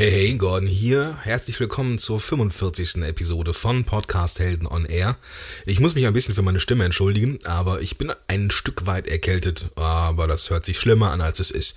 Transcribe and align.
Hey, 0.00 0.10
hey, 0.10 0.34
Gordon 0.36 0.66
hier. 0.66 1.18
Herzlich 1.24 1.60
willkommen 1.60 1.98
zur 1.98 2.20
45. 2.20 3.02
Episode 3.02 3.52
von 3.52 3.84
Podcast 3.84 4.38
Helden 4.38 4.66
on 4.66 4.86
Air. 4.86 5.18
Ich 5.66 5.78
muss 5.78 5.94
mich 5.94 6.06
ein 6.06 6.14
bisschen 6.14 6.34
für 6.34 6.40
meine 6.40 6.58
Stimme 6.58 6.86
entschuldigen, 6.86 7.38
aber 7.44 7.82
ich 7.82 7.98
bin 7.98 8.10
ein 8.26 8.50
Stück 8.50 8.86
weit 8.86 9.06
erkältet, 9.06 9.66
aber 9.76 10.26
das 10.26 10.48
hört 10.48 10.64
sich 10.64 10.80
schlimmer 10.80 11.10
an, 11.10 11.20
als 11.20 11.38
es 11.38 11.50
ist. 11.50 11.76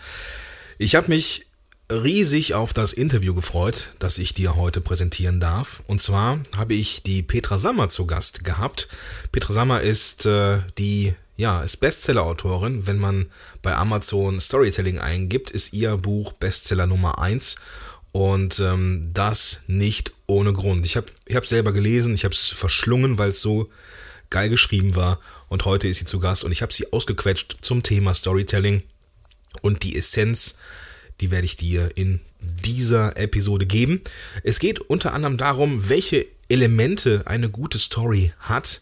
Ich 0.78 0.96
habe 0.96 1.10
mich 1.10 1.48
riesig 1.92 2.54
auf 2.54 2.72
das 2.72 2.94
Interview 2.94 3.34
gefreut, 3.34 3.90
das 4.00 4.18
ich 4.18 4.34
dir 4.34 4.56
heute 4.56 4.80
präsentieren 4.80 5.42
darf. 5.42 5.84
Und 5.88 6.00
zwar 6.00 6.40
habe 6.56 6.76
ich 6.76 7.04
die 7.04 7.24
Petra 7.24 7.58
Sammer 7.58 7.90
zu 7.90 8.08
Gast 8.08 8.46
gehabt. 8.46 8.88
Petra 9.34 9.52
Sammer 9.52 9.82
ist 9.82 10.26
äh, 10.26 10.62
die 10.78 11.14
ja, 11.36 11.62
ist 11.62 11.78
Bestseller-Autorin. 11.78 12.86
Wenn 12.88 13.00
man 13.00 13.26
bei 13.62 13.76
Amazon 13.76 14.40
Storytelling 14.40 15.00
eingibt, 15.00 15.52
ist 15.52 15.74
ihr 15.74 15.98
Buch 15.98 16.32
Bestseller 16.34 16.88
Nummer 16.88 17.20
1 17.20 17.58
und 18.14 18.60
ähm, 18.60 19.10
das 19.12 19.64
nicht 19.68 20.14
ohne 20.28 20.54
Grund. 20.54 20.86
Ich 20.86 20.96
habe 20.96 21.08
es 21.28 21.50
selber 21.50 21.74
gelesen, 21.74 22.14
ich 22.14 22.24
habe 22.24 22.34
es 22.34 22.48
verschlungen, 22.48 23.18
weil 23.18 23.32
es 23.32 23.42
so 23.42 23.70
geil 24.30 24.50
geschrieben 24.50 24.96
war. 24.96 25.20
Und 25.50 25.66
heute 25.66 25.88
ist 25.88 25.98
sie 25.98 26.06
zu 26.06 26.20
Gast 26.20 26.46
und 26.46 26.52
ich 26.52 26.62
habe 26.62 26.72
sie 26.72 26.94
ausgequetscht 26.94 27.58
zum 27.62 27.82
Thema 27.82 28.14
Storytelling. 28.14 28.84
Und 29.62 29.82
die 29.82 29.98
Essenz, 29.98 30.60
die 31.22 31.32
werde 31.32 31.46
ich 31.46 31.58
dir 31.58 31.90
in 31.96 32.22
dieser 32.40 33.18
Episode 33.18 33.66
geben. 33.66 34.02
Es 34.44 34.60
geht 34.60 34.80
unter 34.80 35.14
anderem 35.14 35.38
darum, 35.38 35.90
welche 35.90 36.28
Elemente 36.50 37.24
eine 37.26 37.50
gute 37.50 37.80
Story 37.80 38.32
hat 38.40 38.82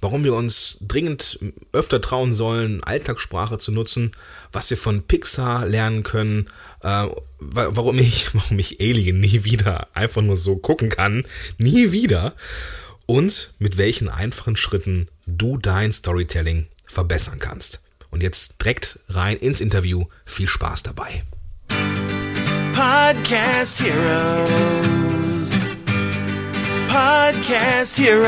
warum 0.00 0.24
wir 0.24 0.34
uns 0.34 0.78
dringend 0.80 1.38
öfter 1.72 2.00
trauen 2.00 2.32
sollen, 2.32 2.82
Alltagssprache 2.84 3.58
zu 3.58 3.72
nutzen, 3.72 4.12
was 4.52 4.70
wir 4.70 4.76
von 4.76 5.02
Pixar 5.02 5.66
lernen 5.66 6.02
können, 6.02 6.46
äh, 6.82 7.06
warum, 7.38 7.98
ich, 7.98 8.28
warum 8.34 8.58
ich 8.58 8.80
Alien 8.80 9.20
nie 9.20 9.44
wieder 9.44 9.88
einfach 9.94 10.22
nur 10.22 10.36
so 10.36 10.56
gucken 10.56 10.88
kann, 10.88 11.24
nie 11.58 11.92
wieder, 11.92 12.34
und 13.06 13.52
mit 13.60 13.76
welchen 13.76 14.08
einfachen 14.08 14.56
Schritten 14.56 15.06
du 15.26 15.56
dein 15.56 15.92
Storytelling 15.92 16.66
verbessern 16.86 17.38
kannst. 17.38 17.80
Und 18.10 18.22
jetzt 18.22 18.60
direkt 18.60 18.98
rein 19.08 19.36
ins 19.36 19.60
Interview. 19.60 20.04
Viel 20.24 20.48
Spaß 20.48 20.82
dabei. 20.82 21.22
Podcast 22.72 23.82
Heroes. 23.82 25.35
Podcast 26.96 27.98
Heroes. 27.98 28.26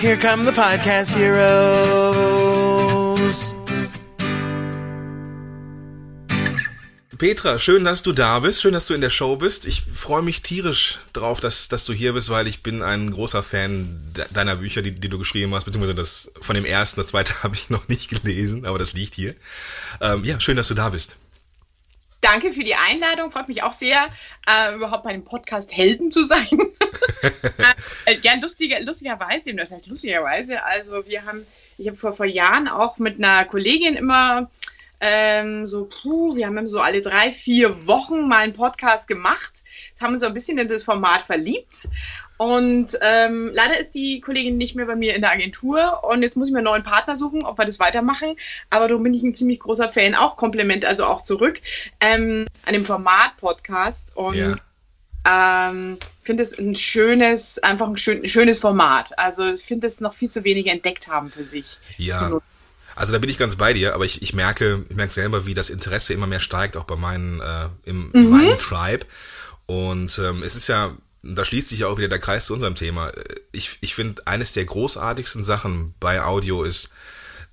Here 0.00 0.16
come 0.16 0.44
the 0.44 0.50
podcast 0.50 1.14
heroes. 1.14 2.74
Petra, 7.16 7.60
schön, 7.60 7.84
dass 7.84 8.02
du 8.02 8.10
da 8.10 8.40
bist, 8.40 8.60
schön, 8.60 8.72
dass 8.72 8.86
du 8.86 8.94
in 8.94 9.02
der 9.02 9.10
Show 9.10 9.36
bist. 9.36 9.68
Ich 9.68 9.82
freue 9.82 10.22
mich 10.22 10.42
tierisch 10.42 10.98
drauf, 11.12 11.38
dass, 11.38 11.68
dass 11.68 11.84
du 11.84 11.92
hier 11.92 12.14
bist, 12.14 12.28
weil 12.28 12.48
ich 12.48 12.64
bin 12.64 12.82
ein 12.82 13.12
großer 13.12 13.44
Fan 13.44 14.12
deiner 14.32 14.56
Bücher, 14.56 14.82
die, 14.82 14.90
die 14.90 15.08
du 15.08 15.18
geschrieben 15.20 15.54
hast, 15.54 15.62
beziehungsweise 15.64 15.94
das 15.94 16.32
von 16.40 16.56
dem 16.56 16.64
ersten, 16.64 16.98
das 17.00 17.06
zweite 17.06 17.40
habe 17.44 17.54
ich 17.54 17.70
noch 17.70 17.86
nicht 17.86 18.10
gelesen, 18.10 18.66
aber 18.66 18.80
das 18.80 18.94
liegt 18.94 19.14
hier. 19.14 19.36
Ähm, 20.00 20.24
ja, 20.24 20.40
schön, 20.40 20.56
dass 20.56 20.66
du 20.66 20.74
da 20.74 20.88
bist. 20.88 21.18
Danke 22.24 22.52
für 22.52 22.64
die 22.64 22.74
Einladung. 22.74 23.30
Freut 23.30 23.48
mich 23.48 23.62
auch 23.62 23.74
sehr, 23.74 24.08
äh, 24.46 24.74
überhaupt 24.74 25.04
bei 25.04 25.12
dem 25.12 25.24
Podcast 25.24 25.76
Helden 25.76 26.10
zu 26.10 26.24
sein. 26.24 26.46
äh, 28.06 28.16
ja, 28.22 28.32
lustiger, 28.40 28.80
lustigerweise, 28.80 29.54
das 29.54 29.72
heißt 29.72 29.88
lustigerweise, 29.88 30.64
also 30.64 31.06
wir 31.06 31.26
haben, 31.26 31.46
ich 31.76 31.86
habe 31.86 31.98
vor, 31.98 32.14
vor 32.14 32.24
Jahren 32.24 32.66
auch 32.66 32.96
mit 32.96 33.18
einer 33.18 33.44
Kollegin 33.44 33.94
immer 33.94 34.50
ähm, 35.06 35.66
so, 35.66 35.84
puh, 35.84 36.34
wir 36.34 36.46
haben 36.46 36.66
so 36.66 36.80
alle 36.80 37.02
drei, 37.02 37.30
vier 37.30 37.86
Wochen 37.86 38.26
mal 38.26 38.38
einen 38.38 38.54
Podcast 38.54 39.06
gemacht. 39.06 39.52
Jetzt 39.90 40.00
haben 40.00 40.12
wir 40.12 40.14
uns 40.14 40.22
so 40.22 40.26
ein 40.26 40.32
bisschen 40.32 40.56
in 40.56 40.66
das 40.66 40.82
Format 40.82 41.20
verliebt. 41.20 41.88
Und 42.38 42.98
ähm, 43.02 43.50
leider 43.52 43.78
ist 43.78 43.94
die 43.94 44.22
Kollegin 44.22 44.56
nicht 44.56 44.76
mehr 44.76 44.86
bei 44.86 44.96
mir 44.96 45.14
in 45.14 45.20
der 45.20 45.30
Agentur 45.30 46.02
und 46.04 46.22
jetzt 46.22 46.38
muss 46.38 46.48
ich 46.48 46.52
mir 46.52 46.60
einen 46.60 46.68
neuen 46.68 46.82
Partner 46.84 47.18
suchen, 47.18 47.44
ob 47.44 47.58
wir 47.58 47.66
das 47.66 47.80
weitermachen. 47.80 48.36
Aber 48.70 48.88
darum 48.88 49.02
bin 49.02 49.12
ich 49.12 49.22
ein 49.22 49.34
ziemlich 49.34 49.60
großer 49.60 49.90
Fan, 49.90 50.14
auch 50.14 50.38
Kompliment, 50.38 50.86
also 50.86 51.04
auch 51.04 51.20
zurück 51.20 51.60
ähm, 52.00 52.46
an 52.64 52.72
dem 52.72 52.86
Format-Podcast. 52.86 54.16
Und 54.16 54.36
ja. 55.26 55.68
ähm, 55.68 55.98
finde 56.22 56.42
es 56.42 56.58
ein 56.58 56.74
schönes, 56.74 57.58
einfach 57.62 57.88
ein, 57.88 57.98
schön, 57.98 58.22
ein 58.22 58.28
schönes 58.28 58.58
Format. 58.58 59.18
Also 59.18 59.52
ich 59.52 59.64
finde 59.64 59.86
es 59.86 60.00
noch 60.00 60.14
viel 60.14 60.30
zu 60.30 60.44
wenig 60.44 60.68
entdeckt 60.68 61.08
haben 61.08 61.30
für 61.30 61.44
sich. 61.44 61.76
Ja. 61.98 62.40
Also 62.96 63.12
da 63.12 63.18
bin 63.18 63.30
ich 63.30 63.38
ganz 63.38 63.56
bei 63.56 63.72
dir, 63.72 63.94
aber 63.94 64.04
ich, 64.04 64.22
ich 64.22 64.34
merke, 64.34 64.84
ich 64.88 64.96
merke 64.96 65.12
selber, 65.12 65.46
wie 65.46 65.54
das 65.54 65.70
Interesse 65.70 66.14
immer 66.14 66.26
mehr 66.26 66.40
steigt, 66.40 66.76
auch 66.76 66.84
bei 66.84 66.96
meinen, 66.96 67.40
äh, 67.40 67.68
im, 67.84 68.10
mhm. 68.12 68.30
meinem 68.30 68.58
Tribe. 68.58 69.06
Und 69.66 70.18
ähm, 70.18 70.42
es 70.42 70.56
ist 70.56 70.68
ja, 70.68 70.96
da 71.22 71.44
schließt 71.44 71.68
sich 71.68 71.80
ja 71.80 71.88
auch 71.88 71.98
wieder 71.98 72.08
der 72.08 72.18
Kreis 72.18 72.46
zu 72.46 72.54
unserem 72.54 72.74
Thema. 72.74 73.10
Ich, 73.52 73.78
ich 73.80 73.94
finde, 73.94 74.26
eines 74.26 74.52
der 74.52 74.64
großartigsten 74.64 75.42
Sachen 75.42 75.94
bei 75.98 76.22
Audio 76.22 76.62
ist, 76.62 76.90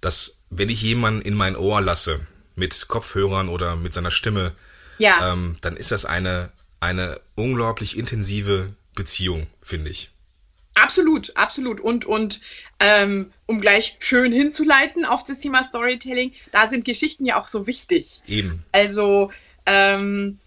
dass 0.01 0.37
wenn 0.49 0.69
ich 0.69 0.81
jemanden 0.81 1.21
in 1.21 1.33
mein 1.33 1.55
Ohr 1.55 1.81
lasse, 1.81 2.19
mit 2.55 2.87
Kopfhörern 2.87 3.49
oder 3.49 3.75
mit 3.75 3.93
seiner 3.93 4.11
Stimme, 4.11 4.51
ja. 4.97 5.31
ähm, 5.31 5.55
dann 5.61 5.77
ist 5.77 5.91
das 5.91 6.05
eine, 6.05 6.51
eine 6.79 7.19
unglaublich 7.35 7.97
intensive 7.97 8.69
Beziehung, 8.93 9.47
finde 9.61 9.89
ich. 9.89 10.10
Absolut, 10.75 11.35
absolut. 11.35 11.81
Und, 11.81 12.05
und 12.05 12.41
ähm, 12.79 13.31
um 13.45 13.61
gleich 13.61 13.97
schön 13.99 14.31
hinzuleiten 14.31 15.05
auf 15.05 15.23
das 15.23 15.39
Thema 15.39 15.63
Storytelling, 15.63 16.31
da 16.51 16.67
sind 16.67 16.85
Geschichten 16.85 17.25
ja 17.25 17.39
auch 17.39 17.47
so 17.47 17.67
wichtig. 17.67 18.21
Eben. 18.27 18.63
Also 18.71 19.31
ähm, 19.65 20.39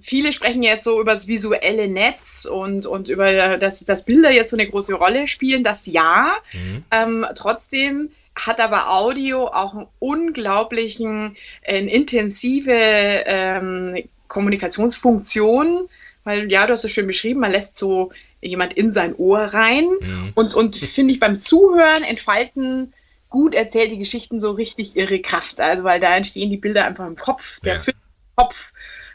viele 0.00 0.32
sprechen 0.32 0.62
jetzt 0.62 0.84
so 0.84 1.00
über 1.00 1.12
das 1.12 1.28
visuelle 1.28 1.88
Netz 1.88 2.46
und, 2.50 2.86
und 2.86 3.08
über 3.08 3.58
das, 3.58 3.84
dass 3.84 4.04
Bilder 4.04 4.30
jetzt 4.30 4.50
so 4.50 4.56
eine 4.56 4.68
große 4.68 4.94
Rolle 4.94 5.26
spielen. 5.26 5.62
Das 5.62 5.86
ja. 5.86 6.34
Mhm. 6.52 6.84
Ähm, 6.90 7.26
trotzdem 7.34 8.10
hat 8.34 8.60
aber 8.60 8.90
Audio 8.90 9.48
auch 9.48 9.74
einen 9.74 9.86
unglaublichen, 9.98 11.36
eine 11.66 11.90
intensive 11.90 12.72
ähm, 12.72 14.04
Kommunikationsfunktion, 14.28 15.88
weil 16.24 16.50
ja, 16.50 16.66
du 16.66 16.72
hast 16.72 16.84
es 16.84 16.92
schön 16.92 17.06
beschrieben, 17.06 17.40
man 17.40 17.52
lässt 17.52 17.78
so 17.78 18.12
jemand 18.40 18.74
in 18.74 18.92
sein 18.92 19.14
Ohr 19.14 19.40
rein. 19.40 19.88
Ja. 20.00 20.28
Und, 20.34 20.54
und 20.54 20.76
finde 20.76 21.12
ich 21.12 21.20
beim 21.20 21.36
Zuhören 21.36 22.02
entfalten 22.04 22.92
gut 23.28 23.54
erzählte 23.54 23.96
Geschichten 23.96 24.40
so 24.40 24.52
richtig 24.52 24.96
ihre 24.96 25.20
Kraft. 25.20 25.60
Also, 25.60 25.84
weil 25.84 26.00
da 26.00 26.16
entstehen 26.16 26.50
die 26.50 26.56
Bilder 26.56 26.86
einfach 26.86 27.06
im 27.06 27.16
Kopf, 27.16 27.60
der 27.60 27.76
ja. 27.76 27.92
Kopf. 28.36 28.72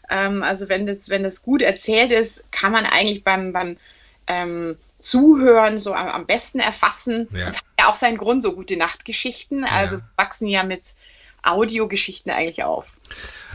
Ähm, 0.09 0.43
also, 0.43 0.69
wenn 0.69 0.85
das, 0.85 1.09
wenn 1.09 1.23
das 1.23 1.41
gut 1.41 1.61
erzählt 1.61 2.11
ist, 2.11 2.51
kann 2.51 2.71
man 2.71 2.85
eigentlich 2.85 3.23
beim, 3.23 3.53
beim 3.53 3.77
ähm, 4.27 4.75
Zuhören 4.99 5.79
so 5.79 5.93
am, 5.93 6.07
am 6.09 6.25
besten 6.25 6.59
erfassen. 6.59 7.27
Ja. 7.33 7.45
Das 7.45 7.57
hat 7.57 7.65
ja 7.79 7.89
auch 7.89 7.95
seinen 7.95 8.17
Grund, 8.17 8.43
so 8.43 8.53
gute 8.53 8.77
Nachtgeschichten. 8.77 9.63
Also, 9.63 9.99
wachsen 10.17 10.47
ja 10.47 10.63
mit 10.63 10.95
Audiogeschichten 11.43 12.31
eigentlich 12.31 12.63
auf. 12.63 12.93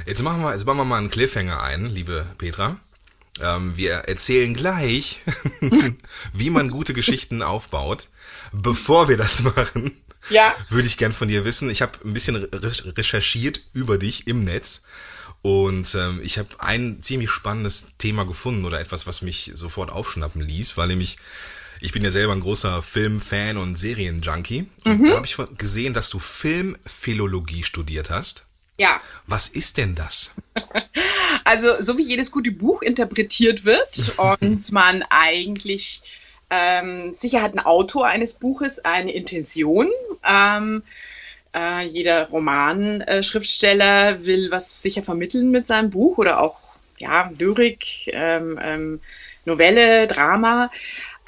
Jetzt 0.06 0.22
machen 0.22 0.42
wir, 0.42 0.52
jetzt 0.52 0.66
machen 0.66 0.78
wir 0.78 0.84
mal 0.84 0.98
einen 0.98 1.10
Cliffhanger 1.10 1.62
ein, 1.62 1.86
liebe 1.86 2.26
Petra. 2.38 2.80
Ähm, 3.40 3.76
wir 3.76 3.92
erzählen 3.92 4.54
gleich, 4.54 5.22
wie 6.32 6.50
man 6.50 6.70
gute 6.70 6.94
Geschichten 6.94 7.42
aufbaut. 7.42 8.08
Bevor 8.52 9.08
wir 9.08 9.16
das 9.16 9.42
machen, 9.42 9.92
ja. 10.30 10.54
würde 10.68 10.86
ich 10.86 10.96
gern 10.96 11.12
von 11.12 11.28
dir 11.28 11.44
wissen. 11.44 11.70
Ich 11.70 11.82
habe 11.82 11.98
ein 12.04 12.14
bisschen 12.14 12.36
recherchiert 12.36 13.60
über 13.72 13.98
dich 13.98 14.26
im 14.26 14.42
Netz 14.42 14.82
und 15.42 15.94
ähm, 15.94 16.20
ich 16.22 16.38
habe 16.38 16.48
ein 16.58 17.02
ziemlich 17.02 17.30
spannendes 17.30 17.92
Thema 17.98 18.26
gefunden 18.26 18.64
oder 18.64 18.80
etwas, 18.80 19.06
was 19.06 19.22
mich 19.22 19.52
sofort 19.54 19.90
aufschnappen 19.90 20.40
ließ, 20.42 20.76
weil 20.76 20.88
nämlich 20.88 21.18
ich 21.80 21.92
bin 21.92 22.02
ja 22.02 22.10
selber 22.10 22.32
ein 22.32 22.40
großer 22.40 22.82
Filmfan 22.82 23.58
und 23.58 23.78
Serienjunkie. 23.78 24.66
Und 24.84 25.00
mhm. 25.00 25.04
da 25.04 25.16
habe 25.16 25.26
ich 25.26 25.36
gesehen, 25.58 25.92
dass 25.92 26.08
du 26.10 26.18
Filmphilologie 26.18 27.62
studiert 27.62 28.10
hast. 28.10 28.45
Ja. 28.78 29.00
Was 29.26 29.48
ist 29.48 29.76
denn 29.78 29.94
das? 29.94 30.32
Also, 31.44 31.80
so 31.80 31.96
wie 31.96 32.02
jedes 32.02 32.32
gute 32.32 32.50
Buch 32.50 32.82
interpretiert 32.82 33.64
wird 33.64 34.18
und 34.40 34.72
man 34.72 35.04
eigentlich 35.10 36.02
ähm, 36.50 37.14
sicher 37.14 37.40
hat 37.40 37.54
ein 37.54 37.60
Autor 37.60 38.06
eines 38.06 38.34
Buches 38.34 38.84
eine 38.84 39.12
Intention. 39.12 39.88
Ähm, 40.28 40.82
äh, 41.54 41.86
jeder 41.86 42.28
Romanschriftsteller 42.28 44.10
äh, 44.10 44.24
will 44.24 44.50
was 44.50 44.82
sicher 44.82 45.04
vermitteln 45.04 45.52
mit 45.52 45.68
seinem 45.68 45.90
Buch 45.90 46.18
oder 46.18 46.40
auch 46.40 46.58
ja, 46.98 47.30
Lyrik, 47.38 48.08
ähm, 48.08 48.58
ähm 48.60 49.00
Novelle, 49.44 50.08
Drama. 50.08 50.70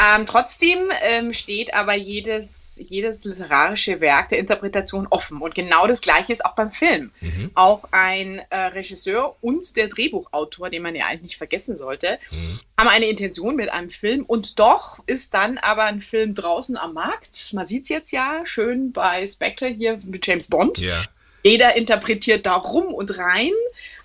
Ähm, 0.00 0.26
trotzdem 0.26 0.90
ähm, 1.02 1.32
steht 1.32 1.74
aber 1.74 1.94
jedes, 1.94 2.80
jedes 2.88 3.24
literarische 3.24 4.00
Werk 4.00 4.28
der 4.28 4.38
Interpretation 4.38 5.08
offen. 5.10 5.40
Und 5.40 5.56
genau 5.56 5.88
das 5.88 6.00
Gleiche 6.00 6.32
ist 6.32 6.44
auch 6.44 6.54
beim 6.54 6.70
Film. 6.70 7.10
Mhm. 7.20 7.50
Auch 7.54 7.84
ein 7.90 8.40
äh, 8.50 8.58
Regisseur 8.58 9.34
und 9.40 9.76
der 9.76 9.88
Drehbuchautor, 9.88 10.70
den 10.70 10.82
man 10.82 10.94
ja 10.94 11.06
eigentlich 11.06 11.22
nicht 11.22 11.36
vergessen 11.36 11.76
sollte, 11.76 12.18
mhm. 12.30 12.60
haben 12.78 12.88
eine 12.88 13.06
Intention 13.06 13.56
mit 13.56 13.70
einem 13.70 13.90
Film. 13.90 14.24
Und 14.24 14.60
doch 14.60 15.00
ist 15.06 15.34
dann 15.34 15.58
aber 15.58 15.84
ein 15.84 16.00
Film 16.00 16.32
draußen 16.32 16.76
am 16.76 16.94
Markt. 16.94 17.52
Man 17.52 17.66
sieht 17.66 17.82
es 17.82 17.88
jetzt 17.88 18.12
ja 18.12 18.42
schön 18.44 18.92
bei 18.92 19.26
Spectre 19.26 19.66
hier 19.66 19.98
mit 20.04 20.24
James 20.24 20.46
Bond. 20.46 20.78
Ja. 20.78 21.02
Jeder 21.42 21.76
interpretiert 21.76 22.46
da 22.46 22.54
rum 22.54 22.86
und 22.94 23.18
rein. 23.18 23.52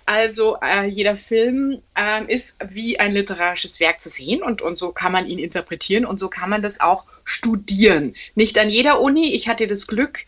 Also 0.06 0.58
äh, 0.62 0.86
jeder 0.86 1.16
Film 1.16 1.80
äh, 1.96 2.32
ist 2.32 2.56
wie 2.66 3.00
ein 3.00 3.12
literarisches 3.12 3.80
Werk 3.80 4.00
zu 4.00 4.08
sehen 4.08 4.42
und, 4.42 4.60
und 4.60 4.76
so 4.76 4.92
kann 4.92 5.12
man 5.12 5.26
ihn 5.26 5.38
interpretieren 5.38 6.04
und 6.04 6.18
so 6.18 6.28
kann 6.28 6.50
man 6.50 6.62
das 6.62 6.80
auch 6.80 7.06
studieren. 7.24 8.14
Nicht 8.34 8.58
an 8.58 8.68
jeder 8.68 9.00
Uni. 9.00 9.34
Ich 9.34 9.48
hatte 9.48 9.66
das 9.66 9.86
Glück, 9.86 10.26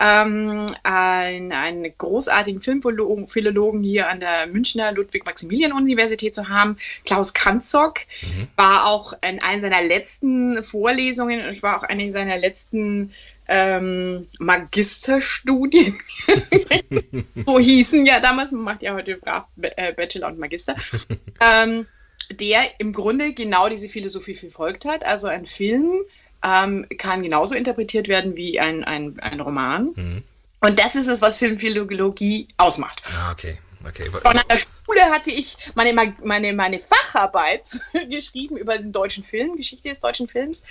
ähm, 0.00 0.66
einen, 0.82 1.52
einen 1.52 1.92
großartigen 1.98 2.62
Filmphilologen 2.62 3.82
hier 3.82 4.08
an 4.08 4.20
der 4.20 4.46
Münchner 4.46 4.92
Ludwig-Maximilian-Universität 4.92 6.34
zu 6.34 6.48
haben. 6.48 6.78
Klaus 7.04 7.34
Kanzock 7.34 8.00
mhm. 8.22 8.48
war 8.56 8.86
auch 8.86 9.12
in 9.20 9.42
einer 9.42 9.60
seiner 9.60 9.82
letzten 9.82 10.62
Vorlesungen 10.62 11.46
und 11.46 11.52
ich 11.52 11.62
war 11.62 11.78
auch 11.78 11.82
eine 11.82 12.10
seiner 12.10 12.38
letzten 12.38 13.12
ähm, 13.50 14.28
Magisterstudien. 14.38 15.98
so 17.46 17.58
hießen 17.58 18.06
ja 18.06 18.20
damals, 18.20 18.52
man 18.52 18.62
macht 18.62 18.82
ja 18.82 18.94
heute 18.94 19.18
äh, 19.60 19.92
Bachelor 19.92 20.28
und 20.28 20.38
Magister. 20.38 20.76
ähm, 21.40 21.86
der 22.30 22.62
im 22.78 22.92
Grunde 22.92 23.32
genau 23.32 23.68
diese 23.68 23.88
Philosophie 23.88 24.36
verfolgt 24.36 24.84
hat. 24.84 25.04
Also 25.04 25.26
ein 25.26 25.46
Film 25.46 26.02
ähm, 26.44 26.86
kann 26.96 27.24
genauso 27.24 27.56
interpretiert 27.56 28.06
werden 28.06 28.36
wie 28.36 28.60
ein, 28.60 28.84
ein, 28.84 29.18
ein 29.18 29.40
Roman. 29.40 29.90
Mhm. 29.96 30.22
Und 30.60 30.78
das 30.78 30.94
ist 30.94 31.08
es, 31.08 31.20
was 31.20 31.36
Filmphilologie 31.36 32.46
ausmacht. 32.56 33.02
Ah, 33.12 33.32
okay. 33.32 33.58
Okay. 33.86 34.10
Von 34.10 34.38
der 34.48 34.58
Schule 34.58 35.02
hatte 35.10 35.30
ich 35.30 35.56
meine, 35.74 36.14
meine, 36.22 36.52
meine 36.52 36.78
Facharbeit 36.78 37.80
geschrieben 38.10 38.58
über 38.58 38.76
den 38.76 38.92
deutschen 38.92 39.24
Film, 39.24 39.56
Geschichte 39.56 39.88
des 39.88 40.00
deutschen 40.00 40.28
Films. 40.28 40.64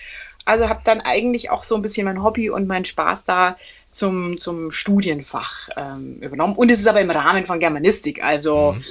Also 0.49 0.67
habe 0.67 0.81
dann 0.83 0.99
eigentlich 0.99 1.51
auch 1.51 1.61
so 1.61 1.75
ein 1.75 1.83
bisschen 1.83 2.05
mein 2.05 2.23
Hobby 2.23 2.49
und 2.49 2.67
meinen 2.67 2.83
Spaß 2.83 3.25
da 3.25 3.55
zum, 3.91 4.39
zum 4.39 4.71
Studienfach 4.71 5.69
ähm, 5.77 6.15
übernommen. 6.23 6.55
Und 6.55 6.71
es 6.71 6.79
ist 6.79 6.87
aber 6.87 7.01
im 7.01 7.11
Rahmen 7.11 7.45
von 7.45 7.59
Germanistik. 7.59 8.23
Also 8.23 8.71
mhm. 8.71 8.83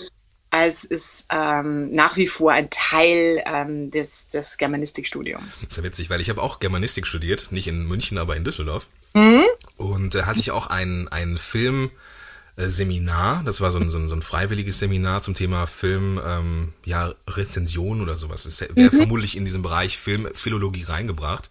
es 0.52 0.84
ist 0.84 1.26
ähm, 1.32 1.90
nach 1.90 2.16
wie 2.16 2.28
vor 2.28 2.52
ein 2.52 2.70
Teil 2.70 3.42
ähm, 3.44 3.90
des, 3.90 4.28
des 4.28 4.56
Germanistikstudiums. 4.56 5.46
Das 5.48 5.62
ist 5.64 5.76
ja 5.76 5.82
witzig, 5.82 6.10
weil 6.10 6.20
ich 6.20 6.30
habe 6.30 6.40
auch 6.40 6.60
Germanistik 6.60 7.08
studiert, 7.08 7.50
nicht 7.50 7.66
in 7.66 7.88
München, 7.88 8.18
aber 8.18 8.36
in 8.36 8.44
Düsseldorf. 8.44 8.86
Mhm. 9.14 9.42
Und 9.76 10.14
da 10.14 10.20
äh, 10.20 10.22
hatte 10.22 10.38
ich 10.38 10.52
auch 10.52 10.68
einen, 10.68 11.08
einen 11.08 11.38
Film 11.38 11.90
Seminar. 12.58 13.42
Das 13.44 13.60
war 13.60 13.70
so 13.70 13.78
ein, 13.78 13.90
so 13.90 13.98
ein, 13.98 14.08
so 14.08 14.16
ein 14.16 14.22
freiwilliges 14.22 14.78
Seminar 14.80 15.22
zum 15.22 15.34
Thema 15.34 15.66
Film, 15.66 16.20
ähm, 16.24 16.72
ja, 16.84 17.12
Rezension 17.28 18.00
oder 18.00 18.16
sowas. 18.16 18.46
Es 18.46 18.60
wäre 18.60 18.90
mhm. 18.92 18.96
vermutlich 18.96 19.36
in 19.36 19.44
diesem 19.44 19.62
Bereich 19.62 19.96
Filmphilologie 19.96 20.84
reingebracht. 20.84 21.50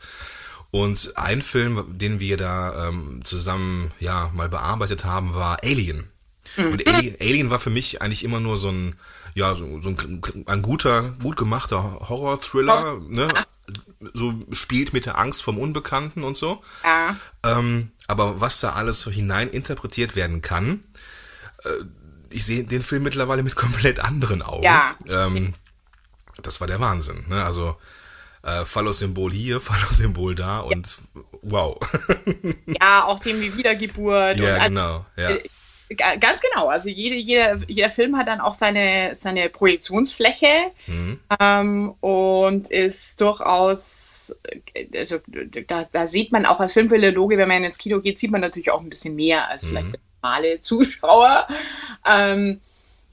Und 0.72 1.14
ein 1.16 1.42
Film, 1.42 1.98
den 1.98 2.20
wir 2.20 2.36
da 2.36 2.90
ähm, 2.90 3.22
zusammen 3.24 3.92
ja 4.00 4.30
mal 4.34 4.50
bearbeitet 4.50 5.06
haben, 5.06 5.34
war 5.34 5.64
Alien. 5.64 6.10
Mhm. 6.58 6.72
Und 6.72 6.88
Ali 6.88 7.16
Alien 7.22 7.50
war 7.50 7.60
für 7.60 7.70
mich 7.70 8.02
eigentlich 8.02 8.24
immer 8.24 8.40
nur 8.40 8.58
so 8.58 8.70
ein, 8.70 8.96
ja, 9.34 9.56
so, 9.56 9.82
so 9.82 9.90
ein, 9.90 10.22
ein 10.46 10.62
guter, 10.62 11.14
gut 11.22 11.38
gemachter 11.38 12.10
Horror-Thriller, 12.10 13.00
ne? 13.08 13.34
So 14.14 14.34
spielt 14.52 14.94
mit 14.94 15.06
der 15.06 15.18
Angst 15.18 15.42
vom 15.42 15.58
Unbekannten 15.58 16.24
und 16.24 16.38
so. 16.38 16.62
Ja. 16.84 17.16
Ähm, 17.44 17.92
aber 18.08 18.40
was 18.40 18.62
da 18.62 18.74
alles 18.74 19.02
so 19.02 19.12
hinein 19.12 19.50
interpretiert 19.50 20.16
werden 20.16 20.42
kann, 20.42 20.84
äh, 20.87 20.87
ich 22.30 22.46
sehe 22.46 22.64
den 22.64 22.82
Film 22.82 23.04
mittlerweile 23.04 23.44
mit 23.44 23.56
komplett 23.56 24.00
anderen 24.00 24.42
Augen. 24.42 24.64
Ja. 24.64 24.96
Ähm, 25.08 25.54
das 26.42 26.60
war 26.62 26.68
der 26.68 26.80
Wahnsinn. 26.80 27.26
Ne? 27.30 27.44
Also 27.44 27.78
äh, 28.44 28.66
Phallus-Symbol 28.66 29.32
hier, 29.32 29.60
Phallus-Symbol 29.62 30.36
da 30.36 30.60
und 30.60 30.98
ja. 31.16 31.22
wow. 31.42 31.78
ja, 32.82 33.06
auch 33.06 33.20
Themen 33.20 33.42
wie 33.42 33.58
Wiedergeburt. 33.58 34.38
Ja, 34.38 34.58
und, 34.58 34.68
genau. 34.68 35.06
Ja. 35.16 35.30
Äh, 35.32 35.44
Ganz 36.20 36.42
genau. 36.42 36.68
Also 36.68 36.90
jede, 36.90 37.16
jeder, 37.16 37.56
jeder 37.68 37.90
Film 37.90 38.18
hat 38.18 38.28
dann 38.28 38.42
auch 38.42 38.54
seine, 38.54 39.16
seine 39.16 39.48
Projektionsfläche 39.48 40.72
mhm. 40.86 41.20
ähm, 41.40 41.96
und 42.02 42.70
ist 42.70 43.22
durchaus, 43.22 44.38
also 44.94 45.20
da, 45.68 45.84
da 45.90 46.08
sieht 46.08 46.34
man 46.34 46.46
auch 46.46 46.60
als 46.60 46.74
Filmphilologe, 46.74 47.38
wenn 47.38 47.48
man 47.48 47.64
ins 47.64 47.78
Kino 47.78 48.02
geht, 48.02 48.20
sieht 48.20 48.32
man 48.32 48.42
natürlich 48.42 48.70
auch 48.70 48.82
ein 48.82 48.90
bisschen 48.90 49.16
mehr 49.16 49.50
als 49.50 49.64
mhm. 49.64 49.68
vielleicht 49.70 50.00
normale 50.28 50.62
Zuschauer. 50.62 51.48
Ähm, 52.06 52.60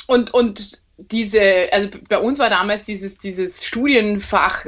und, 0.06 0.34
und 0.34 0.84
diese, 0.96 1.68
also 1.72 1.88
bei 2.08 2.18
uns 2.18 2.38
war 2.38 2.50
damals 2.50 2.84
dieses, 2.84 3.18
dieses 3.18 3.64
Studienfach 3.64 4.66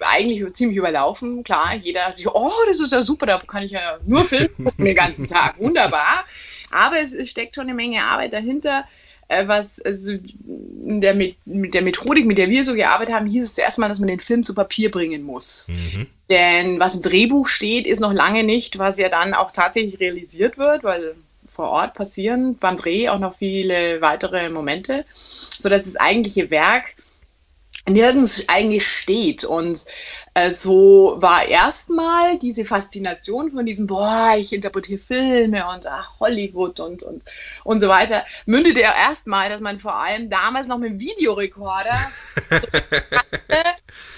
eigentlich 0.00 0.54
ziemlich 0.54 0.78
überlaufen. 0.78 1.44
Klar, 1.44 1.74
jeder 1.74 2.06
hat 2.06 2.16
sich, 2.16 2.26
oh, 2.28 2.52
das 2.66 2.80
ist 2.80 2.92
ja 2.92 3.02
super, 3.02 3.26
da 3.26 3.38
kann 3.38 3.62
ich 3.62 3.72
ja 3.72 3.98
nur 4.04 4.24
Film 4.24 4.48
gucken 4.64 4.84
den 4.84 4.96
ganzen 4.96 5.26
Tag. 5.26 5.58
Wunderbar. 5.58 6.24
Aber 6.70 6.98
es, 6.98 7.12
es 7.12 7.30
steckt 7.30 7.54
schon 7.54 7.64
eine 7.64 7.74
Menge 7.74 8.04
Arbeit 8.04 8.32
dahinter 8.32 8.84
äh, 9.28 9.48
was 9.48 9.80
also 9.80 10.12
in 10.12 11.00
der, 11.00 11.14
mit 11.14 11.74
der 11.74 11.82
Methodik, 11.82 12.26
mit 12.26 12.38
der 12.38 12.48
wir 12.48 12.64
so 12.64 12.74
gearbeitet 12.74 13.14
haben, 13.14 13.26
hieß 13.26 13.44
es 13.44 13.54
zuerst 13.54 13.78
mal, 13.78 13.88
dass 13.88 13.98
man 13.98 14.08
den 14.08 14.20
Film 14.20 14.42
zu 14.42 14.54
Papier 14.54 14.90
bringen 14.90 15.22
muss. 15.22 15.68
Mhm. 15.68 16.06
Denn 16.30 16.80
was 16.80 16.94
im 16.94 17.02
Drehbuch 17.02 17.48
steht, 17.48 17.86
ist 17.86 18.00
noch 18.00 18.12
lange 18.12 18.44
nicht, 18.44 18.78
was 18.78 18.98
ja 18.98 19.08
dann 19.08 19.34
auch 19.34 19.50
tatsächlich 19.50 20.00
realisiert 20.00 20.58
wird, 20.58 20.84
weil 20.84 21.14
vor 21.46 21.70
Ort 21.70 21.94
passieren 21.94 22.56
beim 22.60 22.76
Dreh 22.76 23.08
auch 23.08 23.18
noch 23.18 23.36
viele 23.36 24.00
weitere 24.00 24.48
Momente, 24.50 25.04
sodass 25.10 25.84
das 25.84 25.96
eigentliche 25.96 26.50
Werk 26.50 26.94
nirgends 27.88 28.48
eigentlich 28.48 28.86
steht. 28.86 29.44
Und 29.44 29.84
äh, 30.34 30.50
so 30.50 31.16
war 31.18 31.46
erstmal 31.46 32.38
diese 32.38 32.64
Faszination 32.64 33.50
von 33.50 33.64
diesem, 33.64 33.86
boah, 33.86 34.34
ich 34.36 34.52
interpretiere 34.52 34.98
Filme 34.98 35.66
und 35.68 35.86
ach, 35.86 36.18
Hollywood 36.20 36.80
und, 36.80 37.02
und, 37.02 37.22
und 37.64 37.80
so 37.80 37.88
weiter, 37.88 38.24
mündete 38.44 38.80
ja 38.80 38.94
erstmal, 38.94 39.48
dass 39.48 39.60
man 39.60 39.78
vor 39.78 39.94
allem 39.94 40.28
damals 40.28 40.66
noch 40.66 40.78
mit 40.78 40.90
dem 40.90 41.00
Videorekorder 41.00 41.98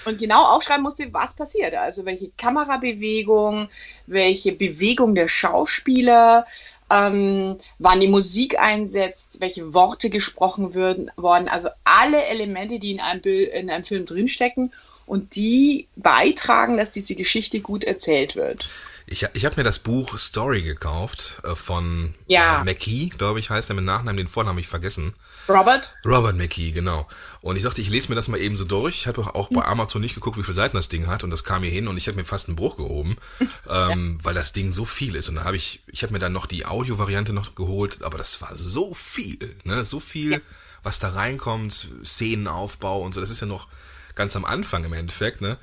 und 0.05 0.17
genau 0.17 0.43
aufschreiben 0.43 0.83
musste, 0.83 1.07
was 1.13 1.35
passiert. 1.35 1.75
Also 1.75 2.05
welche 2.05 2.31
Kamerabewegung, 2.37 3.69
welche 4.07 4.51
Bewegung 4.53 5.15
der 5.15 5.27
Schauspieler, 5.27 6.45
ähm, 6.89 7.57
wann 7.77 7.99
die 7.99 8.07
Musik 8.07 8.59
einsetzt, 8.59 9.41
welche 9.41 9.73
Worte 9.73 10.09
gesprochen 10.09 10.73
würden, 10.73 11.11
worden. 11.15 11.47
Also 11.47 11.69
alle 11.83 12.23
Elemente, 12.25 12.79
die 12.79 12.91
in 12.91 12.99
einem, 12.99 13.21
Bild, 13.21 13.51
in 13.53 13.69
einem 13.69 13.83
Film 13.83 14.05
drinstecken 14.05 14.71
und 15.05 15.35
die 15.35 15.87
beitragen, 15.95 16.77
dass 16.77 16.91
diese 16.91 17.15
Geschichte 17.15 17.59
gut 17.59 17.83
erzählt 17.83 18.35
wird. 18.35 18.67
Ich, 19.11 19.25
ich 19.33 19.43
habe 19.43 19.55
mir 19.57 19.63
das 19.63 19.79
Buch 19.79 20.15
Story 20.19 20.61
gekauft 20.61 21.41
äh, 21.43 21.55
von 21.55 22.13
ja. 22.27 22.61
äh, 22.61 22.63
McKee, 22.63 23.09
glaube 23.09 23.39
ich, 23.39 23.49
heißt 23.49 23.71
er 23.71 23.75
mit 23.75 23.83
Nachnamen, 23.83 24.17
den 24.17 24.27
Vornamen 24.27 24.53
habe 24.53 24.61
ich 24.61 24.67
vergessen. 24.67 25.13
Robert? 25.47 25.95
Robert 26.05 26.35
McKee, 26.35 26.71
genau. 26.71 27.07
Und 27.41 27.55
ich 27.55 27.63
dachte, 27.63 27.81
ich 27.81 27.89
lese 27.89 28.09
mir 28.09 28.15
das 28.15 28.27
mal 28.27 28.39
eben 28.39 28.55
so 28.55 28.65
durch. 28.65 28.99
Ich 28.99 29.07
habe 29.07 29.33
auch 29.33 29.49
bei 29.49 29.65
Amazon 29.65 30.01
nicht 30.01 30.13
geguckt, 30.13 30.37
wie 30.37 30.43
viele 30.43 30.53
Seiten 30.53 30.75
das 30.75 30.89
Ding 30.89 31.07
hat. 31.07 31.23
Und 31.23 31.31
das 31.31 31.43
kam 31.43 31.63
hier 31.63 31.71
hin 31.71 31.87
und 31.87 31.97
ich 31.97 32.07
habe 32.07 32.17
mir 32.17 32.25
fast 32.25 32.49
einen 32.49 32.55
Bruch 32.55 32.77
gehoben, 32.77 33.17
ähm, 33.67 34.17
ja. 34.19 34.25
weil 34.25 34.35
das 34.35 34.53
Ding 34.53 34.71
so 34.71 34.85
viel 34.85 35.15
ist. 35.15 35.27
Und 35.27 35.35
dann 35.35 35.43
habe 35.43 35.57
ich, 35.57 35.81
ich 35.87 36.03
habe 36.03 36.13
mir 36.13 36.19
dann 36.19 36.33
noch 36.33 36.45
die 36.45 36.67
Audio-Variante 36.67 37.33
noch 37.33 37.55
geholt, 37.55 38.03
aber 38.03 38.19
das 38.19 38.39
war 38.43 38.55
so 38.55 38.93
viel, 38.93 39.55
ne? 39.63 39.83
So 39.85 39.99
viel, 39.99 40.33
ja. 40.33 40.39
was 40.83 40.99
da 40.99 41.09
reinkommt, 41.09 41.89
Szenenaufbau 42.05 43.01
und 43.01 43.15
so. 43.15 43.21
Das 43.21 43.31
ist 43.31 43.41
ja 43.41 43.47
noch 43.47 43.69
ganz 44.13 44.35
am 44.35 44.45
Anfang 44.45 44.83
im 44.83 44.93
Endeffekt, 44.93 45.41
ne? 45.41 45.57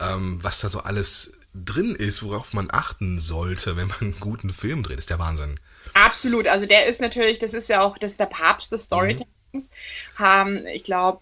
Ähm, 0.00 0.38
was 0.42 0.58
da 0.60 0.68
so 0.68 0.80
alles 0.80 1.32
drin 1.54 1.94
ist, 1.94 2.22
worauf 2.22 2.52
man 2.52 2.68
achten 2.70 3.18
sollte, 3.18 3.76
wenn 3.76 3.88
man 3.88 4.00
einen 4.00 4.20
guten 4.20 4.52
Film 4.52 4.82
dreht, 4.82 4.98
ist 4.98 5.10
der 5.10 5.18
Wahnsinn. 5.18 5.54
Absolut. 5.94 6.46
Also 6.46 6.66
der 6.66 6.86
ist 6.86 7.00
natürlich, 7.00 7.38
das 7.38 7.54
ist 7.54 7.68
ja 7.68 7.80
auch, 7.80 7.98
das 7.98 8.12
ist 8.12 8.20
der 8.20 8.26
Papst 8.26 8.72
des 8.72 8.84
Storytellings. 8.84 9.28
Mhm. 9.52 9.60
Haben, 10.16 10.66
ich 10.66 10.84
glaube, 10.84 11.20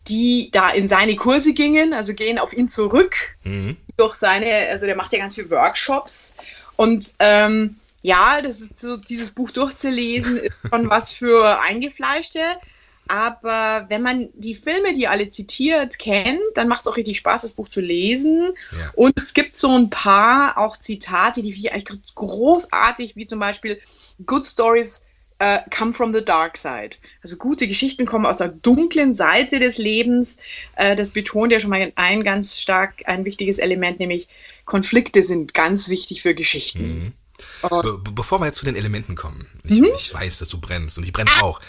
die 0.09 0.51
da 0.53 0.71
in 0.71 0.89
seine 0.89 1.17
Kurse 1.17 1.53
gingen, 1.53 1.93
also 1.93 2.15
gehen 2.15 2.39
auf 2.39 2.53
ihn 2.53 2.69
zurück 2.69 3.37
mhm. 3.45 3.77
durch 3.97 4.15
seine, 4.15 4.69
also 4.69 4.87
der 4.87 4.97
macht 4.97 5.13
ja 5.13 5.19
ganz 5.19 5.35
viele 5.35 5.51
Workshops 5.51 6.37
und 6.77 7.15
ähm, 7.19 7.77
ja, 8.03 8.41
das 8.41 8.61
ist 8.61 8.79
so, 8.79 8.97
dieses 8.97 9.31
Buch 9.31 9.51
durchzulesen, 9.51 10.37
ist 10.39 10.57
schon 10.71 10.89
was 10.89 11.13
für 11.13 11.61
Eingefleischte. 11.61 12.41
Aber 13.09 13.87
wenn 13.89 14.03
man 14.03 14.29
die 14.35 14.55
Filme, 14.55 14.93
die 14.93 15.09
alle 15.09 15.31
zitiert, 15.31 15.99
kennt, 15.99 16.41
dann 16.55 16.69
macht 16.69 16.83
es 16.83 16.87
auch 16.87 16.97
richtig 16.99 17.17
Spaß, 17.17 17.43
das 17.43 17.53
Buch 17.53 17.69
zu 17.69 17.81
lesen. 17.81 18.53
Ja. 18.71 18.91
Und 18.95 19.19
es 19.19 19.33
gibt 19.33 19.57
so 19.57 19.75
ein 19.75 19.89
paar 19.89 20.59
auch 20.59 20.77
Zitate, 20.77 21.41
die 21.43 21.53
finde 21.53 21.69
ich 21.69 21.73
eigentlich 21.73 22.15
großartig, 22.15 23.17
wie 23.17 23.25
zum 23.25 23.41
Beispiel 23.41 23.81
Good 24.27 24.45
Stories 24.45 25.07
uh, 25.43 25.59
come 25.71 25.93
from 25.93 26.13
the 26.13 26.25
dark 26.25 26.57
side. 26.57 26.97
Also 27.23 27.37
gute 27.37 27.69
Geschichten 27.69 28.07
kommen 28.07 28.27
aus 28.27 28.39
der 28.39 28.49
dunklen 28.49 29.15
Seite 29.15 29.59
des 29.59 29.79
Lebens. 29.79 30.39
Uh, 30.79 30.95
das 30.95 31.11
betont 31.11 31.53
ja 31.53 31.61
schon 31.61 31.71
mal 31.71 31.93
ein 31.97 32.25
ganz 32.25 32.61
stark 32.61 33.03
ein 33.07 33.25
wichtiges 33.25 33.59
Element, 33.59 34.01
nämlich 34.01 34.29
Konflikte 34.65 35.23
sind 35.23 35.55
ganz 35.55 35.89
wichtig 35.89 36.23
für 36.23 36.35
Geschichten. 36.35 36.83
Mhm. 36.89 37.13
Be 37.63 38.01
bevor 38.13 38.41
wir 38.41 38.47
jetzt 38.47 38.59
zu 38.59 38.65
den 38.65 38.75
Elementen 38.75 39.15
kommen, 39.15 39.47
ich, 39.65 39.81
mhm. 39.81 39.89
ich, 39.97 40.13
weiß, 40.13 40.39
dass 40.39 40.49
du 40.49 40.59
brennst 40.59 40.99
und 40.99 41.05
ich 41.05 41.13
brenne 41.13 41.31
ah. 41.37 41.43
auch. 41.43 41.61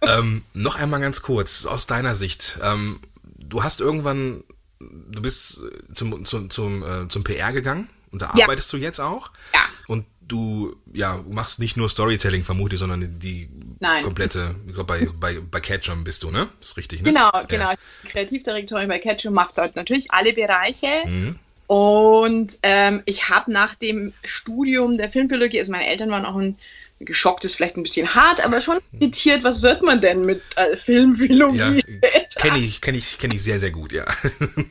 ähm, 0.00 0.44
noch 0.54 0.76
einmal 0.76 1.00
ganz 1.00 1.20
kurz, 1.20 1.66
aus 1.66 1.86
deiner 1.86 2.14
Sicht. 2.14 2.58
Ähm, 2.62 3.00
du 3.22 3.62
hast 3.62 3.80
irgendwann, 3.80 4.44
du 4.78 5.20
bist 5.20 5.60
zum, 5.92 6.24
zum, 6.24 6.48
zum, 6.48 6.82
äh, 6.82 7.08
zum 7.08 7.22
PR 7.22 7.52
gegangen 7.52 7.90
und 8.12 8.22
da 8.22 8.32
ja. 8.34 8.44
arbeitest 8.44 8.72
du 8.72 8.78
jetzt 8.78 9.00
auch. 9.00 9.30
Ja. 9.52 9.60
Und 9.88 10.06
du 10.28 10.76
ja, 10.92 11.22
machst 11.28 11.58
nicht 11.58 11.76
nur 11.76 11.88
Storytelling 11.88 12.44
vermutlich, 12.44 12.78
sondern 12.78 13.18
die 13.18 13.48
Nein. 13.80 14.02
komplette, 14.02 14.54
ich 14.66 14.74
glaube 14.74 14.86
bei, 14.86 15.08
bei, 15.18 15.40
bei 15.40 15.60
Catchum 15.60 16.04
bist 16.04 16.22
du, 16.22 16.30
ne? 16.30 16.48
Das 16.60 16.70
ist 16.70 16.76
richtig, 16.76 17.02
ne? 17.02 17.12
Genau, 17.12 17.30
genau. 17.48 17.72
Kreativdirektorin 18.06 18.88
bei 18.88 18.98
Catchum 18.98 19.34
macht 19.34 19.58
dort 19.58 19.76
natürlich 19.76 20.10
alle 20.10 20.32
Bereiche. 20.32 20.88
Mhm. 21.06 21.38
Und 21.66 22.58
ähm, 22.62 23.02
ich 23.04 23.28
habe 23.28 23.52
nach 23.52 23.74
dem 23.74 24.12
Studium 24.24 24.96
der 24.96 25.10
Filmbiologie, 25.10 25.58
also 25.58 25.72
meine 25.72 25.86
Eltern 25.86 26.10
waren 26.10 26.24
auch 26.24 26.36
ein 26.36 26.56
geschockt 27.00 27.44
ist 27.44 27.56
vielleicht 27.56 27.76
ein 27.76 27.84
bisschen 27.84 28.14
hart, 28.14 28.44
aber 28.44 28.60
schon 28.60 28.78
irritiert, 28.92 29.44
was 29.44 29.62
wird 29.62 29.82
man 29.82 30.00
denn 30.00 30.24
mit 30.24 30.42
äh, 30.56 30.74
Filmphilologie? 30.74 31.82
Ja, 31.86 32.20
kenne 32.36 32.58
ich, 32.58 32.80
kenne 32.80 32.98
ich, 32.98 33.18
kenne 33.18 33.34
ich 33.34 33.42
sehr, 33.42 33.60
sehr 33.60 33.70
gut, 33.70 33.92
ja. 33.92 34.04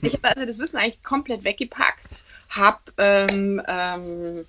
ich 0.01 0.13
habe 0.13 0.27
also 0.27 0.45
das 0.45 0.59
Wissen 0.59 0.77
eigentlich 0.77 1.01
komplett 1.03 1.43
weggepackt, 1.45 2.25
habe 2.49 2.79
ähm, 2.97 3.61
ähm, 3.65 4.45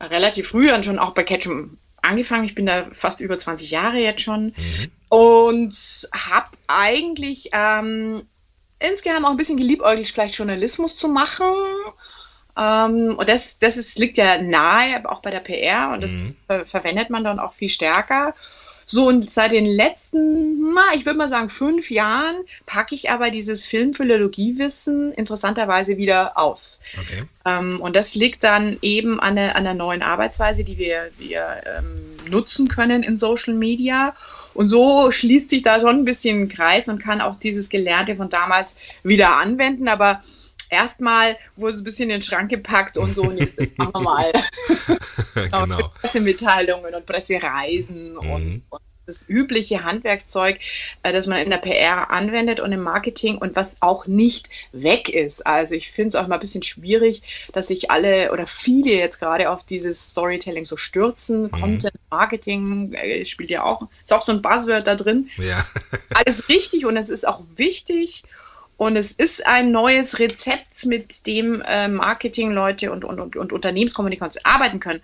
relativ 0.00 0.48
früh 0.48 0.66
dann 0.66 0.82
schon 0.82 0.98
auch 0.98 1.10
bei 1.10 1.22
Ketchum 1.22 1.78
angefangen. 2.02 2.44
Ich 2.44 2.54
bin 2.54 2.66
da 2.66 2.86
fast 2.92 3.20
über 3.20 3.38
20 3.38 3.70
Jahre 3.70 3.98
jetzt 3.98 4.22
schon 4.22 4.46
mhm. 4.46 4.90
und 5.08 6.08
habe 6.12 6.48
eigentlich 6.66 7.50
ähm, 7.52 8.26
insgeheim 8.78 9.24
auch 9.24 9.30
ein 9.30 9.36
bisschen 9.36 9.58
geliebäugelt, 9.58 10.08
vielleicht 10.08 10.36
Journalismus 10.36 10.96
zu 10.96 11.08
machen. 11.08 11.46
Ähm, 12.56 13.16
und 13.18 13.28
das, 13.28 13.58
das 13.58 13.76
ist, 13.76 13.98
liegt 13.98 14.16
ja 14.16 14.40
nahe, 14.42 15.08
auch 15.08 15.22
bei 15.22 15.30
der 15.30 15.40
PR 15.40 15.90
und 15.92 16.00
das 16.00 16.12
mhm. 16.12 16.34
ver 16.46 16.66
verwendet 16.66 17.10
man 17.10 17.24
dann 17.24 17.38
auch 17.38 17.52
viel 17.52 17.68
stärker. 17.68 18.34
So, 18.92 19.06
und 19.06 19.30
seit 19.30 19.52
den 19.52 19.66
letzten, 19.66 20.74
ich 20.96 21.06
würde 21.06 21.16
mal 21.16 21.28
sagen, 21.28 21.48
fünf 21.48 21.92
Jahren 21.92 22.34
packe 22.66 22.96
ich 22.96 23.08
aber 23.08 23.30
dieses 23.30 23.64
Filmphilologiewissen 23.64 25.12
interessanterweise 25.12 25.96
wieder 25.96 26.36
aus. 26.36 26.80
Okay. 27.00 27.22
Ähm, 27.44 27.80
und 27.80 27.94
das 27.94 28.16
liegt 28.16 28.42
dann 28.42 28.78
eben 28.82 29.20
an 29.20 29.36
der, 29.36 29.54
an 29.54 29.62
der 29.62 29.74
neuen 29.74 30.02
Arbeitsweise, 30.02 30.64
die 30.64 30.76
wir, 30.76 31.08
wir 31.18 31.60
ähm, 31.66 32.16
nutzen 32.28 32.66
können 32.66 33.04
in 33.04 33.16
Social 33.16 33.54
Media. 33.54 34.12
Und 34.54 34.66
so 34.66 35.12
schließt 35.12 35.50
sich 35.50 35.62
da 35.62 35.78
schon 35.78 36.00
ein 36.00 36.04
bisschen 36.04 36.42
ein 36.42 36.48
Kreis 36.48 36.88
und 36.88 36.98
kann 36.98 37.20
auch 37.20 37.36
dieses 37.36 37.68
Gelernte 37.68 38.16
von 38.16 38.28
damals 38.28 38.76
wieder 39.04 39.36
anwenden. 39.36 39.86
Aber 39.86 40.20
erstmal 40.70 41.36
wurde 41.56 41.74
es 41.74 41.80
ein 41.80 41.84
bisschen 41.84 42.10
in 42.10 42.16
den 42.16 42.22
Schrank 42.22 42.50
gepackt 42.50 42.98
und 42.98 43.14
so, 43.14 43.22
und 43.22 43.38
jetzt, 43.38 43.58
jetzt 43.58 43.78
machen 43.78 43.92
wir 43.94 44.00
mal 44.00 44.32
genau. 45.34 45.88
Pressemitteilungen 46.00 46.94
und 46.94 47.06
Pressereisen 47.06 48.12
mhm. 48.12 48.18
und, 48.30 48.62
und 48.70 48.80
das 49.10 49.28
übliche 49.28 49.84
Handwerkszeug, 49.84 50.58
äh, 51.02 51.12
das 51.12 51.26
man 51.26 51.38
in 51.38 51.50
der 51.50 51.58
PR 51.58 52.10
anwendet 52.10 52.60
und 52.60 52.72
im 52.72 52.82
Marketing 52.82 53.38
und 53.38 53.56
was 53.56 53.78
auch 53.80 54.06
nicht 54.06 54.50
weg 54.72 55.08
ist. 55.08 55.46
Also 55.46 55.74
ich 55.74 55.90
finde 55.90 56.08
es 56.10 56.14
auch 56.14 56.28
mal 56.28 56.36
ein 56.36 56.40
bisschen 56.40 56.62
schwierig, 56.62 57.48
dass 57.52 57.68
sich 57.68 57.90
alle 57.90 58.32
oder 58.32 58.46
viele 58.46 58.92
jetzt 58.92 59.18
gerade 59.18 59.50
auf 59.50 59.64
dieses 59.64 60.10
Storytelling 60.10 60.64
so 60.64 60.76
stürzen. 60.76 61.44
Mhm. 61.44 61.50
Content 61.50 61.94
Marketing 62.10 62.92
äh, 62.94 63.24
spielt 63.24 63.50
ja 63.50 63.64
auch, 63.64 63.88
ist 64.02 64.12
auch 64.12 64.24
so 64.24 64.32
ein 64.32 64.42
Buzzword 64.42 64.86
da 64.86 64.94
drin. 64.94 65.28
Ja. 65.38 65.64
Alles 66.14 66.48
richtig 66.48 66.86
und 66.86 66.96
es 66.96 67.08
ist 67.08 67.26
auch 67.26 67.42
wichtig. 67.56 68.22
Und 68.80 68.96
es 68.96 69.12
ist 69.12 69.46
ein 69.46 69.72
neues 69.72 70.20
Rezept, 70.20 70.86
mit 70.86 71.26
dem 71.26 71.60
äh, 71.66 71.86
Marketingleute 71.86 72.90
und, 72.90 73.04
und, 73.04 73.20
und, 73.20 73.36
und 73.36 73.52
Unternehmenskommunikation 73.52 74.42
arbeiten 74.46 74.80
können. 74.80 75.02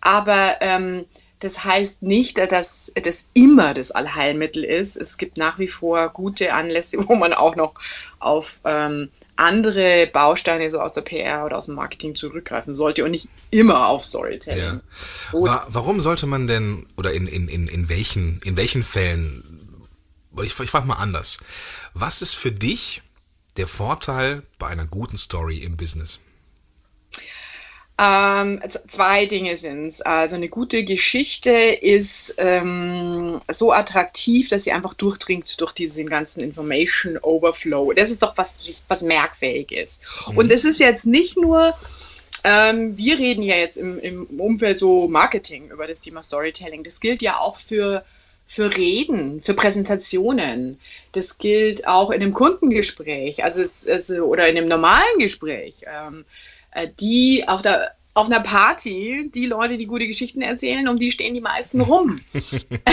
Aber 0.00 0.56
ähm, 0.62 1.04
das 1.38 1.62
heißt 1.62 2.02
nicht, 2.02 2.38
dass 2.38 2.90
das 2.94 3.28
immer 3.34 3.74
das 3.74 3.90
Allheilmittel 3.90 4.64
ist. 4.64 4.96
Es 4.96 5.18
gibt 5.18 5.36
nach 5.36 5.58
wie 5.58 5.68
vor 5.68 6.08
gute 6.08 6.54
Anlässe, 6.54 6.96
wo 7.06 7.16
man 7.16 7.34
auch 7.34 7.54
noch 7.54 7.74
auf 8.18 8.60
ähm, 8.64 9.10
andere 9.36 10.06
Bausteine 10.10 10.70
so 10.70 10.80
aus 10.80 10.94
der 10.94 11.02
PR 11.02 11.44
oder 11.44 11.58
aus 11.58 11.66
dem 11.66 11.74
Marketing 11.74 12.14
zurückgreifen 12.14 12.72
sollte 12.72 13.04
und 13.04 13.10
nicht 13.10 13.28
immer 13.50 13.88
auf 13.88 14.06
Storytelling. 14.06 14.80
Ja. 15.34 15.66
Warum 15.68 16.00
sollte 16.00 16.24
man 16.24 16.46
denn, 16.46 16.86
oder 16.96 17.12
in, 17.12 17.26
in, 17.26 17.46
in, 17.48 17.68
in, 17.68 17.90
welchen, 17.90 18.40
in 18.42 18.56
welchen 18.56 18.82
Fällen, 18.82 19.44
ich, 20.42 20.58
ich 20.58 20.70
frage 20.70 20.86
mal 20.86 20.94
anders, 20.94 21.40
was 21.92 22.22
ist 22.22 22.34
für 22.34 22.52
dich 22.52 23.02
der 23.58 23.66
Vorteil 23.66 24.42
bei 24.58 24.68
einer 24.68 24.86
guten 24.86 25.18
Story 25.18 25.58
im 25.58 25.76
Business? 25.76 26.20
Ähm, 28.00 28.60
zwei 28.86 29.26
Dinge 29.26 29.56
sind 29.56 29.86
es. 29.86 30.00
Also 30.00 30.36
eine 30.36 30.48
gute 30.48 30.84
Geschichte 30.84 31.50
ist 31.50 32.36
ähm, 32.38 33.40
so 33.50 33.72
attraktiv, 33.72 34.48
dass 34.48 34.62
sie 34.62 34.70
einfach 34.70 34.94
durchdringt 34.94 35.60
durch 35.60 35.72
diesen 35.72 36.08
ganzen 36.08 36.42
Information 36.42 37.18
Overflow. 37.18 37.92
Das 37.92 38.10
ist 38.10 38.22
doch 38.22 38.36
was, 38.36 38.82
was 38.86 39.02
merkfähig 39.02 39.72
ist. 39.72 40.30
Mhm. 40.30 40.38
Und 40.38 40.52
es 40.52 40.64
ist 40.64 40.78
jetzt 40.78 41.06
nicht 41.06 41.36
nur, 41.36 41.74
ähm, 42.44 42.96
wir 42.96 43.18
reden 43.18 43.42
ja 43.42 43.56
jetzt 43.56 43.76
im, 43.76 43.98
im 43.98 44.26
Umfeld 44.38 44.78
so 44.78 45.08
Marketing 45.08 45.68
über 45.72 45.88
das 45.88 45.98
Thema 45.98 46.22
Storytelling. 46.22 46.84
Das 46.84 47.00
gilt 47.00 47.20
ja 47.20 47.38
auch 47.38 47.56
für 47.56 48.04
für 48.48 48.74
Reden, 48.76 49.42
für 49.42 49.54
Präsentationen. 49.54 50.80
Das 51.12 51.38
gilt 51.38 51.86
auch 51.86 52.10
in 52.10 52.22
einem 52.22 52.32
Kundengespräch, 52.32 53.44
also, 53.44 53.62
also 53.92 54.24
oder 54.24 54.48
in 54.48 54.56
einem 54.56 54.68
normalen 54.68 55.18
Gespräch. 55.18 55.82
Ähm, 55.86 56.24
äh, 56.72 56.88
die 56.98 57.46
auf 57.46 57.62
der 57.62 57.92
auf 58.14 58.26
einer 58.26 58.40
Party, 58.40 59.30
die 59.32 59.46
Leute, 59.46 59.76
die 59.76 59.86
gute 59.86 60.08
Geschichten 60.08 60.42
erzählen, 60.42 60.88
um 60.88 60.98
die 60.98 61.12
stehen 61.12 61.34
die 61.34 61.40
meisten 61.40 61.80
rum. 61.80 62.18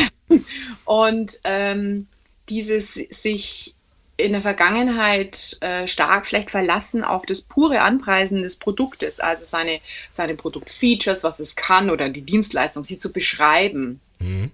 und 0.86 1.40
ähm, 1.46 2.06
dieses 2.48 2.94
sich 2.94 3.74
in 4.18 4.34
der 4.34 4.44
Vergangenheit 4.44 5.58
äh, 5.62 5.88
stark 5.88 6.28
vielleicht 6.28 6.52
verlassen 6.52 7.04
auf 7.04 7.26
das 7.26 7.42
pure 7.42 7.82
Anpreisen 7.82 8.44
des 8.44 8.58
Produktes, 8.58 9.20
also 9.20 9.46
seine, 9.46 9.80
seine 10.12 10.36
Produktfeatures, 10.36 11.24
was 11.24 11.40
es 11.40 11.56
kann 11.56 11.90
oder 11.90 12.10
die 12.10 12.22
Dienstleistung, 12.22 12.86
sie 12.86 13.00
zu 13.00 13.12
beschreiben. 13.12 14.00
Mhm. 14.20 14.52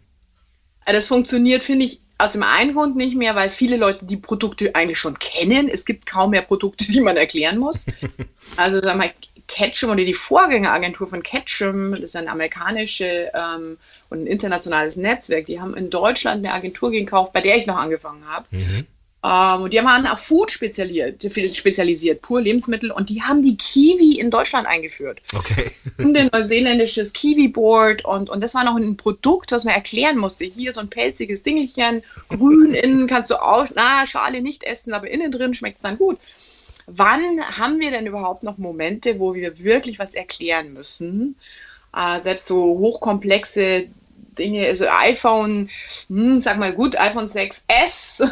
Das 0.86 1.08
funktioniert, 1.08 1.64
finde 1.64 1.86
ich, 1.86 2.00
aus 2.18 2.34
dem 2.34 2.44
einen 2.44 2.74
Grund 2.74 2.96
nicht 2.96 3.16
mehr, 3.16 3.36
weil 3.36 3.50
viele 3.50 3.78
Leute 3.78 4.06
die 4.06 4.18
Produkte 4.18 4.76
eigentlich 4.76 5.00
schon 5.00 5.18
kennen. 5.18 5.68
Es 5.68 5.86
gibt 5.86 6.06
kaum 6.06 6.32
mehr 6.32 6.42
Produkte, 6.42 6.86
die 6.92 7.02
man 7.02 7.18
erklären 7.18 7.60
muss. 7.60 7.86
Also 8.58 8.82
sag 8.82 8.98
mal, 8.98 9.10
Ketchum 9.48 9.92
oder 9.92 10.04
die 10.04 10.14
Vorgängeragentur 10.14 11.08
von 11.08 11.24
Ketchum, 11.24 11.92
das 11.92 12.02
ist 12.02 12.16
ein 12.16 12.28
amerikanische 12.28 13.32
ähm, 13.34 13.78
und 14.10 14.24
ein 14.24 14.28
internationales 14.28 14.98
Netzwerk, 14.98 15.46
die 15.46 15.62
haben 15.62 15.74
in 15.76 15.90
Deutschland 15.90 16.46
eine 16.46 16.54
Agentur 16.54 16.92
gekauft, 16.92 17.32
bei 17.32 17.40
der 17.40 17.58
ich 17.58 17.66
noch 17.66 17.78
angefangen 17.78 18.28
habe. 18.28 18.46
Mhm. 18.52 18.88
Ähm, 19.24 19.62
und 19.62 19.74
die 19.74 19.78
waren 19.78 20.08
auf 20.08 20.20
Food 20.20 20.50
spezialisiert, 20.52 21.24
spezialisiert, 21.54 22.22
pur 22.22 22.42
Lebensmittel. 22.42 22.92
Und 22.92 23.10
die 23.10 23.22
haben 23.22 23.42
die 23.42 23.56
Kiwi 23.56 24.20
in 24.20 24.32
Deutschland 24.32 24.68
eingeführt. 24.68 25.22
Okay. 25.36 25.72
Und 26.00 26.18
ein 26.18 26.30
neuseeländisches 26.34 27.14
Kiwi-Board. 27.14 28.04
Und, 28.06 28.30
und 28.30 28.42
das 28.42 28.56
war 28.56 28.64
noch 28.64 28.76
ein 28.76 28.98
Produkt, 28.98 29.52
was 29.52 29.64
man 29.64 29.76
erklären 29.76 30.18
musste. 30.18 30.46
Hier 30.46 30.74
so 30.74 30.80
ein 30.80 30.90
pelziges 30.90 31.44
Dingelchen, 31.44 32.02
grün 32.30 32.74
innen 32.74 33.08
kannst 33.08 33.30
du 33.30 33.42
auch, 33.42 33.68
na, 33.76 34.06
Schale 34.06 34.42
nicht 34.42 34.64
essen, 34.64 34.94
aber 34.94 35.10
innen 35.10 35.32
drin 35.32 35.54
schmeckt 35.54 35.78
es 35.78 35.84
dann 35.84 35.98
gut. 35.98 36.18
Wann 36.88 37.22
haben 37.58 37.80
wir 37.80 37.92
denn 37.92 38.08
überhaupt 38.08 38.44
noch 38.44 38.58
Momente, 38.58 39.20
wo 39.20 39.36
wir 39.36 39.60
wirklich 39.60 40.00
was 40.00 40.16
erklären 40.16 40.74
müssen? 40.74 41.36
Äh, 41.96 42.20
selbst 42.20 42.48
so 42.48 42.58
hochkomplexe 42.80 43.86
Dinge, 44.38 44.66
also 44.66 44.86
iPhone, 44.88 45.70
hm, 46.08 46.42
sag 46.42 46.58
mal 46.58 46.74
gut, 46.74 47.00
iPhone 47.00 47.26
6S, 47.26 48.24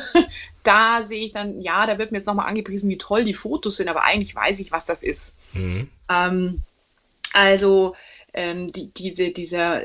da 0.69 1.03
sehe 1.03 1.23
ich 1.23 1.31
dann, 1.31 1.61
ja, 1.61 1.87
da 1.87 1.97
wird 1.97 2.11
mir 2.11 2.19
jetzt 2.19 2.27
nochmal 2.27 2.47
angepriesen, 2.47 2.89
wie 2.89 2.97
toll 2.97 3.23
die 3.23 3.33
Fotos 3.33 3.77
sind, 3.77 3.89
aber 3.89 4.03
eigentlich 4.03 4.35
weiß 4.35 4.59
ich, 4.59 4.71
was 4.71 4.85
das 4.85 5.01
ist. 5.01 5.37
Mhm. 5.55 5.89
Ähm, 6.09 6.61
also 7.33 7.95
ähm, 8.33 8.67
die, 8.67 8.87
diese, 8.93 9.31
dieser, 9.31 9.81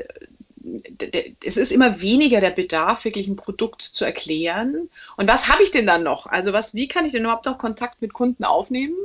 es 1.43 1.57
ist 1.57 1.71
immer 1.71 2.01
weniger 2.01 2.39
der 2.39 2.51
Bedarf, 2.51 3.03
wirklich 3.03 3.27
ein 3.27 3.35
Produkt 3.35 3.81
zu 3.81 4.05
erklären. 4.05 4.89
Und 5.17 5.27
was 5.27 5.47
habe 5.49 5.63
ich 5.63 5.71
denn 5.71 5.87
dann 5.87 6.03
noch? 6.03 6.27
Also 6.27 6.53
was, 6.53 6.75
wie 6.75 6.87
kann 6.87 7.05
ich 7.05 7.13
denn 7.13 7.23
überhaupt 7.23 7.45
noch 7.45 7.57
Kontakt 7.57 8.01
mit 8.01 8.13
Kunden 8.13 8.43
aufnehmen? 8.43 8.95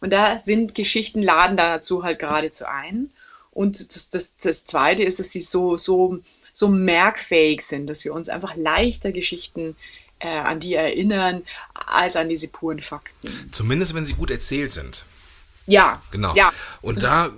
Und 0.00 0.12
da 0.12 0.38
sind 0.38 0.74
Geschichten, 0.74 1.22
laden 1.22 1.56
dazu 1.56 2.02
halt 2.02 2.18
geradezu 2.18 2.64
ein. 2.66 3.10
Und 3.50 3.78
das, 3.78 4.08
das, 4.10 4.36
das 4.36 4.64
Zweite 4.64 5.02
ist, 5.02 5.18
dass 5.18 5.30
sie 5.32 5.40
so, 5.40 5.76
so, 5.76 6.18
so 6.52 6.68
merkfähig 6.68 7.60
sind, 7.62 7.86
dass 7.86 8.04
wir 8.04 8.14
uns 8.14 8.28
einfach 8.28 8.56
leichter 8.56 9.12
Geschichten 9.12 9.76
äh, 10.18 10.28
an 10.28 10.60
die 10.60 10.74
erinnern, 10.74 11.42
als 11.74 12.16
an 12.16 12.28
diese 12.28 12.48
puren 12.48 12.80
Fakten. 12.82 13.50
Zumindest, 13.52 13.94
wenn 13.94 14.06
sie 14.06 14.14
gut 14.14 14.30
erzählt 14.30 14.72
sind. 14.72 15.04
Ja. 15.66 16.02
Genau. 16.10 16.34
Ja. 16.34 16.52
Und 16.80 17.02
da 17.02 17.30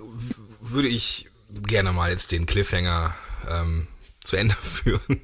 würde 0.61 0.87
ich 0.87 1.29
gerne 1.49 1.91
mal 1.91 2.11
jetzt 2.11 2.31
den 2.31 2.45
Cliffhanger 2.45 3.13
ähm, 3.49 3.87
zu 4.23 4.37
Ende 4.37 4.55
führen. 4.63 5.21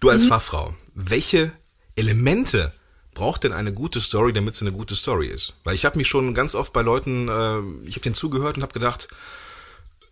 du 0.00 0.10
als 0.10 0.24
mhm. 0.24 0.28
Fachfrau, 0.28 0.74
welche 0.94 1.52
Elemente 1.96 2.72
braucht 3.14 3.44
denn 3.44 3.52
eine 3.52 3.72
gute 3.72 4.00
Story, 4.00 4.32
damit 4.32 4.56
sie 4.56 4.66
eine 4.66 4.76
gute 4.76 4.94
Story 4.94 5.28
ist? 5.28 5.54
Weil 5.64 5.74
ich 5.74 5.84
habe 5.84 5.98
mich 5.98 6.08
schon 6.08 6.34
ganz 6.34 6.54
oft 6.54 6.72
bei 6.72 6.82
Leuten, 6.82 7.28
äh, 7.28 7.88
ich 7.88 7.94
habe 7.94 8.02
denen 8.02 8.14
zugehört 8.14 8.56
und 8.56 8.62
habe 8.62 8.72
gedacht, 8.72 9.08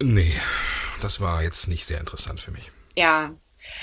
nee, 0.00 0.33
das 1.00 1.21
war 1.21 1.42
jetzt 1.42 1.69
nicht 1.69 1.85
sehr 1.85 2.00
interessant 2.00 2.40
für 2.40 2.52
mich. 2.52 2.71
Ja, 2.97 3.33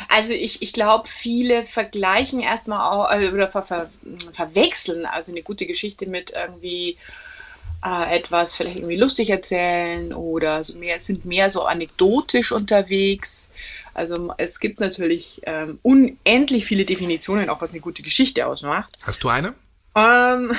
Also 0.07 0.33
ich, 0.33 0.61
ich 0.61 0.73
glaube, 0.73 1.07
viele 1.07 1.63
vergleichen 1.63 2.39
erstmal 2.39 2.91
auch 2.91 3.11
äh, 3.11 3.29
oder 3.29 3.49
ver, 3.49 3.63
ver, 3.63 3.89
verwechseln 4.33 5.05
also 5.05 5.31
eine 5.31 5.41
gute 5.41 5.65
Geschichte 5.65 6.07
mit 6.09 6.31
irgendwie 6.31 6.97
äh, 7.85 8.17
etwas 8.17 8.55
vielleicht 8.55 8.77
irgendwie 8.77 8.97
lustig 8.97 9.29
erzählen 9.29 10.13
oder 10.13 10.63
so 10.63 10.77
mehr, 10.77 10.99
sind 10.99 11.25
mehr 11.25 11.49
so 11.49 11.63
anekdotisch 11.63 12.51
unterwegs. 12.51 13.51
Also 13.93 14.33
es 14.37 14.59
gibt 14.59 14.79
natürlich 14.79 15.41
ähm, 15.43 15.79
unendlich 15.81 16.65
viele 16.65 16.85
Definitionen, 16.85 17.49
auch 17.49 17.61
was 17.61 17.71
eine 17.71 17.79
gute 17.79 18.01
Geschichte 18.01 18.47
ausmacht. 18.47 18.93
Hast 19.03 19.23
du 19.23 19.29
eine? 19.29 19.53
Ähm, 19.95 20.55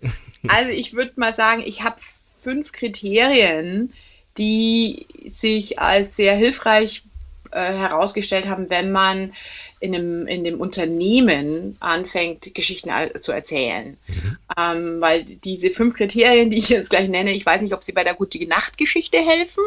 also 0.48 0.70
ich 0.70 0.94
würde 0.94 1.12
mal 1.16 1.34
sagen, 1.34 1.62
ich 1.64 1.82
habe 1.82 1.96
fünf 2.40 2.72
Kriterien, 2.72 3.92
die 4.38 5.06
sich 5.26 5.78
als 5.78 6.16
sehr 6.16 6.34
hilfreich 6.36 7.02
äh, 7.50 7.72
herausgestellt 7.72 8.48
haben, 8.48 8.70
wenn 8.70 8.92
man 8.92 9.32
in 9.80 9.92
dem, 9.92 10.26
in 10.26 10.44
dem 10.44 10.60
Unternehmen 10.60 11.76
anfängt, 11.80 12.54
Geschichten 12.54 12.90
zu 13.18 13.32
erzählen. 13.32 13.96
Mhm. 14.06 14.36
Ähm, 14.58 15.00
weil 15.00 15.24
diese 15.24 15.70
fünf 15.70 15.94
Kriterien, 15.94 16.50
die 16.50 16.58
ich 16.58 16.68
jetzt 16.68 16.90
gleich 16.90 17.08
nenne, 17.08 17.32
ich 17.32 17.46
weiß 17.46 17.62
nicht, 17.62 17.72
ob 17.72 17.82
sie 17.82 17.92
bei 17.92 18.04
der 18.04 18.14
Gute 18.14 18.46
Nacht-Geschichte 18.46 19.18
helfen. 19.18 19.64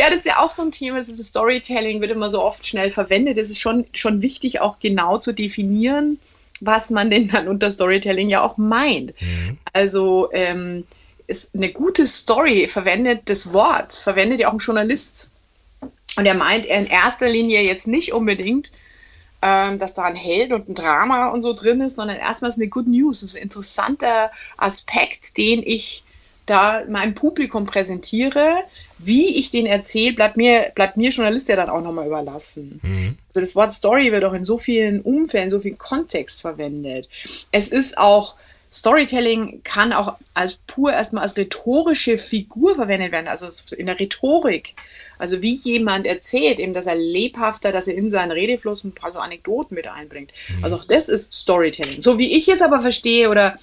ja, 0.00 0.08
das 0.08 0.20
ist 0.20 0.26
ja 0.26 0.38
auch 0.38 0.50
so 0.50 0.62
ein 0.62 0.72
Thema, 0.72 0.96
das 0.96 1.08
Storytelling 1.08 2.00
wird 2.00 2.12
immer 2.12 2.30
so 2.30 2.42
oft 2.42 2.66
schnell 2.66 2.90
verwendet. 2.90 3.36
Es 3.36 3.50
ist 3.50 3.60
schon, 3.60 3.84
schon 3.92 4.22
wichtig, 4.22 4.60
auch 4.60 4.78
genau 4.78 5.18
zu 5.18 5.32
definieren, 5.32 6.18
was 6.60 6.90
man 6.90 7.10
denn 7.10 7.28
dann 7.28 7.46
unter 7.46 7.70
Storytelling 7.70 8.30
ja 8.30 8.42
auch 8.42 8.56
meint. 8.56 9.14
Mhm. 9.20 9.58
Also 9.74 10.30
ähm, 10.32 10.84
ist 11.26 11.54
eine 11.54 11.70
gute 11.70 12.06
Story 12.06 12.68
verwendet 12.68 13.22
das 13.26 13.52
Wort, 13.52 13.92
verwendet 13.92 14.40
ja 14.40 14.48
auch 14.48 14.52
ein 14.52 14.58
Journalist. 14.58 15.30
Und 16.16 16.26
er 16.26 16.34
meint 16.34 16.66
in 16.66 16.86
erster 16.86 17.28
Linie 17.28 17.62
jetzt 17.62 17.86
nicht 17.86 18.12
unbedingt, 18.12 18.72
ähm, 19.42 19.78
dass 19.78 19.94
da 19.94 20.02
ein 20.02 20.16
Held 20.16 20.52
und 20.52 20.68
ein 20.68 20.74
Drama 20.74 21.28
und 21.28 21.42
so 21.42 21.52
drin 21.52 21.80
ist, 21.80 21.96
sondern 21.96 22.16
erstmal 22.16 22.50
ist 22.50 22.58
eine 22.58 22.68
Good 22.68 22.88
News. 22.88 23.20
Das 23.20 23.30
ist 23.30 23.36
ein 23.36 23.44
interessanter 23.44 24.30
Aspekt, 24.56 25.38
den 25.38 25.62
ich 25.64 26.04
da 26.46 26.82
meinem 26.88 27.14
Publikum 27.14 27.64
präsentiere. 27.64 28.56
Wie 28.98 29.38
ich 29.38 29.50
den 29.50 29.66
erzähle, 29.66 30.14
bleibt 30.14 30.36
mir, 30.36 30.72
bleibt 30.74 30.96
mir 30.96 31.10
Journalist 31.10 31.48
ja 31.48 31.56
dann 31.56 31.70
auch 31.70 31.80
nochmal 31.80 32.06
überlassen. 32.06 32.80
Mhm. 32.82 33.16
Also 33.28 33.40
das 33.40 33.56
Wort 33.56 33.72
Story 33.72 34.12
wird 34.12 34.24
auch 34.24 34.34
in 34.34 34.44
so 34.44 34.58
vielen 34.58 35.00
Umfällen, 35.00 35.44
in 35.44 35.50
so 35.50 35.60
viel 35.60 35.76
Kontext 35.76 36.42
verwendet. 36.42 37.08
Es 37.52 37.68
ist 37.68 37.96
auch 37.96 38.34
Storytelling 38.72 39.62
kann 39.64 39.92
auch 39.92 40.16
als 40.34 40.58
pur 40.66 40.92
erstmal 40.92 41.24
als 41.24 41.36
rhetorische 41.36 42.18
Figur 42.18 42.76
verwendet 42.76 43.10
werden, 43.10 43.26
also 43.26 43.48
in 43.74 43.86
der 43.86 43.98
Rhetorik. 43.98 44.74
Also 45.18 45.42
wie 45.42 45.54
jemand 45.54 46.06
erzählt, 46.06 46.60
eben, 46.60 46.72
dass 46.72 46.86
er 46.86 46.94
lebhafter, 46.94 47.72
dass 47.72 47.88
er 47.88 47.94
in 47.94 48.10
seinen 48.10 48.30
Redefluss 48.30 48.84
ein 48.84 48.92
paar 48.94 49.12
so 49.12 49.18
Anekdoten 49.18 49.74
mit 49.74 49.88
einbringt. 49.88 50.32
Mhm. 50.48 50.64
Also 50.64 50.76
auch 50.76 50.84
das 50.84 51.08
ist 51.08 51.34
Storytelling. 51.34 52.00
So 52.00 52.18
wie 52.18 52.36
ich 52.36 52.48
es 52.48 52.62
aber 52.62 52.80
verstehe 52.80 53.28
oder 53.28 53.56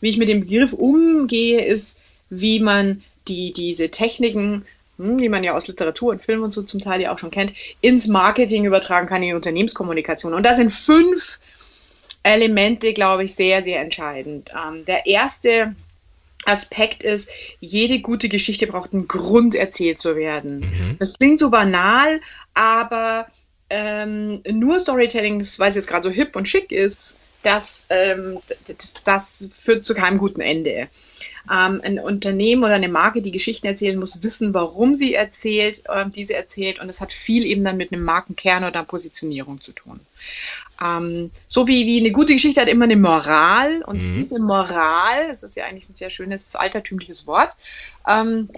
wie 0.00 0.08
ich 0.10 0.18
mit 0.18 0.28
dem 0.28 0.40
Begriff 0.40 0.72
umgehe, 0.72 1.64
ist, 1.64 2.00
wie 2.30 2.58
man 2.58 3.02
die, 3.28 3.52
diese 3.52 3.90
Techniken, 3.90 4.64
hm, 4.96 5.18
die 5.18 5.28
man 5.28 5.44
ja 5.44 5.54
aus 5.54 5.68
Literatur 5.68 6.12
und 6.12 6.22
Film 6.22 6.42
und 6.42 6.52
so 6.52 6.62
zum 6.62 6.80
Teil 6.80 7.00
ja 7.00 7.12
auch 7.12 7.18
schon 7.18 7.30
kennt, 7.30 7.52
ins 7.80 8.06
Marketing 8.06 8.64
übertragen 8.64 9.06
kann, 9.06 9.22
in 9.22 9.28
die 9.28 9.34
Unternehmenskommunikation. 9.34 10.34
Und 10.34 10.44
da 10.44 10.54
sind 10.54 10.72
fünf 10.72 11.38
Elemente, 12.24 12.92
glaube 12.92 13.24
ich, 13.24 13.34
sehr, 13.34 13.62
sehr 13.62 13.80
entscheidend. 13.80 14.50
Ähm, 14.50 14.84
der 14.86 15.06
erste 15.06 15.76
Aspekt 16.46 17.02
ist, 17.02 17.30
jede 17.60 18.00
gute 18.00 18.28
Geschichte 18.28 18.66
braucht 18.66 18.92
einen 18.92 19.06
Grund, 19.06 19.54
erzählt 19.54 19.98
zu 19.98 20.16
werden. 20.16 20.60
Mhm. 20.60 20.96
Das 20.98 21.18
klingt 21.18 21.38
so 21.38 21.50
banal, 21.50 22.20
aber 22.54 23.28
ähm, 23.70 24.42
nur 24.50 24.78
Storytelling, 24.78 25.40
weil 25.58 25.68
es 25.68 25.74
jetzt 25.74 25.86
gerade 25.86 26.02
so 26.02 26.10
hip 26.10 26.34
und 26.34 26.48
schick 26.48 26.72
ist, 26.72 27.18
das, 27.42 27.88
ähm, 27.90 28.38
das, 28.66 28.94
das, 29.04 29.50
führt 29.52 29.84
zu 29.84 29.94
keinem 29.94 30.18
guten 30.18 30.40
Ende. 30.40 30.88
Ähm, 31.50 31.80
ein 31.84 31.98
Unternehmen 31.98 32.64
oder 32.64 32.74
eine 32.74 32.88
Marke, 32.88 33.20
die 33.20 33.32
Geschichten 33.32 33.66
erzählen 33.66 33.98
muss, 33.98 34.22
wissen, 34.22 34.54
warum 34.54 34.96
sie 34.96 35.14
erzählt, 35.14 35.82
äh, 35.88 36.08
diese 36.08 36.34
erzählt. 36.34 36.80
Und 36.80 36.88
es 36.88 37.02
hat 37.02 37.12
viel 37.12 37.44
eben 37.44 37.62
dann 37.62 37.76
mit 37.76 37.92
einem 37.92 38.02
Markenkern 38.02 38.64
oder 38.64 38.82
Positionierung 38.84 39.60
zu 39.60 39.72
tun. 39.72 40.00
Ähm, 40.82 41.30
so 41.48 41.68
wie, 41.68 41.86
wie 41.86 42.00
eine 42.00 42.10
gute 42.10 42.32
Geschichte 42.32 42.60
hat 42.60 42.68
immer 42.68 42.84
eine 42.84 42.96
Moral 42.96 43.82
und 43.82 44.02
mhm. 44.02 44.12
diese 44.12 44.40
Moral, 44.40 45.28
das 45.28 45.42
ist 45.42 45.56
ja 45.56 45.64
eigentlich 45.64 45.88
ein 45.88 45.94
sehr 45.94 46.10
schönes 46.10 46.56
altertümliches 46.56 47.26
Wort, 47.26 47.56
ähm, 48.08 48.48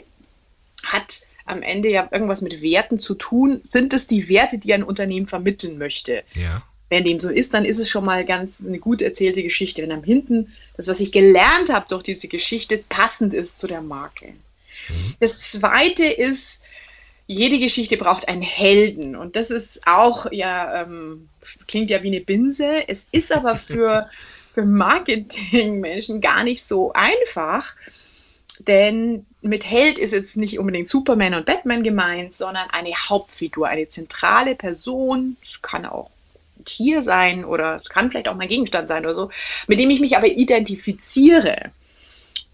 hat 0.84 1.22
am 1.44 1.62
Ende 1.62 1.90
ja 1.90 2.08
irgendwas 2.10 2.42
mit 2.42 2.62
Werten 2.62 2.98
zu 2.98 3.14
tun. 3.14 3.60
Sind 3.62 3.94
es 3.94 4.06
die 4.06 4.28
Werte, 4.28 4.58
die 4.58 4.72
ein 4.72 4.82
Unternehmen 4.82 5.26
vermitteln 5.26 5.78
möchte? 5.78 6.24
Ja. 6.34 6.62
Wenn 6.88 7.04
dem 7.04 7.18
so 7.18 7.30
ist, 7.30 7.54
dann 7.54 7.64
ist 7.64 7.78
es 7.78 7.88
schon 7.88 8.04
mal 8.04 8.24
ganz 8.24 8.64
eine 8.66 8.78
gut 8.78 9.02
erzählte 9.02 9.42
Geschichte. 9.42 9.82
Wenn 9.82 9.92
am 9.92 10.04
hinten 10.04 10.52
das, 10.76 10.88
was 10.88 11.00
ich 11.00 11.12
gelernt 11.12 11.72
habe 11.72 11.86
durch 11.88 12.02
diese 12.02 12.28
Geschichte, 12.28 12.82
passend 12.88 13.34
ist 13.34 13.58
zu 13.58 13.66
der 13.66 13.82
Marke. 13.82 14.26
Mhm. 14.88 15.14
Das 15.20 15.40
zweite 15.40 16.04
ist, 16.04 16.62
jede 17.26 17.58
Geschichte 17.58 17.96
braucht 17.96 18.28
einen 18.28 18.42
Helden. 18.42 19.16
Und 19.16 19.36
das 19.36 19.50
ist 19.50 19.86
auch, 19.86 20.30
ja, 20.30 20.82
ähm, 20.82 21.28
klingt 21.66 21.90
ja 21.90 22.02
wie 22.02 22.08
eine 22.08 22.20
Binse. 22.20 22.88
Es 22.88 23.08
ist 23.10 23.32
aber 23.32 23.56
für, 23.56 24.06
für 24.54 24.64
Marketingmenschen 24.64 26.20
gar 26.20 26.44
nicht 26.44 26.64
so 26.64 26.92
einfach. 26.92 27.74
Denn 28.60 29.26
mit 29.42 29.68
Held 29.68 29.98
ist 29.98 30.12
jetzt 30.12 30.36
nicht 30.36 30.58
unbedingt 30.58 30.88
Superman 30.88 31.34
und 31.34 31.46
Batman 31.46 31.82
gemeint, 31.82 32.32
sondern 32.32 32.68
eine 32.70 32.92
Hauptfigur, 32.92 33.68
eine 33.68 33.88
zentrale 33.88 34.54
Person. 34.54 35.36
Es 35.42 35.60
kann 35.60 35.84
auch 35.84 36.10
ein 36.58 36.64
Tier 36.64 37.02
sein 37.02 37.44
oder 37.44 37.76
es 37.76 37.88
kann 37.88 38.10
vielleicht 38.10 38.28
auch 38.28 38.36
mein 38.36 38.48
Gegenstand 38.48 38.88
sein 38.88 39.04
oder 39.04 39.14
so, 39.14 39.30
mit 39.66 39.78
dem 39.78 39.90
ich 39.90 40.00
mich 40.00 40.16
aber 40.16 40.28
identifiziere. 40.28 41.70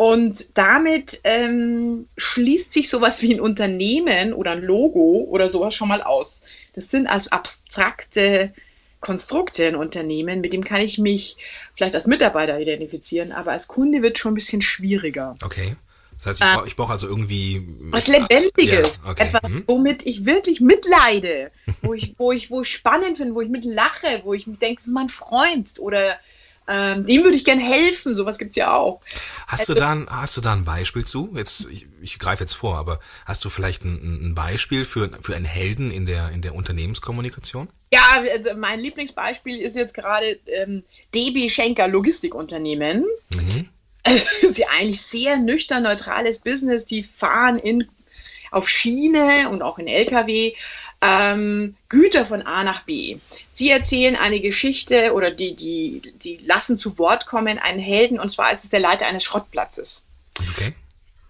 Und 0.02 0.58
damit 0.58 1.20
ähm, 1.22 2.08
schließt 2.16 2.72
sich 2.72 2.88
sowas 2.88 3.22
wie 3.22 3.34
ein 3.34 3.40
Unternehmen 3.40 4.32
oder 4.32 4.50
ein 4.50 4.60
Logo 4.60 5.28
oder 5.30 5.48
sowas 5.48 5.76
schon 5.76 5.86
mal 5.86 6.02
aus. 6.02 6.42
Das 6.74 6.90
sind 6.90 7.06
also 7.06 7.30
abstrakte 7.30 8.52
Konstrukte 8.98 9.62
in 9.62 9.76
Unternehmen, 9.76 10.40
mit 10.40 10.52
dem 10.52 10.64
kann 10.64 10.80
ich 10.80 10.98
mich 10.98 11.36
vielleicht 11.76 11.94
als 11.94 12.08
Mitarbeiter 12.08 12.58
identifizieren, 12.58 13.30
aber 13.30 13.52
als 13.52 13.68
Kunde 13.68 14.02
wird 14.02 14.16
es 14.16 14.20
schon 14.20 14.32
ein 14.32 14.34
bisschen 14.34 14.60
schwieriger. 14.60 15.36
Okay. 15.40 15.76
Das 16.16 16.40
heißt, 16.40 16.40
ich 16.66 16.74
brauche 16.74 16.74
brauch 16.74 16.90
also 16.90 17.06
irgendwie. 17.06 17.64
Was 17.82 18.08
Lebendiges. 18.08 19.00
Ja, 19.04 19.10
okay. 19.12 19.22
Etwas, 19.22 19.48
mhm. 19.48 19.62
womit 19.68 20.04
ich 20.04 20.26
wirklich 20.26 20.60
mitleide, 20.60 21.52
wo 21.82 21.94
ich, 21.94 22.16
wo 22.18 22.32
ich, 22.32 22.50
wo 22.50 22.62
ich 22.62 22.72
spannend 22.72 23.18
finde, 23.18 23.36
wo 23.36 23.40
ich 23.40 23.48
mitlache, 23.48 24.22
wo 24.24 24.34
ich 24.34 24.46
denke, 24.46 24.74
das 24.74 24.86
ist 24.86 24.92
mein 24.94 25.08
Freund 25.08 25.74
oder 25.78 26.18
ähm, 26.68 27.04
dem 27.04 27.24
würde 27.24 27.36
ich 27.36 27.44
gerne 27.44 27.62
helfen, 27.62 28.14
sowas 28.14 28.38
gibt 28.38 28.50
es 28.50 28.56
ja 28.56 28.74
auch. 28.74 29.00
Hast 29.46 29.68
du, 29.68 29.72
also 29.72 29.74
da 29.74 29.92
ein, 29.92 30.06
hast 30.08 30.36
du 30.36 30.40
da 30.40 30.52
ein 30.52 30.64
Beispiel 30.64 31.04
zu? 31.04 31.32
Jetzt, 31.36 31.66
ich, 31.70 31.86
ich 32.00 32.18
greife 32.18 32.44
jetzt 32.44 32.54
vor, 32.54 32.76
aber 32.76 33.00
hast 33.26 33.44
du 33.44 33.50
vielleicht 33.50 33.84
ein, 33.84 34.28
ein 34.28 34.34
Beispiel 34.34 34.84
für, 34.84 35.10
für 35.20 35.34
einen 35.34 35.44
Helden 35.44 35.90
in 35.90 36.06
der, 36.06 36.30
in 36.30 36.40
der 36.40 36.54
Unternehmenskommunikation? 36.54 37.68
Ja, 37.92 38.22
also 38.32 38.54
mein 38.56 38.80
Lieblingsbeispiel 38.80 39.60
ist 39.60 39.76
jetzt 39.76 39.94
gerade 39.94 40.38
ähm, 40.46 40.82
DB 41.14 41.48
Schenker 41.48 41.88
Logistikunternehmen. 41.88 43.04
Mhm. 43.34 43.68
sie 44.14 44.66
eigentlich 44.66 45.00
sehr 45.00 45.36
nüchtern 45.36 45.82
neutrales 45.82 46.40
Business, 46.40 46.86
die 46.86 47.02
fahren 47.02 47.58
in 47.58 47.88
auf 48.50 48.68
Schiene 48.68 49.48
und 49.48 49.62
auch 49.62 49.78
in 49.78 49.88
LKW 49.88 50.54
ähm, 51.02 51.74
Güter 51.88 52.24
von 52.24 52.42
A 52.42 52.62
nach 52.62 52.84
B. 52.84 53.18
Sie 53.52 53.70
erzählen 53.70 54.16
eine 54.16 54.40
Geschichte 54.40 55.12
oder 55.12 55.30
die, 55.30 55.54
die, 55.54 56.00
die 56.22 56.38
lassen 56.46 56.78
zu 56.78 56.96
Wort 56.98 57.26
kommen 57.26 57.58
einen 57.58 57.80
Helden 57.80 58.20
und 58.20 58.30
zwar 58.30 58.52
ist 58.52 58.64
es 58.64 58.70
der 58.70 58.80
Leiter 58.80 59.06
eines 59.06 59.24
Schrottplatzes. 59.24 60.06
Okay. 60.50 60.72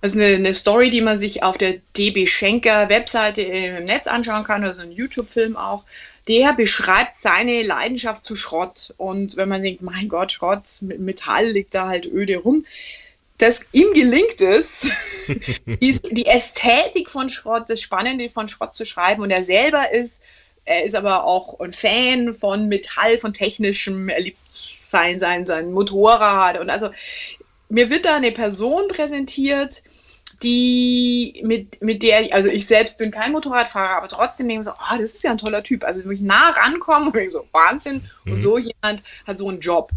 Das 0.02 0.14
ist 0.14 0.20
eine, 0.20 0.34
eine 0.34 0.52
Story, 0.52 0.90
die 0.90 1.00
man 1.00 1.16
sich 1.16 1.42
auf 1.42 1.56
der 1.56 1.76
DB 1.96 2.26
Schenker 2.26 2.88
Webseite 2.88 3.42
im 3.42 3.84
Netz 3.84 4.06
anschauen 4.08 4.44
kann, 4.44 4.62
also 4.62 4.82
ein 4.82 4.92
YouTube-Film 4.92 5.56
auch. 5.56 5.84
Der 6.28 6.52
beschreibt 6.52 7.14
seine 7.14 7.62
Leidenschaft 7.62 8.24
zu 8.24 8.36
Schrott. 8.36 8.94
Und 8.96 9.36
wenn 9.36 9.48
man 9.48 9.62
denkt, 9.62 9.82
mein 9.82 10.08
Gott, 10.08 10.32
Schrott, 10.32 10.62
Metall 10.80 11.46
liegt 11.46 11.74
da 11.74 11.88
halt 11.88 12.06
öde 12.06 12.36
rum, 12.36 12.64
dass 13.42 13.66
ihm 13.72 13.92
gelingt 13.92 14.40
es, 14.40 15.26
die, 15.66 16.26
Ästhetik 16.26 17.10
von 17.10 17.28
Schrott, 17.28 17.64
das 17.68 17.80
Spannende 17.80 18.30
von 18.30 18.48
Schrott 18.48 18.72
zu 18.74 18.84
schreiben. 18.84 19.20
Und 19.20 19.32
er 19.32 19.42
selber 19.42 19.90
ist, 19.92 20.22
er 20.64 20.84
ist 20.84 20.94
aber 20.94 21.24
auch 21.24 21.58
ein 21.58 21.72
Fan 21.72 22.34
von 22.34 22.68
Metall, 22.68 23.18
von 23.18 23.34
technischem, 23.34 24.08
er 24.08 24.20
liebt 24.20 24.38
sein, 24.50 25.18
sein, 25.18 25.44
sein 25.44 25.72
Motorrad. 25.72 26.60
Und 26.60 26.70
also 26.70 26.90
mir 27.68 27.90
wird 27.90 28.04
da 28.04 28.14
eine 28.14 28.30
Person 28.30 28.86
präsentiert, 28.86 29.82
die 30.44 31.40
mit, 31.44 31.82
mit 31.82 32.04
der 32.04 32.22
ich, 32.22 32.34
also 32.34 32.48
ich 32.48 32.64
selbst 32.66 32.98
bin 32.98 33.10
kein 33.10 33.32
Motorradfahrer, 33.32 33.96
aber 33.96 34.08
trotzdem 34.08 34.46
denke 34.46 34.60
ich 34.60 34.66
so, 34.66 34.72
oh, 34.72 34.98
das 34.98 35.14
ist 35.14 35.24
ja 35.24 35.32
ein 35.32 35.38
toller 35.38 35.64
Typ. 35.64 35.82
Also 35.82 36.04
wenn 36.04 36.12
ich 36.12 36.20
nah 36.20 36.50
rankomme, 36.50 37.10
und 37.12 37.18
ich 37.18 37.32
so, 37.32 37.44
Wahnsinn. 37.50 38.04
Mhm. 38.24 38.32
Und 38.34 38.40
so 38.40 38.56
jemand 38.56 39.02
hat 39.26 39.38
so 39.38 39.48
einen 39.48 39.58
Job. 39.58 39.90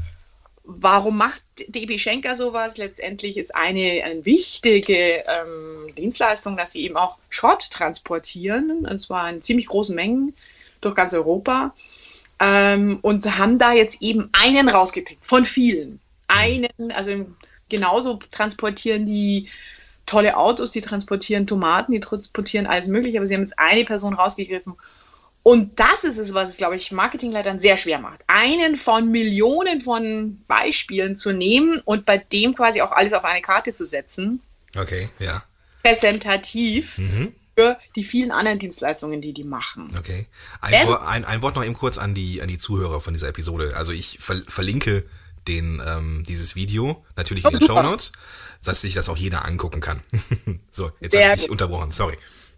Warum 0.68 1.18
macht 1.18 1.44
DB 1.68 1.98
Schenker 1.98 2.36
sowas? 2.36 2.78
Letztendlich 2.78 3.38
ist 3.38 3.56
eine, 3.56 4.04
eine 4.04 4.26
wichtige 4.26 5.24
ähm, 5.28 5.94
Dienstleistung, 5.96 6.58
dass 6.58 6.72
sie 6.72 6.84
eben 6.84 6.98
auch 6.98 7.18
Schrott 7.30 7.70
transportieren, 7.72 8.86
und 8.86 9.00
zwar 9.00 9.30
in 9.30 9.42
ziemlich 9.42 9.68
großen 9.68 9.96
Mengen. 9.96 10.34
durch 10.82 10.96
ganz 10.96 11.14
Europa 11.14 11.74
ähm, 12.40 13.00
und 13.02 13.38
haben 13.38 13.58
da 13.58 13.74
jetzt 13.74 14.02
eben 14.02 14.30
einen 14.34 14.70
rausgepickt 14.70 15.26
von 15.26 15.46
vielen. 15.46 16.00
Einen, 16.28 16.92
also 16.94 17.26
genauso 17.70 18.20
transportieren 18.32 19.06
die 19.06 19.50
tolle 20.06 20.38
Autos, 20.38 20.72
die 20.72 20.82
transportieren 20.82 21.48
Tomaten, 21.48 21.92
die 21.92 22.00
transportieren 22.00 22.68
alles 22.68 22.88
Mögliche, 22.88 23.18
aber 23.18 23.28
sie 23.28 23.34
haben 23.34 23.42
jetzt 23.42 23.58
eine 23.60 23.84
Person 23.86 24.14
rausgegriffen. 24.14 24.76
Und 25.48 25.80
das 25.80 26.04
ist 26.04 26.18
es, 26.18 26.34
was 26.34 26.50
es, 26.50 26.58
glaube 26.58 26.76
ich, 26.76 26.92
Marketingleitern 26.92 27.60
sehr 27.60 27.78
schwer 27.78 28.00
macht. 28.00 28.22
Einen 28.26 28.76
von 28.76 29.12
Millionen 29.12 29.80
von 29.80 30.40
Beispielen 30.48 31.16
zu 31.16 31.34
nehmen 31.34 31.84
und 31.86 32.04
bei 32.04 32.18
dem 32.18 32.56
quasi 32.56 32.82
auch 32.82 32.92
alles 32.92 33.14
auf 33.14 33.24
eine 33.24 33.44
Karte 33.44 33.76
zu 33.76 33.86
setzen. 33.86 34.42
Okay, 34.76 35.08
ja. 35.20 35.44
Präsentativ. 35.84 36.98
Mhm 36.98 37.32
für 37.58 37.78
die 37.96 38.04
vielen 38.04 38.32
anderen 38.32 38.60
Dienstleistungen, 38.60 39.22
die 39.22 39.32
die 39.32 39.46
machen. 39.46 39.90
Okay. 39.98 40.26
Ein, 40.60 40.88
Wort, 40.88 41.02
ein, 41.04 41.24
ein 41.24 41.42
Wort 41.42 41.56
noch 41.56 41.64
eben 41.64 41.74
kurz 41.74 41.98
an 41.98 42.14
die, 42.14 42.42
an 42.42 42.50
die 42.50 42.58
Zuhörer 42.58 43.00
von 43.00 43.14
dieser 43.14 43.30
Episode. 43.30 43.78
Also 43.78 43.94
ich 43.94 44.18
ver 44.20 44.42
verlinke 44.46 45.06
den, 45.48 45.82
ähm, 45.88 46.26
dieses 46.28 46.56
Video 46.56 47.06
natürlich 47.16 47.46
oh, 47.46 47.48
in 47.48 47.60
den 47.60 47.66
Show 47.66 47.82
Notes, 47.82 48.12
dass 48.62 48.82
sich 48.82 48.94
das 48.94 49.08
auch 49.08 49.16
jeder 49.16 49.46
angucken 49.46 49.80
kann. 49.80 50.02
so, 50.70 50.92
jetzt 51.00 51.16
habe 51.16 51.40
ich 51.40 51.50
unterbrochen, 51.50 51.94
sorry. 51.94 52.18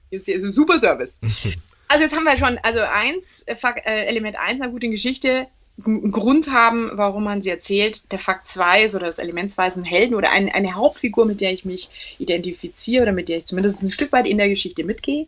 Ist 0.10 0.28
ein 0.28 0.52
super 0.52 0.80
Service. 0.80 1.20
also 1.88 2.04
jetzt 2.04 2.16
haben 2.16 2.24
wir 2.24 2.38
schon, 2.38 2.60
also 2.64 2.80
eins, 2.80 3.44
äh, 3.44 3.56
äh 3.86 4.06
Element 4.06 4.38
1 4.38 4.62
einer 4.62 4.72
guten 4.72 4.92
Geschichte, 4.92 5.48
einen 5.86 6.12
Grund 6.12 6.52
haben, 6.52 6.90
warum 6.94 7.24
man 7.24 7.42
sie 7.42 7.52
erzählt. 7.52 8.12
Der 8.12 8.18
Fakt 8.18 8.48
2 8.48 8.84
ist 8.84 8.96
oder 8.96 9.06
das 9.06 9.20
Element 9.20 9.52
2 9.52 9.68
ist 9.68 9.78
ein 9.78 9.84
Helden 9.84 10.16
oder 10.16 10.32
ein, 10.32 10.50
eine 10.50 10.74
Hauptfigur, 10.74 11.26
mit 11.26 11.40
der 11.40 11.54
ich 11.54 11.66
mich 11.66 12.16
identifiziere 12.18 13.04
oder 13.04 13.12
mit 13.12 13.30
der 13.30 13.38
ich 13.38 13.46
zumindest 13.46 13.84
ein 13.84 13.92
Stück 13.92 14.12
weit 14.12 14.26
in 14.26 14.38
der 14.38 14.50
Geschichte 14.50 14.84
mitgehe. 14.84 15.28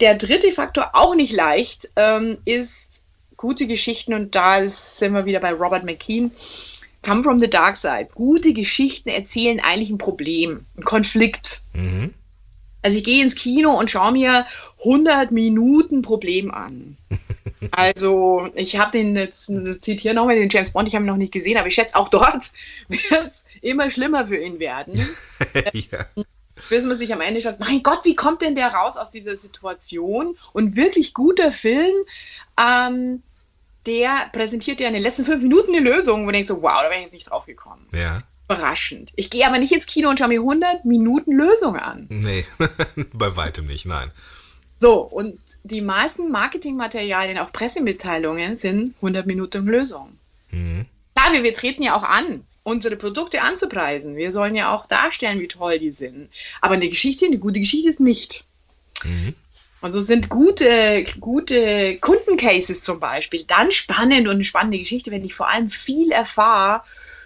Der 0.00 0.14
dritte 0.14 0.52
Faktor, 0.52 0.90
auch 0.92 1.16
nicht 1.16 1.32
leicht, 1.32 1.88
ähm, 1.96 2.38
ist 2.44 3.04
gute 3.36 3.66
Geschichten 3.66 4.14
und 4.14 4.36
da 4.36 4.68
sind 4.68 5.14
wir 5.14 5.26
wieder 5.26 5.40
bei 5.40 5.52
Robert 5.52 5.82
McKean. 5.84 6.30
Come 7.04 7.24
from 7.24 7.40
the 7.40 7.50
Dark 7.50 7.76
Side. 7.76 8.08
Gute 8.14 8.52
Geschichten 8.52 9.08
erzählen 9.08 9.58
eigentlich 9.58 9.90
ein 9.90 9.98
Problem, 9.98 10.64
ein 10.76 10.84
Konflikt. 10.84 11.62
Mhm. 11.72 12.14
Also 12.82 12.98
ich 12.98 13.04
gehe 13.04 13.22
ins 13.22 13.36
Kino 13.36 13.78
und 13.78 13.90
schaue 13.90 14.12
mir 14.12 14.46
100 14.80 15.30
Minuten 15.30 16.02
Problem 16.02 16.50
an. 16.50 16.96
Also 17.70 18.48
ich 18.54 18.76
habe 18.76 18.90
den 18.90 19.14
jetzt, 19.14 19.52
zitiere 19.80 20.14
nochmal 20.14 20.34
den 20.34 20.48
James 20.48 20.72
Bond, 20.72 20.88
ich 20.88 20.96
habe 20.96 21.04
ihn 21.04 21.08
noch 21.08 21.16
nicht 21.16 21.32
gesehen, 21.32 21.56
aber 21.56 21.68
ich 21.68 21.74
schätze 21.74 21.94
auch 21.94 22.08
dort 22.08 22.50
wird 22.88 23.26
es 23.26 23.46
immer 23.60 23.88
schlimmer 23.88 24.26
für 24.26 24.36
ihn 24.36 24.58
werden. 24.58 24.94
ja. 25.72 26.06
Bis 26.68 26.84
man 26.84 26.96
sich 26.96 27.12
am 27.12 27.20
Ende 27.20 27.40
sagt, 27.40 27.60
mein 27.60 27.82
Gott, 27.82 28.00
wie 28.04 28.16
kommt 28.16 28.42
denn 28.42 28.56
der 28.56 28.74
raus 28.74 28.96
aus 28.96 29.12
dieser 29.12 29.36
Situation? 29.36 30.36
Und 30.52 30.74
wirklich 30.74 31.14
guter 31.14 31.52
Film, 31.52 31.94
ähm, 32.58 33.22
der 33.86 34.28
präsentiert 34.32 34.80
ja 34.80 34.88
in 34.88 34.94
den 34.94 35.02
letzten 35.02 35.24
fünf 35.24 35.42
Minuten 35.42 35.74
eine 35.74 35.88
Lösung, 35.88 36.22
wo 36.22 36.26
du 36.26 36.32
denkst 36.32 36.48
so, 36.48 36.62
wow, 36.62 36.82
da 36.82 36.90
wäre 36.90 36.96
ich 36.96 37.02
jetzt 37.02 37.14
nicht 37.14 37.30
drauf 37.30 37.46
gekommen. 37.46 37.86
Ja. 37.92 38.22
Überraschend. 38.54 39.12
Ich 39.16 39.30
gehe 39.30 39.46
aber 39.46 39.58
nicht 39.58 39.72
ins 39.72 39.86
Kino 39.86 40.08
und 40.08 40.18
schaue 40.18 40.28
mir 40.28 40.40
100 40.40 40.84
Minuten 40.84 41.32
Lösung 41.32 41.76
an. 41.76 42.06
Nee, 42.08 42.44
bei 43.12 43.36
weitem 43.36 43.66
nicht, 43.66 43.86
nein. 43.86 44.10
So, 44.78 45.02
und 45.02 45.38
die 45.62 45.80
meisten 45.80 46.30
Marketingmaterialien, 46.30 47.38
auch 47.38 47.52
Pressemitteilungen, 47.52 48.56
sind 48.56 48.94
100 48.96 49.26
Minuten 49.26 49.64
Lösung. 49.66 50.18
Mhm. 50.50 50.86
Klar, 51.14 51.32
wir, 51.32 51.44
wir 51.44 51.54
treten 51.54 51.84
ja 51.84 51.94
auch 51.94 52.02
an, 52.02 52.44
unsere 52.64 52.96
Produkte 52.96 53.42
anzupreisen. 53.42 54.16
Wir 54.16 54.30
sollen 54.30 54.56
ja 54.56 54.74
auch 54.74 54.86
darstellen, 54.86 55.40
wie 55.40 55.48
toll 55.48 55.78
die 55.78 55.92
sind. 55.92 56.30
Aber 56.60 56.74
eine 56.74 56.88
Geschichte, 56.88 57.26
eine 57.26 57.38
gute 57.38 57.60
Geschichte 57.60 57.88
ist 57.88 58.00
nicht. 58.00 58.44
Mhm. 59.04 59.34
Und 59.82 59.90
so 59.90 60.00
sind 60.00 60.28
gute, 60.28 61.04
gute 61.18 61.96
Kundencases 61.98 62.82
zum 62.82 63.00
Beispiel 63.00 63.44
dann 63.44 63.72
spannend 63.72 64.28
und 64.28 64.34
eine 64.34 64.44
spannende 64.44 64.78
Geschichte, 64.78 65.10
wenn 65.10 65.24
ich 65.24 65.34
vor 65.34 65.48
allem 65.48 65.70
viel 65.70 66.12
erfahre 66.12 66.84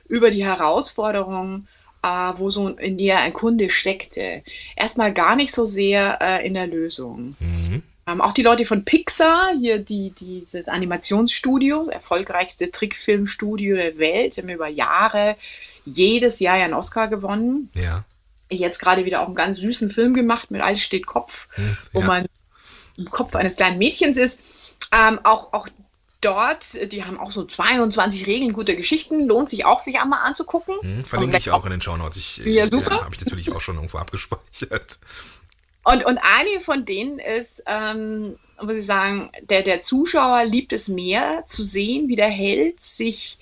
über 0.09 0.31
die 0.31 0.45
Herausforderungen, 0.45 1.69
äh, 2.03 2.33
wo 2.37 2.51
so 2.51 2.69
in 2.69 2.99
der 2.99 3.21
ein 3.21 3.33
Kunde 3.33 3.71
steckte. 3.71 4.43
Erstmal 4.77 5.13
gar 5.13 5.37
nicht 5.37 5.53
so 5.53 5.65
sehr 5.65 6.19
äh, 6.21 6.47
in 6.47 6.55
der 6.55 6.67
Lösung. 6.67 7.37
Mhm. 7.41 7.83
Ähm, 8.09 8.21
auch 8.21 8.33
die 8.33 8.43
Leute 8.43 8.65
von 8.65 8.85
Pixar, 8.85 9.53
hier 9.59 9.81
die, 9.81 10.11
dieses 10.11 10.69
Animationsstudio, 10.69 11.89
erfolgreichste 11.89 12.71
Trickfilmstudio 12.71 13.75
der 13.77 13.99
Welt, 13.99 14.37
haben 14.39 14.49
über 14.49 14.69
Jahre 14.69 15.37
jedes 15.85 16.39
Jahr 16.39 16.55
einen 16.55 16.75
Oscar 16.75 17.09
gewonnen. 17.09 17.69
Ja. 17.75 18.05
Jetzt 18.49 18.79
gerade 18.79 19.05
wieder 19.05 19.23
auch 19.23 19.27
einen 19.27 19.35
ganz 19.35 19.59
süßen 19.59 19.91
Film 19.91 20.15
gemacht 20.15 20.53
mit 20.53 20.61
Alles 20.61 20.83
steht 20.83 21.05
Kopf, 21.07 21.49
hm, 21.57 21.77
wo 21.95 22.01
man 22.03 22.27
im 22.97 23.11
Kopf 23.11 23.35
eines 23.35 23.57
kleinen 23.57 23.79
Mädchens 23.79 24.17
ist. 24.17 24.77
Ähm, 24.95 25.19
auch, 25.25 25.53
auch 25.53 25.69
dort, 26.21 26.93
die 26.93 27.05
haben 27.05 27.19
auch 27.19 27.31
so 27.31 27.45
22 27.45 28.27
Regeln 28.27 28.53
guter 28.53 28.75
Geschichten, 28.75 29.27
lohnt 29.27 29.49
sich 29.49 29.65
auch, 29.65 29.83
sich 29.83 30.01
einmal 30.01 30.21
anzugucken. 30.27 30.75
Hm, 30.81 31.05
verlinke 31.05 31.37
ich 31.37 31.51
auch 31.51 31.65
in 31.65 31.71
den 31.71 31.81
Shownotes. 31.81 32.17
Ich, 32.19 32.37
ja, 32.39 32.65
äh, 32.65 32.69
super. 32.69 32.97
Ja, 32.97 33.05
Habe 33.05 33.15
ich 33.15 33.25
natürlich 33.25 33.53
auch 33.53 33.61
schon 33.61 33.77
irgendwo 33.77 33.99
abgespeichert. 33.99 34.99
Und, 35.85 36.05
und 36.05 36.19
eine 36.19 36.61
von 36.61 36.85
denen 36.85 37.21
ist, 37.21 37.63
ähm, 37.67 38.37
muss 38.61 38.79
ich 38.79 38.85
sagen, 38.85 39.31
der, 39.43 39.63
der 39.63 39.81
Zuschauer 39.83 40.45
liebt 40.45 40.73
es 40.73 40.89
mehr 40.89 41.45
zu 41.47 41.63
sehen, 41.63 42.09
wie 42.09 42.17
der 42.17 42.29
Held 42.29 42.81
sich 42.81 43.39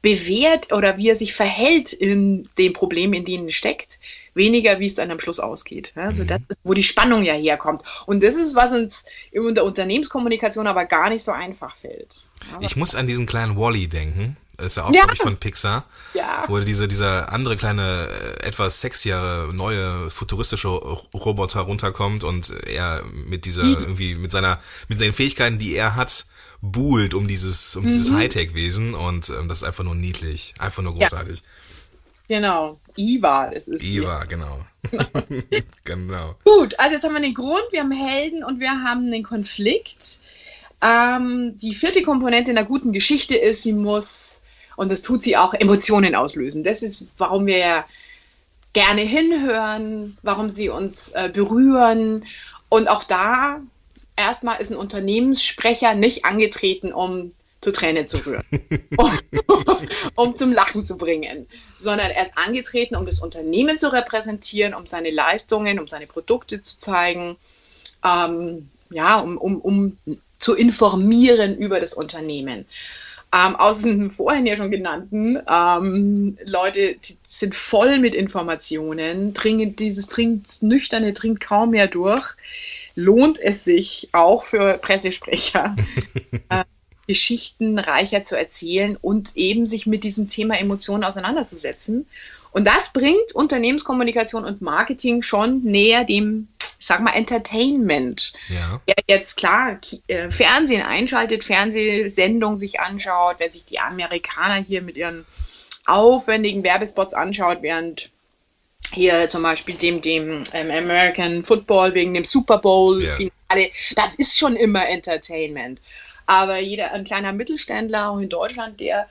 bewährt 0.00 0.72
oder 0.72 0.96
wie 0.96 1.10
er 1.10 1.14
sich 1.14 1.34
verhält 1.34 1.92
in 1.92 2.48
dem 2.56 2.72
Problem, 2.72 3.12
in 3.12 3.24
dem 3.24 3.46
er 3.46 3.52
steckt, 3.52 4.00
weniger, 4.34 4.78
wie 4.80 4.86
es 4.86 4.94
dann 4.94 5.10
am 5.10 5.20
Schluss 5.20 5.40
ausgeht. 5.40 5.92
Also 5.94 6.22
mhm. 6.22 6.28
das 6.28 6.40
ist, 6.48 6.60
wo 6.64 6.74
die 6.74 6.82
Spannung 6.82 7.22
ja 7.22 7.34
herkommt. 7.34 7.82
Und 8.06 8.22
das 8.22 8.36
ist, 8.36 8.56
was 8.56 8.72
uns 8.72 9.06
in 9.30 9.54
der 9.54 9.64
Unternehmenskommunikation 9.64 10.66
aber 10.66 10.84
gar 10.84 11.10
nicht 11.10 11.24
so 11.24 11.32
einfach 11.32 11.76
fällt. 11.76 12.22
Aber 12.54 12.64
ich 12.64 12.76
muss 12.76 12.94
an 12.94 13.06
diesen 13.06 13.26
kleinen 13.26 13.56
Wally 13.56 13.88
denken. 13.88 14.36
Das 14.56 14.66
ist 14.66 14.76
ja 14.76 14.84
auch, 14.84 14.92
ja. 14.92 15.00
glaube 15.00 15.14
ich, 15.14 15.20
von 15.20 15.36
Pixar. 15.36 15.86
Ja. 16.14 16.44
Wo 16.48 16.58
diese, 16.60 16.86
dieser 16.86 17.32
andere 17.32 17.56
kleine, 17.56 18.08
äh, 18.40 18.46
etwas 18.46 18.80
sexiere, 18.80 19.50
neue, 19.52 20.10
futuristische 20.10 20.68
Roboter 20.68 21.60
runterkommt 21.60 22.22
und 22.22 22.50
er 22.68 23.02
mit 23.12 23.46
dieser, 23.46 23.64
mhm. 23.64 23.76
irgendwie, 23.78 24.14
mit 24.14 24.30
seiner, 24.30 24.60
mit 24.88 24.98
seinen 24.98 25.14
Fähigkeiten, 25.14 25.58
die 25.58 25.74
er 25.74 25.96
hat, 25.96 26.26
buhlt 26.60 27.14
um 27.14 27.26
dieses, 27.26 27.74
um 27.76 27.84
mhm. 27.84 27.88
dieses 27.88 28.12
Hightech-Wesen 28.12 28.94
und 28.94 29.30
ähm, 29.30 29.48
das 29.48 29.58
ist 29.58 29.64
einfach 29.64 29.84
nur 29.84 29.94
niedlich. 29.94 30.54
Einfach 30.58 30.82
nur 30.82 30.94
großartig. 30.94 31.38
Ja. 31.38 31.44
Genau, 32.36 32.80
IWA 32.96 33.46
ist 33.46 33.68
es. 33.68 33.82
IWA, 33.82 34.24
genau. 34.24 34.58
genau. 35.84 36.34
Gut, 36.44 36.78
also 36.78 36.94
jetzt 36.94 37.04
haben 37.04 37.14
wir 37.14 37.22
den 37.22 37.34
Grund, 37.34 37.64
wir 37.70 37.80
haben 37.80 37.92
Helden 37.92 38.44
und 38.44 38.60
wir 38.60 38.70
haben 38.70 39.10
den 39.10 39.22
Konflikt. 39.22 40.20
Ähm, 40.82 41.56
die 41.58 41.74
vierte 41.74 42.02
Komponente 42.02 42.50
in 42.50 42.58
einer 42.58 42.66
guten 42.66 42.92
Geschichte 42.92 43.36
ist, 43.36 43.62
sie 43.62 43.72
muss, 43.72 44.44
und 44.76 44.90
das 44.90 45.02
tut 45.02 45.22
sie 45.22 45.36
auch, 45.36 45.54
Emotionen 45.54 46.14
auslösen. 46.14 46.64
Das 46.64 46.82
ist, 46.82 47.06
warum 47.18 47.46
wir 47.46 47.84
gerne 48.72 49.02
hinhören, 49.02 50.16
warum 50.22 50.50
sie 50.50 50.68
uns 50.68 51.12
äh, 51.12 51.30
berühren. 51.32 52.24
Und 52.68 52.88
auch 52.88 53.04
da, 53.04 53.60
erstmal 54.16 54.60
ist 54.60 54.70
ein 54.70 54.76
Unternehmenssprecher 54.76 55.94
nicht 55.94 56.24
angetreten, 56.24 56.92
um 56.92 57.30
zu 57.62 57.72
Tränen 57.72 58.06
zu 58.06 58.18
rühren, 58.18 58.44
um, 58.96 59.10
um, 60.16 60.36
zum 60.36 60.52
Lachen 60.52 60.84
zu 60.84 60.98
bringen, 60.98 61.46
sondern 61.78 62.10
er 62.10 62.22
ist 62.22 62.36
angetreten, 62.36 62.96
um 62.96 63.06
das 63.06 63.20
Unternehmen 63.20 63.78
zu 63.78 63.90
repräsentieren, 63.90 64.74
um 64.74 64.86
seine 64.86 65.10
Leistungen, 65.10 65.78
um 65.78 65.88
seine 65.88 66.06
Produkte 66.06 66.60
zu 66.60 66.76
zeigen, 66.76 67.36
ähm, 68.04 68.68
ja, 68.90 69.20
um, 69.20 69.38
um, 69.38 69.60
um 69.60 69.96
zu 70.38 70.54
informieren 70.54 71.56
über 71.56 71.80
das 71.80 71.94
Unternehmen. 71.94 72.66
Ähm, 73.34 73.56
aus 73.56 73.82
den 73.82 74.10
vorhin 74.10 74.44
ja 74.44 74.56
schon 74.56 74.70
genannten 74.70 75.38
ähm, 75.48 76.36
Leute 76.46 76.96
sind 77.22 77.54
voll 77.54 77.98
mit 77.98 78.14
Informationen, 78.14 79.32
dringend, 79.32 79.78
dieses 79.78 80.08
dringt, 80.08 80.62
nüchterne 80.62 81.14
dringt 81.14 81.40
kaum 81.40 81.70
mehr 81.70 81.86
durch. 81.86 82.34
Lohnt 82.94 83.40
es 83.40 83.64
sich 83.64 84.10
auch 84.12 84.42
für 84.42 84.76
Pressesprecher, 84.76 85.74
äh, 86.50 86.64
Geschichten 87.06 87.78
reicher 87.78 88.22
zu 88.22 88.36
erzählen 88.36 88.96
und 89.00 89.36
eben 89.36 89.66
sich 89.66 89.86
mit 89.86 90.04
diesem 90.04 90.28
Thema 90.28 90.58
Emotionen 90.58 91.04
auseinanderzusetzen. 91.04 92.06
Und 92.52 92.66
das 92.66 92.92
bringt 92.92 93.34
Unternehmenskommunikation 93.34 94.44
und 94.44 94.60
Marketing 94.60 95.22
schon 95.22 95.62
näher 95.62 96.04
dem, 96.04 96.48
sag 96.58 97.00
mal, 97.00 97.12
Entertainment. 97.14 98.32
Ja. 98.48 98.80
Wer 98.86 98.96
jetzt 99.08 99.38
klar 99.38 99.78
äh, 100.06 100.30
Fernsehen 100.30 100.82
einschaltet, 100.82 101.42
Fernsehsendungen 101.44 102.58
sich 102.58 102.78
anschaut, 102.80 103.36
wer 103.38 103.50
sich 103.50 103.64
die 103.64 103.78
Amerikaner 103.78 104.62
hier 104.62 104.82
mit 104.82 104.96
ihren 104.96 105.24
aufwendigen 105.86 106.62
Werbespots 106.62 107.14
anschaut, 107.14 107.62
während 107.62 108.10
hier 108.92 109.28
zum 109.30 109.42
Beispiel 109.42 109.76
dem, 109.76 110.02
dem 110.02 110.44
ähm, 110.52 110.70
American 110.70 111.44
Football 111.44 111.94
wegen 111.94 112.12
dem 112.12 112.24
Super 112.24 112.58
Bowl-Finale, 112.58 113.30
ja. 113.50 113.66
das 113.96 114.14
ist 114.16 114.38
schon 114.38 114.54
immer 114.56 114.86
Entertainment. 114.86 115.80
Aber 116.26 116.58
jeder, 116.58 116.92
ein 116.92 117.04
kleiner 117.04 117.32
Mittelständler, 117.32 118.10
auch 118.10 118.18
in 118.18 118.28
Deutschland, 118.28 118.80
der 118.80 119.08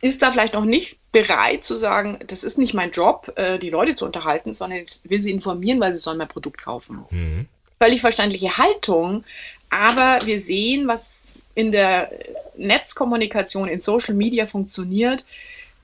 ist 0.00 0.22
da 0.22 0.30
vielleicht 0.30 0.54
noch 0.54 0.64
nicht 0.64 0.98
bereit 1.10 1.64
zu 1.64 1.74
sagen, 1.74 2.20
das 2.26 2.44
ist 2.44 2.58
nicht 2.58 2.74
mein 2.74 2.92
Job, 2.92 3.32
äh, 3.36 3.58
die 3.58 3.70
Leute 3.70 3.94
zu 3.94 4.04
unterhalten, 4.04 4.52
sondern 4.52 4.80
ich 4.80 5.00
will 5.04 5.20
sie 5.20 5.32
informieren, 5.32 5.80
weil 5.80 5.92
sie 5.92 6.00
sollen 6.00 6.18
mein 6.18 6.28
Produkt 6.28 6.62
kaufen. 6.62 7.04
Mhm. 7.10 7.46
Völlig 7.80 8.00
verständliche 8.00 8.58
Haltung, 8.58 9.24
aber 9.70 10.20
wir 10.24 10.40
sehen, 10.40 10.86
was 10.88 11.44
in 11.54 11.72
der 11.72 12.10
Netzkommunikation, 12.56 13.68
in 13.68 13.80
Social 13.80 14.14
Media 14.14 14.46
funktioniert. 14.46 15.24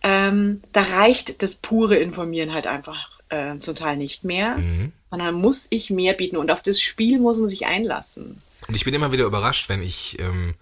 Ähm, 0.02 0.60
da 0.72 0.82
reicht 0.82 1.42
das 1.42 1.54
pure 1.54 1.96
Informieren 1.96 2.52
halt 2.52 2.66
einfach 2.66 3.20
äh, 3.30 3.58
zum 3.58 3.74
Teil 3.74 3.96
nicht 3.96 4.24
mehr, 4.24 4.56
mhm. 4.56 4.92
sondern 5.10 5.34
muss 5.34 5.66
ich 5.70 5.90
mehr 5.90 6.12
bieten 6.14 6.36
und 6.36 6.50
auf 6.50 6.62
das 6.62 6.80
Spiel 6.80 7.20
muss 7.20 7.38
man 7.38 7.48
sich 7.48 7.66
einlassen. 7.66 8.40
Und 8.74 8.78
ich 8.78 8.84
bin 8.84 8.94
immer 8.94 9.12
wieder 9.12 9.26
überrascht, 9.26 9.68
wenn 9.68 9.84
ich 9.84 10.18
ähm, 10.18 10.54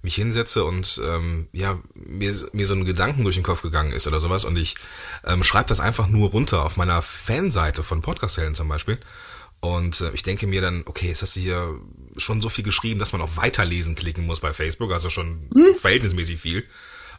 mich 0.00 0.14
hinsetze 0.14 0.64
und 0.64 1.02
ähm, 1.04 1.48
ja 1.52 1.78
mir, 1.92 2.34
mir 2.54 2.66
so 2.66 2.72
ein 2.72 2.86
Gedanken 2.86 3.24
durch 3.24 3.36
den 3.36 3.44
Kopf 3.44 3.60
gegangen 3.60 3.92
ist 3.92 4.06
oder 4.06 4.20
sowas 4.20 4.46
und 4.46 4.56
ich 4.56 4.76
ähm, 5.26 5.42
schreibe 5.42 5.68
das 5.68 5.78
einfach 5.78 6.08
nur 6.08 6.30
runter 6.30 6.64
auf 6.64 6.78
meiner 6.78 7.02
Fanseite 7.02 7.82
von 7.82 8.00
Podcast-Helden 8.00 8.54
zum 8.54 8.68
Beispiel. 8.68 8.98
Und 9.60 10.00
äh, 10.00 10.12
ich 10.12 10.22
denke 10.22 10.46
mir 10.46 10.62
dann, 10.62 10.82
okay, 10.86 11.08
jetzt 11.08 11.20
hast 11.20 11.36
du 11.36 11.40
hier 11.40 11.78
schon 12.16 12.40
so 12.40 12.48
viel 12.48 12.64
geschrieben, 12.64 13.00
dass 13.00 13.12
man 13.12 13.20
auf 13.20 13.36
Weiterlesen 13.36 13.96
klicken 13.96 14.24
muss 14.24 14.40
bei 14.40 14.54
Facebook, 14.54 14.90
also 14.90 15.10
schon 15.10 15.50
hm? 15.52 15.74
verhältnismäßig 15.74 16.40
viel, 16.40 16.66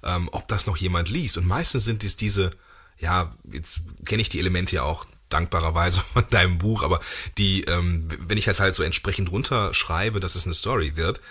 ähm, 0.01 0.29
ob 0.31 0.47
das 0.47 0.65
noch 0.65 0.77
jemand 0.77 1.09
liest. 1.09 1.37
Und 1.37 1.45
meistens 1.45 1.85
sind 1.85 2.03
es 2.03 2.15
diese, 2.15 2.49
ja, 2.97 3.35
jetzt 3.51 3.83
kenne 4.03 4.23
ich 4.23 4.29
die 4.29 4.39
Elemente 4.39 4.77
ja 4.77 4.81
auch 4.81 5.05
dankbarerweise 5.29 6.01
von 6.13 6.25
deinem 6.29 6.57
Buch, 6.57 6.83
aber 6.83 6.99
die, 7.37 7.63
ähm, 7.63 8.09
wenn 8.19 8.37
ich 8.37 8.45
jetzt 8.45 8.59
halt 8.59 8.75
so 8.75 8.83
entsprechend 8.83 9.31
runterschreibe, 9.31 10.19
dass 10.19 10.35
es 10.35 10.45
eine 10.45 10.53
Story 10.53 10.95
wird, 10.95 11.21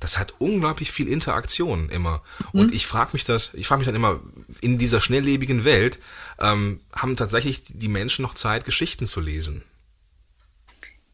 das 0.00 0.18
hat 0.18 0.34
unglaublich 0.38 0.90
viel 0.92 1.08
Interaktion 1.08 1.88
immer. 1.88 2.22
Mhm. 2.52 2.60
Und 2.60 2.74
ich 2.74 2.86
frage 2.86 3.10
mich 3.14 3.24
das, 3.24 3.50
ich 3.54 3.66
frage 3.66 3.78
mich 3.80 3.86
dann 3.86 3.94
immer, 3.94 4.20
in 4.60 4.78
dieser 4.78 5.00
schnelllebigen 5.00 5.64
Welt, 5.64 5.98
ähm, 6.38 6.80
haben 6.92 7.16
tatsächlich 7.16 7.62
die 7.66 7.88
Menschen 7.88 8.22
noch 8.22 8.34
Zeit, 8.34 8.64
Geschichten 8.64 9.06
zu 9.06 9.20
lesen? 9.20 9.62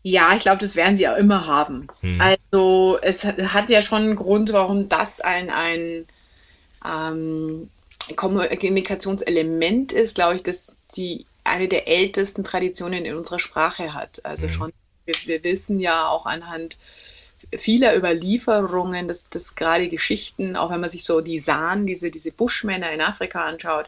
Ja, 0.02 0.35
ich 0.35 0.42
glaube, 0.42 0.59
das 0.59 0.74
werden 0.74 0.96
sie 0.96 1.09
auch 1.09 1.16
immer 1.16 1.46
haben. 1.46 1.87
Mhm. 2.00 2.20
Also 2.20 2.98
es 3.02 3.24
hat 3.24 3.70
ja 3.70 3.83
schon 3.83 4.02
einen 4.02 4.16
Grund, 4.16 4.52
warum 4.52 4.88
das 4.88 5.20
ein, 5.20 5.48
ein 5.48 6.07
ähm, 6.85 7.70
Kommunikationselement 8.16 9.92
ist, 9.92 10.16
glaube 10.16 10.35
ich, 10.35 10.42
dass 10.42 10.78
die 10.96 11.24
eine 11.44 11.68
der 11.68 11.88
ältesten 11.88 12.44
Traditionen 12.44 13.05
in 13.05 13.16
unserer 13.16 13.38
Sprache 13.38 13.94
hat. 13.94 14.24
Also 14.24 14.46
mhm. 14.46 14.52
schon, 14.52 14.72
wir, 15.05 15.14
wir, 15.24 15.44
wissen 15.44 15.81
ja 15.81 16.09
auch 16.09 16.26
anhand 16.26 16.78
vieler 17.57 17.96
Überlieferungen, 17.96 19.09
dass, 19.09 19.28
dass 19.28 19.57
gerade 19.57 19.88
Geschichten, 19.88 20.57
auch 20.57 20.70
wenn 20.70 20.81
man 20.81 20.90
sich 20.90 21.05
so 21.05 21.20
die 21.20 21.38
Saan, 21.38 21.87
diese, 21.87 22.11
diese 22.11 22.31
Buschmänner 22.31 22.92
in 22.92 23.00
Afrika 23.00 23.40
anschaut, 23.40 23.87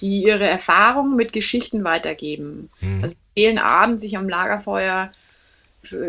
die 0.00 0.22
ihre 0.22 0.46
Erfahrungen 0.46 1.16
mit 1.16 1.32
Geschichten 1.32 1.84
weitergeben. 1.84 2.70
Mhm. 2.80 3.02
Also 3.02 3.16
erzählen 3.34 3.58
abends 3.58 4.02
sich 4.02 4.16
am 4.16 4.28
Lagerfeuer, 4.28 5.10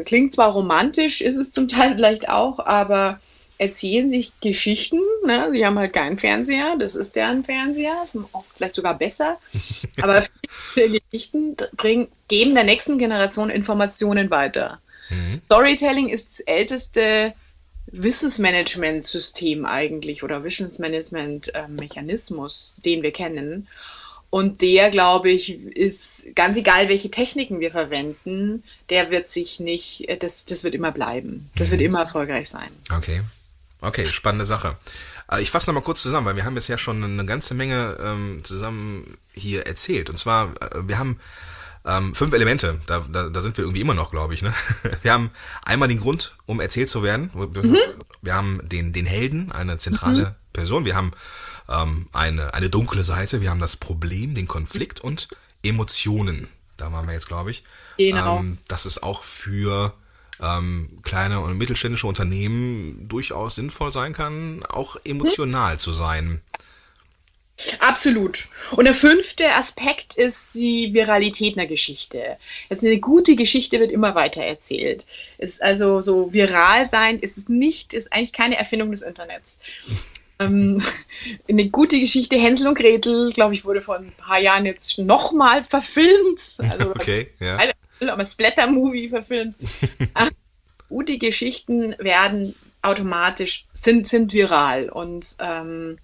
klingt 0.05 0.33
zwar 0.33 0.51
romantisch, 0.51 1.21
ist 1.21 1.37
es 1.37 1.51
zum 1.51 1.67
Teil 1.67 1.95
vielleicht 1.95 2.29
auch, 2.29 2.59
aber 2.59 3.19
erzählen 3.57 4.09
sich 4.09 4.33
Geschichten. 4.41 4.99
Ne? 5.25 5.49
Sie 5.51 5.65
haben 5.65 5.79
halt 5.79 5.93
keinen 5.93 6.17
Fernseher, 6.17 6.75
das 6.77 6.95
ist 6.95 7.15
deren 7.15 7.43
Fernseher, 7.43 8.05
oft 8.31 8.57
vielleicht 8.57 8.75
sogar 8.75 8.97
besser. 8.97 9.37
Aber 10.01 10.23
viele 10.49 10.99
Geschichten 11.11 11.55
bringen, 11.75 12.07
geben 12.27 12.55
der 12.55 12.63
nächsten 12.63 12.97
Generation 12.97 13.49
Informationen 13.49 14.29
weiter. 14.29 14.79
Mhm. 15.09 15.41
Storytelling 15.45 16.09
ist 16.09 16.39
das 16.39 16.41
älteste 16.41 17.33
Wissensmanagement-System 17.87 19.65
eigentlich 19.65 20.23
oder 20.23 20.43
Wissensmanagement-Mechanismus, 20.43 22.81
den 22.83 23.03
wir 23.03 23.11
kennen. 23.11 23.67
Und 24.31 24.61
der, 24.61 24.89
glaube 24.89 25.29
ich, 25.29 25.63
ist 25.77 26.35
ganz 26.35 26.57
egal, 26.57 26.89
welche 26.89 27.09
Techniken 27.09 27.61
wir 27.61 27.71
verwenden, 27.71 28.63
der 28.89 29.11
wird 29.11 29.29
sich 29.29 29.61
nicht, 29.61 30.07
das, 30.21 30.45
das 30.45 30.65
wird 30.65 30.75
immer 30.75 30.91
bleiben. 30.91 31.49
Das 31.55 31.67
mhm. 31.67 31.73
wird 31.73 31.81
immer 31.83 31.99
erfolgreich 32.01 32.49
sein. 32.49 32.67
Okay. 32.93 33.21
Okay, 33.85 34.05
spannende 34.05 34.45
Sache. 34.45 34.77
Äh, 35.31 35.41
ich 35.41 35.51
fasse 35.51 35.69
nochmal 35.69 35.83
kurz 35.83 36.01
zusammen, 36.01 36.25
weil 36.25 36.35
wir 36.35 36.45
haben 36.45 36.55
jetzt 36.55 36.67
ja 36.67 36.77
schon 36.77 37.03
eine 37.03 37.25
ganze 37.25 37.53
Menge 37.53 37.97
ähm, 38.01 38.41
zusammen 38.43 39.17
hier 39.33 39.67
erzählt. 39.67 40.09
Und 40.09 40.17
zwar, 40.17 40.53
äh, 40.61 40.87
wir 40.87 40.97
haben 40.97 41.19
ähm, 41.85 42.15
fünf 42.15 42.33
Elemente, 42.33 42.79
da, 42.87 43.05
da, 43.11 43.29
da 43.29 43.41
sind 43.41 43.57
wir 43.57 43.63
irgendwie 43.63 43.81
immer 43.81 43.93
noch, 43.93 44.09
glaube 44.09 44.33
ich. 44.33 44.41
Ne? 44.41 44.51
Wir 45.03 45.13
haben 45.13 45.29
einmal 45.63 45.87
den 45.87 45.99
Grund, 45.99 46.35
um 46.47 46.59
erzählt 46.59 46.89
zu 46.89 47.03
werden. 47.03 47.29
Mhm. 47.33 47.77
Wir 48.23 48.33
haben 48.33 48.59
den, 48.63 48.91
den 48.91 49.05
Helden, 49.05 49.51
eine 49.51 49.77
zentrale 49.77 50.25
mhm. 50.25 50.35
Person. 50.51 50.85
Wir 50.85 50.95
haben 50.95 51.11
ähm, 51.69 52.07
eine, 52.11 52.55
eine 52.55 52.71
dunkle 52.71 53.03
Seite. 53.03 53.39
Wir 53.39 53.51
haben 53.51 53.59
das 53.59 53.77
Problem, 53.77 54.33
den 54.33 54.47
Konflikt 54.47 54.99
und 54.99 55.27
Emotionen. 55.61 56.47
Da 56.75 56.91
waren 56.91 57.05
wir 57.05 57.13
jetzt, 57.13 57.27
glaube 57.27 57.51
ich. 57.51 57.63
Genau. 57.97 58.39
Ähm, 58.39 58.57
das 58.67 58.87
ist 58.87 59.03
auch 59.03 59.23
für 59.23 59.93
ähm, 60.41 60.99
kleine 61.03 61.39
und 61.39 61.57
mittelständische 61.57 62.07
Unternehmen 62.07 63.07
durchaus 63.07 63.55
sinnvoll 63.55 63.91
sein 63.91 64.13
kann, 64.13 64.63
auch 64.69 64.97
emotional 65.03 65.73
hm. 65.73 65.79
zu 65.79 65.91
sein. 65.91 66.41
Absolut. 67.79 68.49
Und 68.71 68.83
der 68.83 68.93
fünfte 68.93 69.49
Aspekt 69.53 70.15
ist 70.15 70.55
die 70.55 70.93
Viralität 70.93 71.57
einer 71.57 71.67
Geschichte. 71.67 72.37
Also 72.69 72.87
eine 72.87 72.99
gute 72.99 73.37
Geschichte 73.37 73.79
wird 73.79 73.93
immer 73.93 74.13
weiter 74.13 74.43
erzählt. 74.43 75.05
Ist 75.37 75.63
also 75.63 76.01
so 76.01 76.33
viral 76.33 76.85
sein 76.85 77.17
ist 77.19 77.47
nicht, 77.47 77.93
ist 77.93 78.11
eigentlich 78.11 78.33
keine 78.33 78.57
Erfindung 78.57 78.91
des 78.91 79.03
Internets. 79.03 79.61
ähm, 80.39 80.83
eine 81.49 81.69
gute 81.69 81.97
Geschichte, 81.97 82.35
Hänsel 82.35 82.67
und 82.67 82.77
Gretel, 82.77 83.31
glaube 83.31 83.53
ich, 83.53 83.63
wurde 83.63 83.81
vor 83.81 83.95
ein 83.95 84.11
paar 84.17 84.41
Jahren 84.41 84.65
jetzt 84.65 84.97
nochmal 84.97 85.63
verfilmt. 85.63 86.57
Also, 86.59 86.89
okay, 86.95 87.29
ja 87.39 87.57
aber 88.01 88.25
Splatter-Movie 88.25 89.09
verfilmt. 89.09 89.55
gute 90.89 91.17
Geschichten 91.17 91.95
werden 91.99 92.55
automatisch, 92.81 93.65
sind, 93.73 94.07
sind 94.07 94.33
viral. 94.33 94.89
Und 94.89 95.35
ähm, 95.39 95.97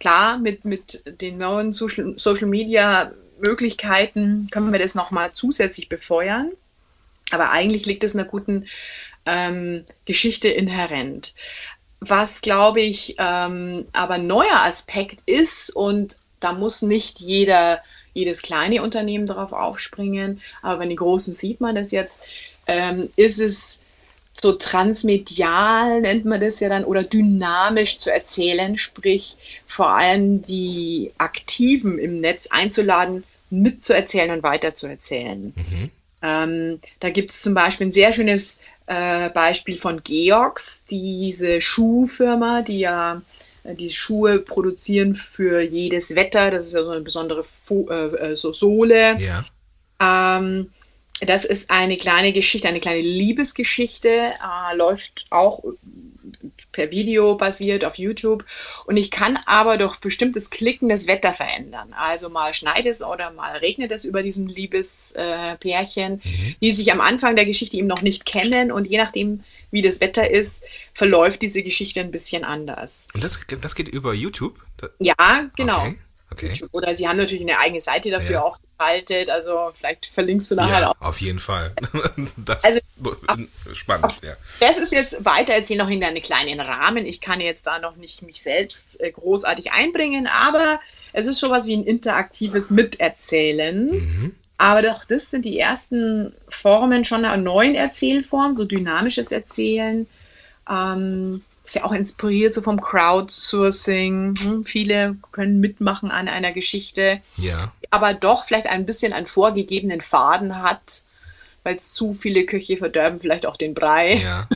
klar, 0.00 0.38
mit, 0.38 0.64
mit 0.64 1.02
den 1.20 1.38
neuen 1.38 1.72
Social, 1.72 2.14
Social 2.16 2.48
Media 2.48 3.12
Möglichkeiten 3.38 4.48
können 4.50 4.72
wir 4.72 4.78
das 4.78 4.94
nochmal 4.94 5.32
zusätzlich 5.32 5.88
befeuern. 5.88 6.50
Aber 7.30 7.50
eigentlich 7.50 7.86
liegt 7.86 8.04
es 8.04 8.14
einer 8.14 8.24
guten 8.24 8.66
ähm, 9.26 9.84
Geschichte 10.04 10.48
inhärent. 10.48 11.34
Was, 12.00 12.42
glaube 12.42 12.82
ich, 12.82 13.16
ähm, 13.18 13.86
aber 13.92 14.14
ein 14.14 14.26
neuer 14.26 14.62
Aspekt 14.62 15.22
ist, 15.26 15.74
und 15.74 16.18
da 16.40 16.52
muss 16.52 16.82
nicht 16.82 17.20
jeder 17.20 17.80
jedes 18.14 18.42
kleine 18.42 18.82
Unternehmen 18.82 19.26
darauf 19.26 19.52
aufspringen, 19.52 20.40
aber 20.62 20.78
bei 20.78 20.86
den 20.86 20.96
großen 20.96 21.32
sieht 21.32 21.60
man 21.60 21.74
das 21.74 21.90
jetzt, 21.90 22.26
ähm, 22.66 23.10
ist 23.16 23.40
es 23.40 23.82
so 24.32 24.52
transmedial, 24.52 26.00
nennt 26.00 26.24
man 26.24 26.40
das 26.40 26.60
ja 26.60 26.68
dann, 26.68 26.84
oder 26.84 27.04
dynamisch 27.04 27.98
zu 27.98 28.12
erzählen, 28.12 28.76
sprich 28.76 29.36
vor 29.66 29.90
allem 29.90 30.42
die 30.42 31.12
Aktiven 31.18 31.98
im 31.98 32.20
Netz 32.20 32.48
einzuladen, 32.50 33.22
mitzuerzählen 33.50 34.32
und 34.32 34.42
weiterzuerzählen. 34.42 35.52
Mhm. 35.54 35.90
Ähm, 36.22 36.80
da 37.00 37.10
gibt 37.10 37.30
es 37.30 37.42
zum 37.42 37.54
Beispiel 37.54 37.88
ein 37.88 37.92
sehr 37.92 38.12
schönes 38.12 38.60
äh, 38.86 39.30
Beispiel 39.30 39.76
von 39.76 40.02
Georgs, 40.02 40.86
diese 40.86 41.60
Schuhfirma, 41.60 42.62
die 42.62 42.80
ja 42.80 43.22
die 43.64 43.90
Schuhe 43.90 44.40
produzieren 44.40 45.14
für 45.14 45.60
jedes 45.60 46.14
Wetter. 46.14 46.50
Das 46.50 46.66
ist 46.66 46.74
ja 46.74 46.82
so 46.82 46.90
eine 46.90 47.00
besondere 47.00 47.42
Fo 47.42 47.88
äh, 47.90 48.32
äh, 48.32 48.36
so 48.36 48.52
Sohle. 48.52 49.18
Ja. 49.18 49.44
Ähm, 50.38 50.70
das 51.20 51.44
ist 51.44 51.70
eine 51.70 51.96
kleine 51.96 52.32
Geschichte, 52.32 52.68
eine 52.68 52.80
kleine 52.80 53.00
Liebesgeschichte, 53.00 54.08
äh, 54.08 54.76
läuft 54.76 55.26
auch 55.30 55.62
per 56.72 56.90
Video 56.90 57.36
basiert 57.36 57.84
auf 57.84 57.98
YouTube. 57.98 58.44
Und 58.86 58.96
ich 58.96 59.10
kann 59.10 59.38
aber 59.46 59.76
durch 59.76 59.96
bestimmtes 59.96 60.50
Klicken 60.50 60.88
das 60.88 61.06
Wetter 61.06 61.32
verändern. 61.32 61.92
Also 61.94 62.28
mal 62.28 62.54
schneit 62.54 62.86
es 62.86 63.02
oder 63.02 63.32
mal 63.32 63.56
regnet 63.58 63.92
es 63.92 64.04
über 64.04 64.22
diesem 64.22 64.46
Liebespärchen, 64.46 66.12
äh, 66.12 66.28
mhm. 66.28 66.56
die 66.62 66.72
sich 66.72 66.92
am 66.92 67.00
Anfang 67.00 67.36
der 67.36 67.46
Geschichte 67.46 67.76
eben 67.76 67.86
noch 67.86 68.02
nicht 68.02 68.24
kennen. 68.24 68.72
Und 68.72 68.86
je 68.86 68.98
nachdem, 68.98 69.42
wie 69.70 69.82
das 69.82 70.00
Wetter 70.00 70.30
ist, 70.30 70.64
verläuft 70.92 71.42
diese 71.42 71.62
Geschichte 71.62 72.00
ein 72.00 72.10
bisschen 72.10 72.44
anders. 72.44 73.08
Und 73.14 73.24
das, 73.24 73.40
das 73.60 73.74
geht 73.74 73.88
über 73.88 74.14
YouTube? 74.14 74.60
Ja, 75.00 75.50
genau. 75.56 75.80
Okay. 75.80 75.96
Okay. 76.30 76.64
Oder 76.72 76.94
sie 76.94 77.06
haben 77.06 77.16
natürlich 77.16 77.42
eine 77.42 77.58
eigene 77.58 77.80
Seite 77.80 78.10
dafür 78.10 78.32
ja. 78.32 78.42
auch 78.42 78.58
geschaltet. 78.78 79.30
Also 79.30 79.70
vielleicht 79.74 80.06
verlinkst 80.06 80.50
du 80.50 80.54
nachher 80.54 80.80
ja, 80.80 80.90
auch. 80.90 81.00
Auf 81.00 81.20
jeden 81.20 81.38
Fall. 81.38 81.72
Das 82.36 82.64
also, 82.64 82.80
ist 83.70 83.76
spannend. 83.76 84.20
Ja. 84.22 84.34
Das 84.60 84.78
ist 84.78 84.92
jetzt 84.92 85.24
weiter 85.24 85.52
erzählen 85.52 85.78
noch 85.78 85.88
in 85.88 86.02
einem 86.02 86.22
kleinen 86.22 86.60
Rahmen. 86.60 87.06
Ich 87.06 87.20
kann 87.20 87.40
jetzt 87.40 87.66
da 87.66 87.78
noch 87.78 87.96
nicht 87.96 88.22
mich 88.22 88.42
selbst 88.42 89.00
äh, 89.00 89.10
großartig 89.10 89.72
einbringen, 89.72 90.26
aber 90.26 90.80
es 91.12 91.26
ist 91.26 91.40
schon 91.40 91.50
was 91.50 91.66
wie 91.66 91.76
ein 91.76 91.84
interaktives 91.84 92.70
Miterzählen. 92.70 93.90
Mhm. 93.90 94.34
Aber 94.58 94.82
doch, 94.82 95.04
das 95.04 95.30
sind 95.30 95.44
die 95.44 95.58
ersten 95.58 96.34
Formen 96.48 97.04
schon 97.04 97.24
einer 97.24 97.36
neuen 97.36 97.74
Erzählform, 97.74 98.54
so 98.54 98.64
dynamisches 98.64 99.32
Erzählen. 99.32 100.06
Ähm, 100.70 101.42
ist 101.64 101.76
ja 101.76 101.84
auch 101.84 101.92
inspiriert 101.92 102.52
so 102.52 102.60
vom 102.60 102.80
Crowdsourcing. 102.80 104.34
Hm, 104.36 104.64
viele 104.64 105.16
können 105.32 105.60
mitmachen 105.60 106.10
an 106.10 106.28
einer 106.28 106.52
Geschichte, 106.52 107.20
ja. 107.36 107.72
aber 107.90 108.12
doch 108.12 108.44
vielleicht 108.44 108.68
ein 108.68 108.84
bisschen 108.84 109.12
einen 109.14 109.26
vorgegebenen 109.26 110.02
Faden 110.02 110.62
hat, 110.62 111.04
weil 111.62 111.78
zu 111.78 112.12
viele 112.12 112.44
Köche 112.44 112.76
verderben 112.76 113.18
vielleicht 113.18 113.46
auch 113.46 113.56
den 113.56 113.74
Brei. 113.74 114.16
Ja. 114.16 114.44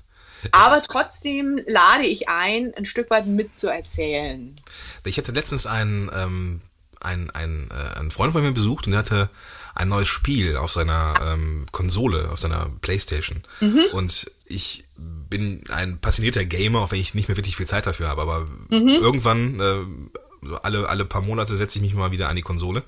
Aber 0.53 0.81
trotzdem 0.83 1.61
lade 1.66 2.07
ich 2.07 2.29
ein, 2.29 2.73
ein 2.75 2.85
Stück 2.85 3.11
weit 3.11 3.27
mitzuerzählen. 3.27 4.55
Ich 5.05 5.18
hatte 5.18 5.33
letztens 5.33 5.66
einen, 5.66 6.09
ähm, 6.14 6.61
einen, 7.01 7.31
einen, 7.31 7.71
äh, 7.73 7.99
einen 7.99 8.12
Freund 8.12 8.33
von 8.33 8.42
mir 8.42 8.53
besucht 8.53 8.87
und 8.87 8.92
der 8.92 9.01
hatte 9.01 9.31
ein 9.75 9.88
neues 9.88 10.07
Spiel 10.07 10.57
auf 10.57 10.71
seiner 10.71 11.14
ähm, 11.25 11.66
Konsole, 11.73 12.31
auf 12.31 12.38
seiner 12.38 12.71
Playstation. 12.81 13.42
Mhm. 13.61 13.87
Und 13.92 14.31
ich 14.44 14.85
bin 14.99 15.63
ein 15.71 15.99
passionierter 15.99 16.45
Gamer, 16.45 16.81
auch 16.81 16.91
wenn 16.91 17.01
ich 17.01 17.15
nicht 17.15 17.29
mehr 17.29 17.37
wirklich 17.37 17.57
viel 17.57 17.67
Zeit 17.67 17.87
dafür 17.87 18.09
habe. 18.09 18.23
Aber 18.23 18.47
mhm. 18.71 18.89
irgendwann, 18.89 19.61
äh, 19.61 20.57
alle, 20.63 20.89
alle 20.89 21.05
paar 21.05 21.23
Monate 21.23 21.57
setze 21.57 21.79
ich 21.79 21.83
mich 21.83 21.95
mal 21.95 22.11
wieder 22.11 22.29
an 22.29 22.37
die 22.37 22.43
Konsole. 22.43 22.83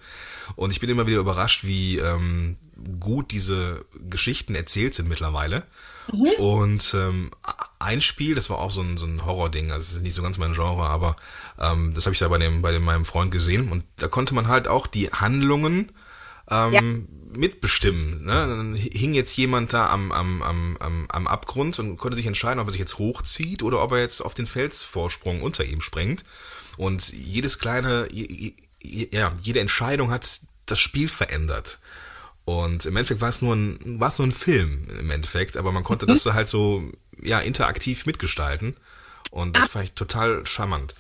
Und 0.57 0.71
ich 0.71 0.81
bin 0.81 0.91
immer 0.91 1.07
wieder 1.07 1.21
überrascht, 1.21 1.65
wie 1.65 1.99
ähm, 1.99 2.57
gut 2.99 3.31
diese 3.31 3.85
Geschichten 4.09 4.55
erzählt 4.55 4.95
sind 4.95 5.09
mittlerweile. 5.09 5.65
Mhm. 6.13 6.31
Und 6.39 6.95
ähm, 6.95 7.31
ein 7.79 8.01
Spiel, 8.01 8.35
das 8.35 8.51
war 8.51 8.59
auch 8.59 8.71
so 8.71 8.83
ein, 8.83 8.97
so 8.97 9.07
ein 9.07 9.25
Horror-Ding, 9.25 9.71
also 9.71 9.83
es 9.83 9.95
ist 9.95 10.03
nicht 10.03 10.15
so 10.15 10.23
ganz 10.23 10.39
mein 10.39 10.55
Genre, 10.55 10.87
aber 10.87 11.17
ähm, 11.59 11.93
das 11.95 12.07
habe 12.07 12.15
ich 12.15 12.21
da 12.21 12.29
bei 12.29 12.39
dem, 12.39 12.63
bei 12.63 12.73
dem, 12.73 12.83
meinem 12.83 13.05
Freund 13.05 13.31
gesehen. 13.31 13.71
Und 13.71 13.85
da 13.97 14.09
konnte 14.09 14.35
man 14.35 14.49
halt 14.49 14.67
auch 14.67 14.87
die 14.87 15.11
Handlungen 15.11 15.93
ähm, 16.51 16.73
ja. 16.73 16.81
Mitbestimmen. 17.37 18.25
Ne? 18.25 18.33
Dann 18.33 18.75
hing 18.75 19.15
jetzt 19.15 19.37
jemand 19.37 19.73
da 19.73 19.91
am, 19.91 20.13
am, 20.13 20.43
am, 20.43 21.07
am, 21.09 21.27
Abgrund 21.27 21.79
und 21.79 21.97
konnte 21.97 22.17
sich 22.17 22.27
entscheiden, 22.27 22.61
ob 22.61 22.69
er 22.69 22.73
sich 22.73 22.81
jetzt 22.81 22.99
hochzieht 22.99 23.63
oder 23.63 23.83
ob 23.83 23.93
er 23.93 23.99
jetzt 23.99 24.21
auf 24.21 24.35
den 24.35 24.47
Felsvorsprung 24.47 25.43
unter 25.43 25.65
ihm 25.65 25.81
springt. 25.81 26.25
Und 26.77 27.13
jedes 27.13 27.59
kleine, 27.59 28.09
ja, 28.13 29.33
jede 29.43 29.61
Entscheidung 29.61 30.11
hat 30.11 30.41
das 30.67 30.79
Spiel 30.79 31.09
verändert. 31.09 31.79
Und 32.45 32.87
im 32.87 32.97
Endeffekt 32.97 33.21
war 33.21 33.29
es 33.29 33.43
nur 33.43 33.55
ein, 33.55 34.01
war 34.01 34.09
es 34.09 34.19
nur 34.19 34.27
ein 34.27 34.33
Film 34.33 34.87
im 34.99 35.11
Endeffekt, 35.11 35.57
aber 35.57 35.73
man 35.73 35.85
konnte 35.85 36.07
das 36.07 36.27
halt 36.27 36.49
so, 36.49 36.91
ja, 37.23 37.39
interaktiv 37.41 38.07
mitgestalten. 38.07 38.77
Und 39.31 39.57
das 39.57 39.69
fand 39.69 39.85
ich 39.85 39.93
total 39.93 40.45
charmant. 40.47 40.95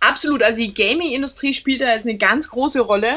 Absolut. 0.00 0.42
Also 0.42 0.60
die 0.60 0.74
Gaming-Industrie 0.74 1.54
spielt 1.54 1.80
da 1.80 1.92
jetzt 1.92 2.06
eine 2.06 2.18
ganz 2.18 2.50
große 2.50 2.80
Rolle. 2.80 3.16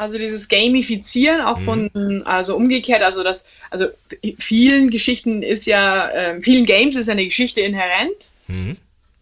Also 0.00 0.16
dieses 0.16 0.48
Gamifizieren 0.48 1.42
auch 1.42 1.58
von, 1.58 1.90
mhm. 1.92 2.22
also 2.24 2.56
umgekehrt, 2.56 3.02
also 3.02 3.22
das, 3.22 3.44
also 3.68 3.84
vielen 4.38 4.88
Geschichten 4.88 5.42
ist 5.42 5.66
ja, 5.66 6.08
äh, 6.08 6.40
vielen 6.40 6.64
Games 6.64 6.94
ist 6.96 7.08
ja 7.08 7.12
eine 7.12 7.26
Geschichte 7.26 7.60
inhärent. 7.60 8.30
Mhm. 8.46 8.70
Ähm, 8.70 8.78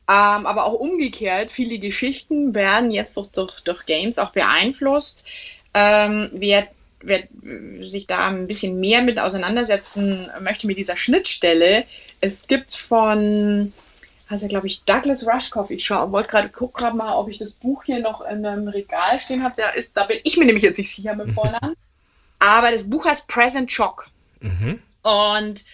aber 0.06 0.66
auch 0.66 0.74
umgekehrt, 0.74 1.50
viele 1.50 1.80
Geschichten 1.80 2.54
werden 2.54 2.92
jetzt 2.92 3.16
durch, 3.16 3.26
durch, 3.32 3.58
durch 3.62 3.86
Games 3.86 4.20
auch 4.20 4.30
beeinflusst. 4.30 5.26
Ähm, 5.74 6.28
wer, 6.32 6.68
wer 7.00 7.24
sich 7.80 8.06
da 8.06 8.28
ein 8.28 8.46
bisschen 8.46 8.78
mehr 8.78 9.02
mit 9.02 9.18
auseinandersetzen 9.18 10.30
möchte 10.42 10.68
mit 10.68 10.78
dieser 10.78 10.96
Schnittstelle, 10.96 11.86
es 12.20 12.46
gibt 12.46 12.76
von 12.76 13.72
heißt 14.30 14.42
er, 14.42 14.48
glaube 14.48 14.66
ich, 14.66 14.84
Douglas 14.84 15.26
Rushkoff. 15.26 15.70
Ich 15.70 15.88
wollte 15.90 16.28
gerade 16.28 16.48
gucken 16.48 16.80
grad 16.80 16.94
mal, 16.94 17.14
ob 17.14 17.28
ich 17.28 17.38
das 17.38 17.52
Buch 17.52 17.84
hier 17.84 18.00
noch 18.00 18.20
in 18.20 18.44
einem 18.44 18.68
Regal 18.68 19.20
stehen 19.20 19.42
habe. 19.42 19.54
Da 19.56 19.70
ist, 19.70 19.96
da 19.96 20.04
bin 20.04 20.18
ich 20.22 20.36
mir 20.36 20.44
nämlich 20.44 20.64
jetzt 20.64 20.78
nicht 20.78 20.94
sicher 20.94 21.14
mit 21.14 21.32
Vornamen. 21.34 21.74
Aber 22.38 22.70
das 22.70 22.88
Buch 22.88 23.04
heißt 23.04 23.28
Present 23.28 23.70
Shock. 23.70 24.08
Mhm. 24.40 24.80
Und 25.02 25.64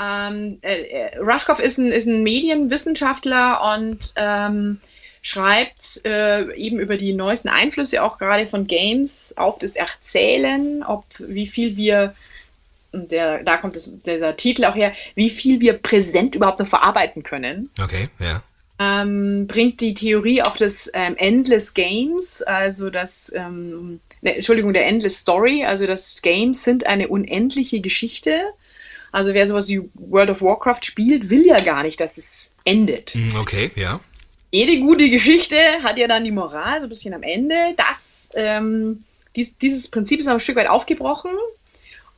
ähm, 0.00 0.58
äh, 0.62 1.16
Rushkoff 1.18 1.58
ist 1.58 1.78
ein, 1.78 1.86
ist 1.86 2.06
ein 2.06 2.22
Medienwissenschaftler 2.22 3.74
und 3.74 4.12
ähm, 4.16 4.78
schreibt 5.22 6.04
äh, 6.04 6.52
eben 6.54 6.80
über 6.80 6.96
die 6.96 7.12
neuesten 7.12 7.48
Einflüsse 7.48 8.02
auch 8.02 8.18
gerade 8.18 8.46
von 8.46 8.66
Games 8.66 9.34
auf 9.36 9.58
das 9.58 9.76
Erzählen, 9.76 10.82
ob 10.82 11.04
wie 11.18 11.46
viel 11.46 11.76
wir 11.76 12.14
der, 12.92 13.42
da 13.42 13.56
kommt 13.56 13.76
das, 13.76 13.92
dieser 14.04 14.36
Titel 14.36 14.64
auch 14.64 14.74
her, 14.74 14.92
wie 15.14 15.30
viel 15.30 15.60
wir 15.60 15.74
präsent 15.74 16.34
überhaupt 16.34 16.58
noch 16.60 16.66
verarbeiten 16.66 17.22
können. 17.22 17.70
Okay, 17.82 18.02
ja. 18.18 18.42
Ähm, 18.78 19.46
bringt 19.46 19.80
die 19.80 19.94
Theorie 19.94 20.42
auch 20.42 20.56
des 20.56 20.90
ähm, 20.94 21.14
Endless 21.16 21.74
Games, 21.74 22.42
also 22.42 22.90
das, 22.90 23.32
ähm, 23.34 24.00
ne, 24.22 24.34
Entschuldigung, 24.36 24.72
der 24.72 24.86
Endless 24.86 25.18
Story, 25.18 25.64
also 25.64 25.86
das 25.86 26.20
Games 26.22 26.64
sind 26.64 26.86
eine 26.86 27.08
unendliche 27.08 27.80
Geschichte. 27.80 28.42
Also 29.12 29.34
wer 29.34 29.46
sowas 29.46 29.68
wie 29.68 29.82
World 29.94 30.30
of 30.30 30.40
Warcraft 30.40 30.80
spielt, 30.82 31.30
will 31.30 31.46
ja 31.46 31.60
gar 31.60 31.82
nicht, 31.82 32.00
dass 32.00 32.16
es 32.16 32.54
endet. 32.64 33.10
Hm, 33.10 33.28
okay, 33.38 33.70
ja. 33.76 34.00
Jede 34.50 34.80
gute 34.80 35.08
Geschichte 35.10 35.56
hat 35.82 35.98
ja 35.98 36.08
dann 36.08 36.24
die 36.24 36.30
Moral, 36.30 36.80
so 36.80 36.86
ein 36.86 36.88
bisschen 36.88 37.14
am 37.14 37.22
Ende. 37.22 37.54
Das, 37.76 38.30
ähm, 38.34 39.04
dies, 39.36 39.56
dieses 39.58 39.88
Prinzip 39.88 40.18
ist 40.20 40.26
aber 40.26 40.36
ein 40.36 40.40
Stück 40.40 40.56
weit 40.56 40.68
aufgebrochen 40.68 41.30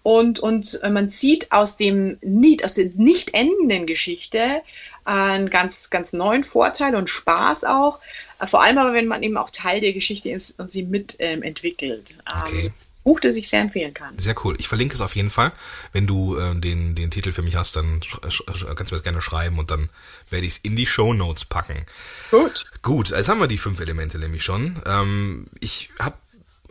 und, 0.05 0.39
und 0.39 0.81
äh, 0.83 0.91
man 0.91 1.11
zieht 1.11 1.51
aus 1.51 1.79
dem 1.79 2.19
nicht, 2.21 2.63
aus 2.63 2.75
der 2.75 2.91
nicht 2.95 3.33
endenden 3.33 3.87
Geschichte 3.87 4.61
einen 5.05 5.49
ganz, 5.49 5.89
ganz 5.89 6.13
neuen 6.13 6.45
Vorteil 6.45 6.95
und 6.95 7.09
Spaß 7.09 7.65
auch. 7.65 7.99
Äh, 8.39 8.47
vor 8.47 8.63
allem 8.63 8.77
aber, 8.77 8.93
wenn 8.93 9.07
man 9.07 9.23
eben 9.23 9.39
auch 9.39 9.51
Teil 9.51 9.81
der 9.81 9.95
Geschichte 9.95 10.29
ist 10.29 10.61
und 10.61 10.71
sie 10.71 10.85
mitentwickelt. 10.85 12.11
Ähm, 12.11 12.43
okay. 12.43 12.73
Buch, 13.03 13.19
das 13.19 13.37
ich 13.37 13.49
sehr 13.49 13.63
empfehlen 13.63 13.95
kann. 13.95 14.19
Sehr 14.19 14.35
cool. 14.45 14.57
Ich 14.59 14.69
verlinke 14.69 14.95
es 14.95 15.01
auf 15.01 15.17
jeden 15.17 15.31
Fall. 15.31 15.53
Wenn 15.93 16.07
du 16.07 16.37
äh, 16.37 16.55
den, 16.55 16.95
den 16.95 17.11
Titel 17.11 17.33
für 17.33 17.43
mich 17.43 17.57
hast, 17.57 17.77
dann 17.77 18.01
kannst 18.21 18.41
du 18.41 18.45
mir 18.45 18.99
das 18.99 19.03
gerne 19.03 19.23
schreiben 19.23 19.59
und 19.59 19.71
dann 19.71 19.89
werde 20.29 20.45
ich 20.45 20.55
es 20.55 20.59
in 20.59 20.77
die 20.77 20.87
Show 20.87 21.15
Notes 21.15 21.47
packen. 21.47 21.87
Gut. 22.31 22.65
Gut, 22.83 23.11
jetzt 23.11 23.29
haben 23.31 23.41
wir 23.41 23.47
die 23.47 23.59
fünf 23.59 23.81
Elemente 23.81 24.19
nämlich 24.19 24.45
schon. 24.45 24.83
Ähm, 24.87 25.47
ich 25.61 25.89
habe 25.99 26.17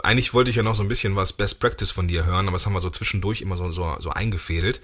eigentlich 0.03 0.33
wollte 0.33 0.51
ich 0.51 0.57
ja 0.57 0.63
noch 0.63 0.75
so 0.75 0.83
ein 0.83 0.89
bisschen 0.89 1.15
was 1.15 1.33
Best 1.33 1.59
Practice 1.59 1.91
von 1.91 2.07
dir 2.07 2.25
hören, 2.25 2.47
aber 2.47 2.55
das 2.55 2.65
haben 2.65 2.73
wir 2.73 2.81
so 2.81 2.89
zwischendurch 2.89 3.41
immer 3.41 3.55
so, 3.55 3.71
so, 3.71 3.95
so 3.99 4.09
eingefädelt. 4.11 4.81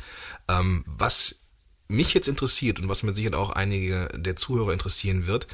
Ähm, 0.48 0.84
was 0.88 1.42
mich 1.90 2.14
jetzt 2.14 2.28
interessiert 2.28 2.80
und 2.80 2.88
was 2.88 3.04
mit 3.04 3.16
Sicherheit 3.16 3.36
auch 3.36 3.50
einige 3.52 4.08
der 4.16 4.36
Zuhörer 4.36 4.72
interessieren 4.72 5.28
wird, 5.28 5.48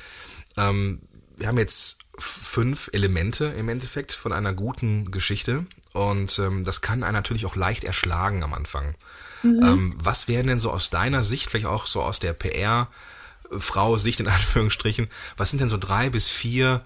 ähm, 0.55 1.01
wir 1.35 1.47
haben 1.47 1.57
jetzt 1.57 1.97
fünf 2.17 2.89
Elemente 2.93 3.45
im 3.57 3.67
Endeffekt 3.67 4.11
von 4.11 4.31
einer 4.31 4.53
guten 4.53 5.11
Geschichte 5.11 5.65
und 5.93 6.39
ähm, 6.39 6.63
das 6.63 6.81
kann 6.81 7.03
einen 7.03 7.13
natürlich 7.13 7.45
auch 7.45 7.55
leicht 7.55 7.83
erschlagen 7.83 8.43
am 8.43 8.53
Anfang. 8.53 8.95
Mhm. 9.43 9.63
Ähm, 9.63 9.93
was 9.97 10.27
wären 10.27 10.47
denn 10.47 10.59
so 10.59 10.71
aus 10.71 10.89
deiner 10.89 11.23
Sicht, 11.23 11.49
vielleicht 11.49 11.65
auch 11.65 11.87
so 11.87 12.03
aus 12.03 12.19
der 12.19 12.33
PR-Frau-Sicht 12.33 14.19
in 14.19 14.27
Anführungsstrichen, 14.29 15.07
was 15.37 15.49
sind 15.49 15.59
denn 15.59 15.69
so 15.69 15.77
drei 15.77 16.09
bis 16.09 16.29
vier 16.29 16.85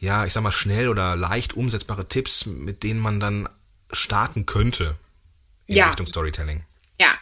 ja, 0.00 0.24
ich 0.24 0.32
sag 0.32 0.42
mal, 0.42 0.50
schnell 0.50 0.88
oder 0.88 1.14
leicht 1.14 1.54
umsetzbare 1.54 2.08
Tipps, 2.08 2.46
mit 2.46 2.82
denen 2.82 3.00
man 3.00 3.20
dann 3.20 3.48
starten 3.92 4.46
könnte 4.46 4.96
in 5.66 5.76
ja. 5.76 5.88
Richtung 5.88 6.06
Storytelling? 6.06 6.64
Ja. 6.98 7.14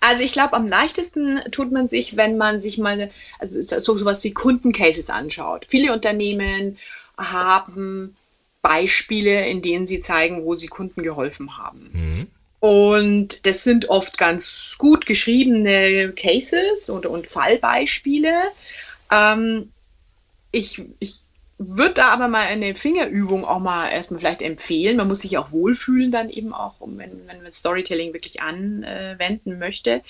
Also 0.00 0.22
ich 0.22 0.32
glaube, 0.32 0.54
am 0.54 0.66
leichtesten 0.66 1.40
tut 1.50 1.70
man 1.70 1.88
sich, 1.88 2.16
wenn 2.16 2.38
man 2.38 2.60
sich 2.60 2.78
mal 2.78 3.10
also 3.38 3.60
so 3.60 3.96
sowas 3.96 4.24
wie 4.24 4.32
Kundencases 4.32 5.10
anschaut. 5.10 5.66
Viele 5.68 5.92
Unternehmen 5.92 6.78
haben 7.18 8.16
Beispiele, 8.62 9.46
in 9.48 9.60
denen 9.60 9.86
sie 9.86 10.00
zeigen, 10.00 10.44
wo 10.44 10.54
sie 10.54 10.68
Kunden 10.68 11.02
geholfen 11.02 11.58
haben. 11.58 11.90
Mhm. 11.92 12.26
Und 12.60 13.46
das 13.46 13.64
sind 13.64 13.88
oft 13.88 14.18
ganz 14.18 14.76
gut 14.78 15.06
geschriebene 15.06 16.12
Cases 16.12 16.88
und, 16.88 17.06
und 17.06 17.26
Fallbeispiele. 17.26 18.42
Ähm, 19.10 19.70
ich, 20.50 20.82
ich 20.98 21.20
würde 21.58 21.94
da 21.94 22.08
aber 22.08 22.28
mal 22.28 22.46
eine 22.46 22.74
Fingerübung 22.74 23.44
auch 23.44 23.58
mal 23.58 23.88
erstmal 23.88 24.20
vielleicht 24.20 24.42
empfehlen. 24.42 24.96
Man 24.96 25.08
muss 25.08 25.20
sich 25.20 25.38
auch 25.38 25.50
wohlfühlen 25.50 26.10
dann 26.10 26.30
eben 26.30 26.54
auch, 26.54 26.74
wenn, 26.80 27.26
wenn 27.26 27.42
man 27.42 27.52
Storytelling 27.52 28.12
wirklich 28.12 28.40
anwenden 28.40 29.58
möchte. 29.58 30.02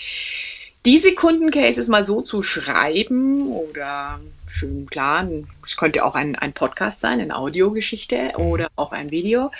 Diese 0.84 1.14
Kundencases 1.14 1.88
mal 1.88 2.04
so 2.04 2.20
zu 2.20 2.40
schreiben 2.40 3.50
oder 3.50 4.20
schön 4.46 4.86
klar, 4.86 5.28
es 5.64 5.76
könnte 5.76 6.04
auch 6.04 6.14
ein, 6.14 6.36
ein 6.36 6.52
Podcast 6.52 7.00
sein, 7.00 7.20
eine 7.20 7.36
Audiogeschichte 7.36 8.32
oder 8.36 8.68
auch 8.76 8.92
ein 8.92 9.10
Video, 9.10 9.50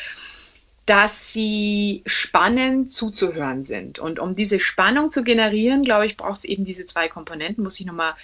dass 0.88 1.34
sie 1.34 2.02
spannend 2.06 2.90
zuzuhören 2.90 3.62
sind. 3.62 3.98
Und 3.98 4.18
um 4.18 4.32
diese 4.34 4.58
Spannung 4.58 5.12
zu 5.12 5.22
generieren, 5.22 5.82
glaube 5.82 6.06
ich, 6.06 6.16
braucht 6.16 6.38
es 6.38 6.44
eben 6.46 6.64
diese 6.64 6.86
zwei 6.86 7.08
Komponenten. 7.08 7.62
Muss 7.62 7.78
ich 7.78 7.84
nochmal, 7.84 8.14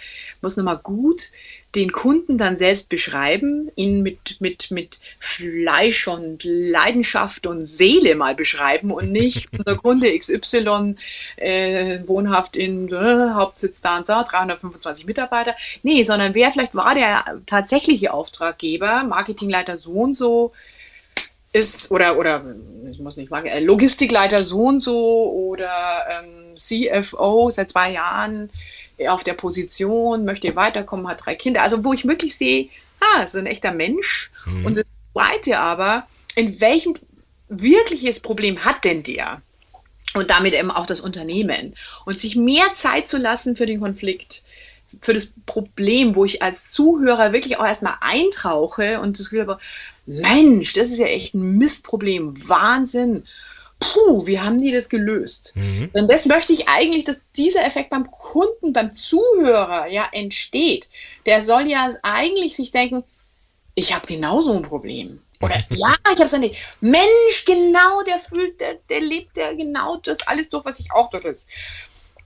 muss 0.41 0.57
nochmal 0.57 0.79
gut 0.81 1.29
den 1.75 1.91
Kunden 1.91 2.37
dann 2.37 2.57
selbst 2.57 2.89
beschreiben, 2.89 3.69
ihn 3.75 4.01
mit, 4.01 4.39
mit, 4.39 4.71
mit 4.71 4.99
Fleisch 5.19 6.07
und 6.07 6.41
Leidenschaft 6.43 7.45
und 7.45 7.65
Seele 7.65 8.15
mal 8.15 8.33
beschreiben 8.33 8.91
und 8.91 9.11
nicht 9.11 9.49
unser 9.57 9.75
Kunde 9.75 10.17
XY 10.17 10.95
äh, 11.35 11.99
wohnhaft 12.05 12.55
in 12.55 12.91
äh, 12.91 13.33
Hauptsitz 13.33 13.81
da 13.81 13.97
und 13.97 14.07
so, 14.07 14.13
325 14.13 15.05
Mitarbeiter. 15.05 15.53
Nee, 15.83 16.01
sondern 16.03 16.33
wer 16.33 16.51
vielleicht 16.51 16.73
war 16.73 16.95
der 16.95 17.41
tatsächliche 17.45 18.11
Auftraggeber, 18.11 19.03
Marketingleiter 19.03 19.77
so 19.77 19.91
und 19.91 20.15
so, 20.15 20.53
ist, 21.55 21.91
oder, 21.91 22.17
oder, 22.17 22.43
ich 22.91 22.99
muss 22.99 23.15
nicht 23.15 23.29
sagen, 23.29 23.47
äh, 23.47 23.61
Logistikleiter 23.61 24.43
so 24.43 24.59
und 24.59 24.81
so 24.81 25.31
oder 25.31 25.71
ähm, 26.09 26.57
CFO 26.57 27.49
seit 27.49 27.69
zwei 27.69 27.91
Jahren 27.91 28.49
auf 29.07 29.23
der 29.23 29.33
Position, 29.33 30.25
möchte 30.25 30.55
weiterkommen, 30.55 31.07
hat 31.07 31.25
drei 31.25 31.35
Kinder. 31.35 31.63
Also 31.63 31.83
wo 31.85 31.93
ich 31.93 32.07
wirklich 32.07 32.35
sehe, 32.35 32.69
ah, 32.99 33.23
ist 33.23 33.35
ein 33.35 33.45
echter 33.45 33.71
Mensch. 33.71 34.31
Mhm. 34.45 34.65
Und 34.65 34.77
das 34.77 34.85
Zweite 35.13 35.59
aber, 35.59 36.07
in 36.35 36.59
welchem 36.59 36.93
wirkliches 37.47 38.19
Problem 38.19 38.65
hat 38.65 38.83
denn 38.83 39.03
der? 39.03 39.41
und 40.15 40.29
damit 40.29 40.53
eben 40.53 40.71
auch 40.71 40.87
das 40.87 41.01
Unternehmen 41.01 41.75
und 42.05 42.17
sich 42.17 42.37
mehr 42.37 42.73
Zeit 42.73 43.09
zu 43.09 43.17
lassen 43.17 43.57
für 43.57 43.65
den 43.65 43.81
Konflikt, 43.81 44.43
für 45.01 45.13
das 45.13 45.33
Problem, 45.45 46.15
wo 46.15 46.23
ich 46.23 46.41
als 46.41 46.71
Zuhörer 46.71 47.33
wirklich 47.33 47.57
auch 47.57 47.65
erstmal 47.65 47.97
eintauche 47.99 49.01
und 49.01 49.19
das 49.19 49.29
Gefühl 49.29 49.45
habe, 49.45 49.59
Mensch, 50.05 50.73
das 50.73 50.89
ist 50.89 50.99
ja 50.99 51.07
echt 51.07 51.33
ein 51.33 51.57
Mistproblem, 51.57 52.33
Wahnsinn. 52.47 53.23
Puh, 53.79 54.25
wie 54.25 54.39
haben 54.39 54.57
die 54.57 54.71
das 54.71 54.89
gelöst? 54.89 55.53
Mhm. 55.55 55.89
Und 55.93 56.09
das 56.09 56.25
möchte 56.25 56.53
ich 56.53 56.67
eigentlich, 56.67 57.03
dass 57.03 57.21
dieser 57.35 57.65
Effekt 57.65 57.89
beim 57.89 58.09
Kunden, 58.09 58.71
beim 58.71 58.93
Zuhörer 58.93 59.87
ja 59.87 60.07
entsteht. 60.11 60.89
Der 61.25 61.41
soll 61.41 61.69
ja 61.69 61.89
eigentlich 62.01 62.55
sich 62.55 62.71
denken, 62.71 63.03
ich 63.75 63.93
habe 63.93 64.07
genauso 64.07 64.53
ein 64.53 64.61
Problem. 64.61 65.19
Oder 65.41 65.63
ja, 65.69 65.93
ich 66.13 66.19
habe 66.19 66.27
so 66.27 66.37
eine 66.37 66.51
Mensch, 66.79 67.45
genau, 67.45 68.01
der 68.03 68.19
fühlt, 68.19 68.61
der, 68.61 68.75
der 68.89 69.01
lebt 69.01 69.37
ja 69.37 69.53
genau 69.53 69.97
das 69.97 70.25
alles 70.27 70.49
durch, 70.49 70.63
was 70.65 70.79
ich 70.79 70.91
auch 70.93 71.09
durch 71.09 71.25
ist. 71.25 71.49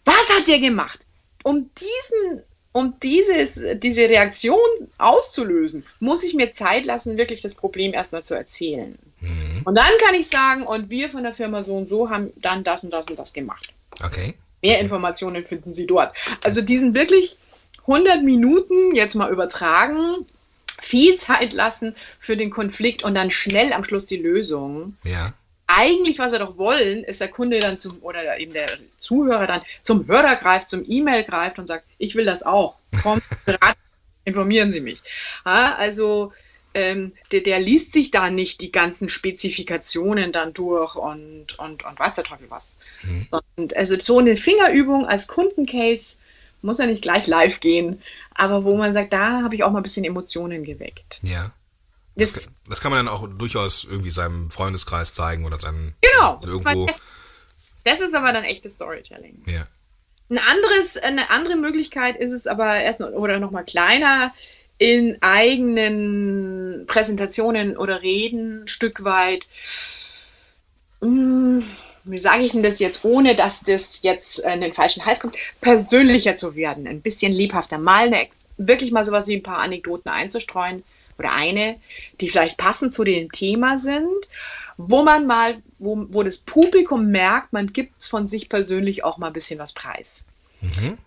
Was 0.05 0.37
hat 0.37 0.47
der 0.47 0.59
gemacht? 0.59 1.05
Um 1.43 1.69
diesen, 1.75 2.43
um 2.71 2.93
dieses, 3.01 3.65
diese 3.75 4.09
Reaktion 4.09 4.59
auszulösen, 4.97 5.85
muss 5.99 6.23
ich 6.23 6.33
mir 6.33 6.53
Zeit 6.53 6.85
lassen, 6.85 7.17
wirklich 7.17 7.41
das 7.41 7.55
Problem 7.55 7.93
erstmal 7.93 8.23
zu 8.23 8.35
erzählen. 8.35 8.97
Mhm. 9.21 9.61
Und 9.65 9.75
dann 9.75 9.91
kann 10.03 10.15
ich 10.15 10.27
sagen, 10.27 10.65
und 10.67 10.89
wir 10.89 11.09
von 11.09 11.23
der 11.23 11.33
Firma 11.33 11.63
so 11.63 11.75
und 11.75 11.89
so 11.89 12.09
haben 12.09 12.31
dann 12.37 12.63
das 12.63 12.83
und 12.83 12.91
das 12.91 13.07
und 13.07 13.17
das 13.17 13.33
gemacht. 13.33 13.73
Okay. 14.03 14.35
Mehr 14.61 14.79
Informationen 14.79 15.45
finden 15.45 15.73
Sie 15.73 15.87
dort. 15.87 16.15
Also 16.41 16.61
diesen 16.61 16.93
wirklich 16.93 17.37
100 17.81 18.23
Minuten 18.23 18.93
jetzt 18.95 19.15
mal 19.15 19.31
übertragen 19.31 20.25
viel 20.81 21.15
Zeit 21.15 21.53
lassen 21.53 21.95
für 22.19 22.37
den 22.37 22.49
Konflikt 22.49 23.03
und 23.03 23.13
dann 23.13 23.31
schnell 23.31 23.73
am 23.73 23.83
Schluss 23.83 24.05
die 24.05 24.17
Lösung. 24.17 24.95
Ja. 25.03 25.33
Eigentlich, 25.71 26.17
was 26.17 26.31
wir 26.31 26.39
doch 26.39 26.57
wollen, 26.57 27.03
ist 27.03 27.21
der 27.21 27.27
Kunde 27.27 27.59
dann 27.59 27.77
zum, 27.77 27.99
oder 28.01 28.39
eben 28.39 28.53
der 28.53 28.67
Zuhörer 28.97 29.45
dann 29.45 29.61
zum 29.83 30.07
Hörer 30.07 30.35
greift, 30.35 30.67
zum 30.67 30.83
E-Mail 30.87 31.23
greift 31.23 31.59
und 31.59 31.67
sagt, 31.67 31.85
ich 31.99 32.15
will 32.15 32.25
das 32.25 32.41
auch. 32.41 32.77
Komm, 33.03 33.21
informieren 34.25 34.71
Sie 34.71 34.81
mich. 34.81 34.99
Ja, 35.45 35.75
also 35.75 36.33
ähm, 36.73 37.13
der, 37.31 37.41
der, 37.41 37.59
liest 37.59 37.93
sich 37.93 38.09
da 38.09 38.31
nicht 38.31 38.61
die 38.61 38.71
ganzen 38.71 39.09
Spezifikationen 39.09 40.31
dann 40.31 40.53
durch 40.53 40.95
und, 40.95 41.59
und, 41.59 41.85
und 41.85 41.99
weiß 41.99 42.15
der 42.15 42.23
Teufel 42.23 42.49
was. 42.49 42.79
Mhm. 43.03 43.27
Und 43.55 43.77
also 43.77 43.95
so 43.99 44.17
eine 44.17 44.37
Fingerübung 44.37 45.05
als 45.05 45.27
Kundencase 45.27 46.17
muss 46.63 46.79
ja 46.79 46.87
nicht 46.87 47.03
gleich 47.03 47.27
live 47.27 47.59
gehen, 47.59 48.01
aber 48.33 48.63
wo 48.63 48.75
man 48.75 48.91
sagt, 48.91 49.13
da 49.13 49.43
habe 49.43 49.53
ich 49.53 49.63
auch 49.63 49.71
mal 49.71 49.79
ein 49.79 49.83
bisschen 49.83 50.03
Emotionen 50.03 50.63
geweckt. 50.63 51.19
Ja. 51.21 51.51
Das, 52.19 52.49
das, 52.67 52.81
kann 52.81 52.91
man 52.91 53.05
dann 53.05 53.13
auch 53.13 53.27
durchaus 53.27 53.83
irgendwie 53.83 54.09
seinem 54.09 54.51
Freundeskreis 54.51 55.13
zeigen 55.13 55.45
oder 55.45 55.59
seinem 55.59 55.93
genau, 56.01 56.39
irgendwo. 56.43 56.85
Das, 56.85 57.01
das 57.83 57.99
ist 58.01 58.15
aber 58.15 58.33
dann 58.33 58.43
echtes 58.43 58.73
Storytelling. 58.73 59.43
Ja. 59.47 59.65
Ein 60.29 60.37
anderes, 60.37 60.97
eine 60.97 61.29
andere 61.31 61.55
Möglichkeit 61.55 62.17
ist 62.17 62.31
es 62.31 62.45
aber 62.45 62.75
erst 62.77 62.99
noch, 62.99 63.09
oder 63.09 63.39
noch 63.39 63.51
mal 63.51 63.63
kleiner 63.63 64.33
in 64.77 65.17
eigenen 65.21 66.85
Präsentationen 66.87 67.77
oder 67.77 68.01
Reden 68.01 68.63
ein 68.63 68.67
Stück 68.67 69.03
weit. 69.03 69.47
Mh, 71.01 71.07
hm, 71.07 71.63
wie 72.05 72.17
sage 72.17 72.43
ich 72.43 72.51
denn 72.51 72.63
das 72.63 72.79
jetzt, 72.79 73.03
ohne 73.03 73.35
dass 73.35 73.61
das 73.61 74.03
jetzt 74.03 74.39
in 74.39 74.61
den 74.61 74.73
falschen 74.73 75.05
Hals 75.05 75.19
kommt, 75.19 75.35
persönlicher 75.61 76.35
zu 76.35 76.55
werden, 76.55 76.87
ein 76.87 77.01
bisschen 77.01 77.31
lebhafter, 77.31 77.77
mal 77.77 78.07
eine, 78.07 78.27
wirklich 78.57 78.91
mal 78.91 79.03
sowas 79.03 79.27
wie 79.27 79.35
ein 79.35 79.43
paar 79.43 79.59
Anekdoten 79.59 80.09
einzustreuen 80.09 80.83
oder 81.19 81.33
eine, 81.33 81.77
die 82.21 82.29
vielleicht 82.29 82.57
passend 82.57 82.93
zu 82.93 83.03
dem 83.03 83.31
Thema 83.31 83.77
sind, 83.77 84.29
wo 84.77 85.03
man 85.03 85.27
mal, 85.27 85.61
wo, 85.77 86.07
wo 86.11 86.23
das 86.23 86.37
Publikum 86.37 87.07
merkt, 87.07 87.53
man 87.53 87.67
gibt 87.67 88.03
von 88.03 88.25
sich 88.25 88.49
persönlich 88.49 89.03
auch 89.03 89.17
mal 89.17 89.27
ein 89.27 89.33
bisschen 89.33 89.59
was 89.59 89.73
preis. 89.73 90.25
Mhm. 90.61 90.97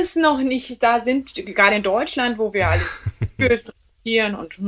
Ist 0.00 0.16
noch 0.16 0.38
nicht, 0.38 0.82
da 0.82 1.00
sind 1.00 1.34
gerade 1.34 1.76
in 1.76 1.82
Deutschland, 1.82 2.38
wo 2.38 2.52
wir 2.52 2.68
alles 2.68 2.92
und, 4.04 4.58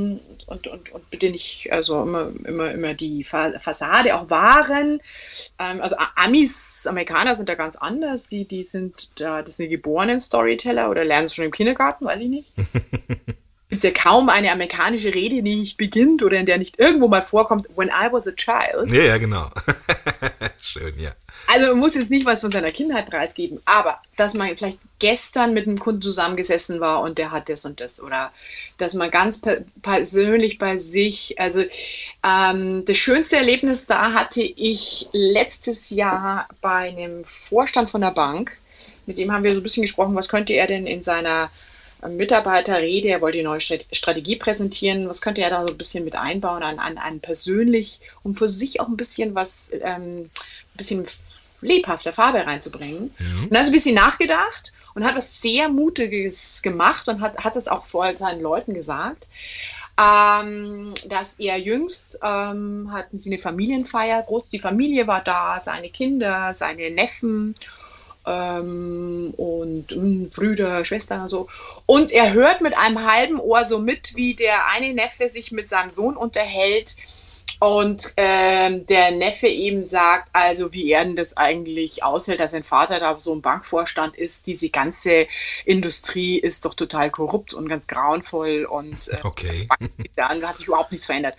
und, 0.46 0.66
und, 0.66 0.92
und 0.92 1.10
bitte 1.10 1.30
nicht, 1.30 1.72
also 1.72 2.02
immer, 2.02 2.30
immer, 2.44 2.70
immer 2.70 2.94
die 2.94 3.24
Fassade 3.24 4.14
auch 4.14 4.30
wahren. 4.30 5.00
Ähm, 5.58 5.80
also 5.80 5.96
Amis, 6.14 6.86
Amerikaner 6.86 7.34
sind 7.34 7.48
da 7.48 7.54
ganz 7.54 7.76
anders. 7.76 8.26
Die, 8.26 8.44
die 8.44 8.62
sind 8.62 9.08
da, 9.16 9.42
das 9.42 9.56
sind 9.56 9.66
die 9.66 9.76
geborenen 9.76 10.20
Storyteller 10.20 10.88
oder 10.88 11.04
lernen 11.04 11.26
es 11.26 11.34
schon 11.34 11.46
im 11.46 11.50
Kindergarten, 11.50 12.04
weiß 12.04 12.20
ich 12.20 12.28
nicht. 12.28 12.52
gibt 13.84 13.98
ja 13.98 14.02
kaum 14.02 14.28
eine 14.30 14.50
amerikanische 14.50 15.14
Rede, 15.14 15.42
die 15.42 15.56
nicht 15.56 15.76
beginnt 15.76 16.22
oder 16.22 16.38
in 16.38 16.46
der 16.46 16.58
nicht 16.58 16.78
irgendwo 16.78 17.08
mal 17.08 17.22
vorkommt, 17.22 17.66
when 17.76 17.88
I 17.88 18.10
was 18.10 18.26
a 18.26 18.32
child. 18.32 18.90
Ja, 18.90 19.02
ja, 19.02 19.18
genau. 19.18 19.50
Schön, 20.58 20.98
ja. 20.98 21.10
Also 21.48 21.68
man 21.68 21.78
muss 21.78 21.94
jetzt 21.94 22.10
nicht 22.10 22.24
was 22.24 22.40
von 22.40 22.50
seiner 22.50 22.70
Kindheit 22.70 23.10
preisgeben, 23.10 23.60
aber 23.66 24.00
dass 24.16 24.32
man 24.32 24.56
vielleicht 24.56 24.78
gestern 24.98 25.52
mit 25.52 25.66
einem 25.66 25.78
Kunden 25.78 26.00
zusammengesessen 26.00 26.80
war 26.80 27.02
und 27.02 27.18
der 27.18 27.30
hat 27.30 27.50
das 27.50 27.66
und 27.66 27.80
das 27.80 28.02
oder 28.02 28.32
dass 28.78 28.94
man 28.94 29.10
ganz 29.10 29.42
persönlich 29.82 30.56
bei 30.56 30.78
sich, 30.78 31.38
also 31.38 31.62
ähm, 32.24 32.84
das 32.86 32.96
schönste 32.96 33.36
Erlebnis 33.36 33.84
da 33.84 34.14
hatte 34.14 34.42
ich 34.42 35.08
letztes 35.12 35.90
Jahr 35.90 36.48
bei 36.62 36.88
einem 36.88 37.22
Vorstand 37.24 37.90
von 37.90 38.00
der 38.00 38.12
Bank. 38.12 38.56
Mit 39.04 39.18
dem 39.18 39.30
haben 39.30 39.44
wir 39.44 39.52
so 39.52 39.60
ein 39.60 39.62
bisschen 39.62 39.82
gesprochen, 39.82 40.14
was 40.14 40.30
könnte 40.30 40.54
er 40.54 40.66
denn 40.66 40.86
in 40.86 41.02
seiner 41.02 41.50
Mitarbeiterrede, 42.08 43.08
er 43.08 43.20
wollte 43.20 43.38
die 43.38 43.44
neue 43.44 43.60
Strategie 43.60 44.36
präsentieren, 44.36 45.08
was 45.08 45.22
könnte 45.22 45.40
er 45.40 45.50
da 45.50 45.62
so 45.66 45.72
ein 45.72 45.78
bisschen 45.78 46.04
mit 46.04 46.16
einbauen 46.16 46.62
an, 46.62 46.78
an, 46.78 46.98
an 46.98 47.20
persönlich, 47.20 48.00
um 48.22 48.34
für 48.34 48.48
sich 48.48 48.80
auch 48.80 48.88
ein 48.88 48.96
bisschen 48.96 49.34
was, 49.34 49.72
ähm, 49.82 50.22
ein 50.24 50.76
bisschen 50.76 51.06
lebhafter 51.60 52.12
Farbe 52.12 52.46
reinzubringen. 52.46 53.14
Ja. 53.18 53.42
Und 53.42 53.54
dann 53.54 53.62
ist 53.62 53.68
ein 53.68 53.72
bisschen 53.72 53.94
nachgedacht 53.94 54.72
und 54.94 55.04
hat 55.04 55.16
was 55.16 55.40
sehr 55.40 55.68
Mutiges 55.68 56.62
gemacht 56.62 57.08
und 57.08 57.20
hat, 57.20 57.38
hat 57.38 57.56
es 57.56 57.68
auch 57.68 57.84
vor 57.84 58.16
seinen 58.16 58.40
Leuten 58.40 58.74
gesagt. 58.74 59.28
Ähm, 59.96 60.92
dass 61.06 61.34
er 61.34 61.56
jüngst 61.56 62.18
ähm, 62.20 62.90
hatten 62.92 63.16
sie 63.16 63.30
eine 63.30 63.38
Familienfeier, 63.38 64.24
groß, 64.24 64.48
die 64.48 64.58
Familie 64.58 65.06
war 65.06 65.22
da, 65.22 65.60
seine 65.60 65.88
Kinder, 65.88 66.52
seine 66.52 66.90
Neffen 66.90 67.54
ähm, 68.26 69.34
und 69.36 69.92
äh, 69.92 70.28
Brüder, 70.34 70.84
Schwestern 70.84 71.22
und 71.22 71.28
so. 71.28 71.48
Und 71.86 72.12
er 72.12 72.32
hört 72.32 72.60
mit 72.60 72.76
einem 72.76 73.04
halben 73.04 73.40
Ohr 73.40 73.66
so 73.66 73.78
mit, 73.78 74.16
wie 74.16 74.34
der 74.34 74.68
eine 74.68 74.94
Neffe 74.94 75.28
sich 75.28 75.52
mit 75.52 75.68
seinem 75.68 75.90
Sohn 75.90 76.16
unterhält 76.16 76.96
und 77.60 78.12
ähm, 78.16 78.84
der 78.86 79.12
Neffe 79.12 79.46
eben 79.46 79.86
sagt, 79.86 80.28
also 80.32 80.72
wie 80.72 80.90
er 80.90 81.04
denn 81.04 81.16
das 81.16 81.36
eigentlich 81.36 82.02
aushält, 82.02 82.40
dass 82.40 82.50
sein 82.50 82.64
Vater 82.64 83.00
da 83.00 83.18
so 83.18 83.32
ein 83.32 83.42
Bankvorstand 83.42 84.16
ist. 84.16 84.46
Diese 84.46 84.68
ganze 84.68 85.26
Industrie 85.64 86.38
ist 86.38 86.64
doch 86.64 86.74
total 86.74 87.10
korrupt 87.10 87.54
und 87.54 87.68
ganz 87.68 87.86
grauenvoll 87.86 88.66
und 88.68 89.08
äh, 89.08 89.18
okay. 89.22 89.68
hat 90.18 90.58
sich 90.58 90.66
überhaupt 90.66 90.92
nichts 90.92 91.06
verändert. 91.06 91.36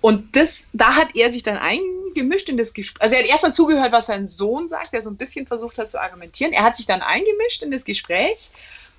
Und 0.00 0.36
das, 0.36 0.70
da 0.72 0.94
hat 0.94 1.16
er 1.16 1.32
sich 1.32 1.42
dann 1.42 1.56
eingemischt 1.56 2.48
in 2.48 2.56
das 2.56 2.74
Gespräch. 2.74 3.02
Also 3.02 3.14
er 3.14 3.22
hat 3.22 3.28
erstmal 3.28 3.54
zugehört, 3.54 3.92
was 3.92 4.06
sein 4.06 4.28
Sohn 4.28 4.68
sagt, 4.68 4.92
der 4.92 5.02
so 5.02 5.10
ein 5.10 5.16
bisschen 5.16 5.46
versucht 5.46 5.78
hat 5.78 5.90
zu 5.90 6.00
argumentieren. 6.00 6.52
Er 6.52 6.62
hat 6.62 6.76
sich 6.76 6.86
dann 6.86 7.02
eingemischt 7.02 7.62
in 7.62 7.70
das 7.70 7.84
Gespräch 7.84 8.50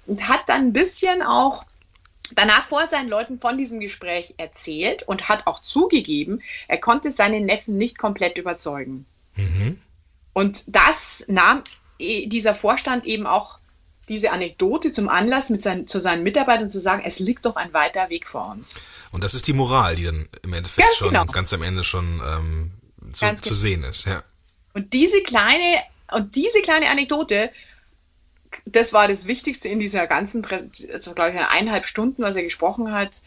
und 0.05 0.27
hat 0.27 0.41
dann 0.47 0.67
ein 0.67 0.73
bisschen 0.73 1.21
auch 1.21 1.65
danach 2.35 2.65
vor 2.65 2.87
seinen 2.87 3.09
Leuten 3.09 3.39
von 3.39 3.57
diesem 3.57 3.79
Gespräch 3.79 4.33
erzählt 4.37 5.03
und 5.03 5.29
hat 5.29 5.47
auch 5.47 5.61
zugegeben, 5.61 6.41
er 6.67 6.77
konnte 6.77 7.11
seinen 7.11 7.45
Neffen 7.45 7.77
nicht 7.77 7.97
komplett 7.97 8.37
überzeugen. 8.37 9.05
Mhm. 9.35 9.79
Und 10.33 10.75
das 10.75 11.25
nahm 11.27 11.63
äh, 11.99 12.27
dieser 12.27 12.53
Vorstand 12.53 13.05
eben 13.05 13.25
auch 13.25 13.59
diese 14.09 14.31
Anekdote 14.31 14.91
zum 14.91 15.09
Anlass, 15.09 15.49
mit 15.49 15.61
seinen, 15.63 15.87
zu 15.87 15.99
seinen 15.99 16.23
Mitarbeitern 16.23 16.69
zu 16.69 16.79
sagen, 16.79 17.03
es 17.05 17.19
liegt 17.19 17.45
doch 17.45 17.55
ein 17.55 17.73
weiter 17.73 18.09
Weg 18.09 18.27
vor 18.27 18.51
uns. 18.51 18.79
Und 19.11 19.23
das 19.23 19.33
ist 19.33 19.47
die 19.47 19.53
Moral, 19.53 19.95
die 19.95 20.05
dann 20.05 20.29
im 20.43 20.53
Endeffekt 20.53 20.87
ganz 20.87 20.97
schon 20.97 21.09
genau. 21.09 21.25
ganz 21.25 21.53
am 21.53 21.63
Ende 21.63 21.83
schon 21.83 22.21
ähm, 22.25 22.71
zu, 23.11 23.25
zu 23.35 23.43
genau. 23.43 23.55
sehen 23.55 23.83
ist. 23.83 24.05
Ja. 24.05 24.23
Und 24.73 24.93
diese 24.93 25.21
kleine 25.21 25.83
und 26.11 26.35
diese 26.35 26.61
kleine 26.61 26.89
Anekdote, 26.89 27.51
das 28.65 28.93
war 28.93 29.07
das 29.07 29.27
Wichtigste 29.27 29.67
in 29.67 29.79
dieser 29.79 30.07
ganzen, 30.07 30.45
also 30.45 31.13
glaube 31.13 31.31
ich, 31.31 31.39
eineinhalb 31.39 31.87
Stunden, 31.87 32.23
was 32.23 32.35
er 32.35 32.43
gesprochen 32.43 32.91
hat. 32.91 33.21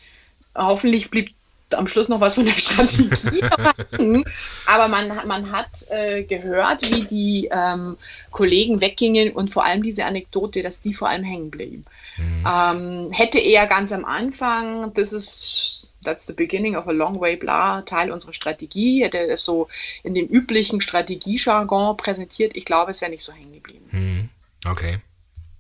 Hoffentlich 0.55 1.11
blieb 1.11 1.35
am 1.75 1.87
Schluss 1.89 2.09
noch 2.09 2.21
was 2.21 2.35
von 2.35 2.45
der 2.45 2.57
Strategie. 2.57 3.43
Aber 4.67 4.89
man, 4.89 5.27
man 5.27 5.53
hat 5.53 5.87
äh, 5.91 6.23
gehört, 6.25 6.91
wie 6.91 7.03
die 7.03 7.49
ähm, 7.53 7.97
Kollegen 8.31 8.81
weggingen 8.81 9.33
und 9.33 9.51
vor 9.51 9.65
allem 9.65 9.83
diese 9.83 10.05
Anekdote, 10.05 10.63
dass 10.63 10.81
die 10.81 10.95
vor 10.95 11.09
allem 11.09 11.25
hängen 11.25 11.51
blieben. 11.51 11.85
Mhm. 12.17 12.47
Ähm, 12.47 13.11
hätte 13.13 13.39
er 13.39 13.67
ganz 13.67 13.93
am 13.93 14.05
Anfang, 14.05 14.93
das 14.95 15.13
ist, 15.13 15.95
that's 16.05 16.27
the 16.27 16.33
beginning 16.33 16.77
of 16.77 16.87
a 16.89 16.93
long 16.93 17.21
way, 17.21 17.37
bla, 17.37 17.83
Teil 17.83 18.11
unserer 18.11 18.33
Strategie, 18.33 19.03
hätte 19.05 19.19
er 19.19 19.29
es 19.29 19.45
so 19.45 19.69
in 20.03 20.15
dem 20.15 20.27
üblichen 20.27 20.81
Strategiejargon 20.81 21.97
präsentiert, 21.97 22.57
ich 22.57 22.65
glaube, 22.65 22.91
es 22.91 23.01
wäre 23.01 23.11
nicht 23.11 23.25
so 23.25 23.33
hängen 23.33 23.53
geblieben. 23.53 23.89
Mhm. 23.91 24.29
Okay. 24.71 24.99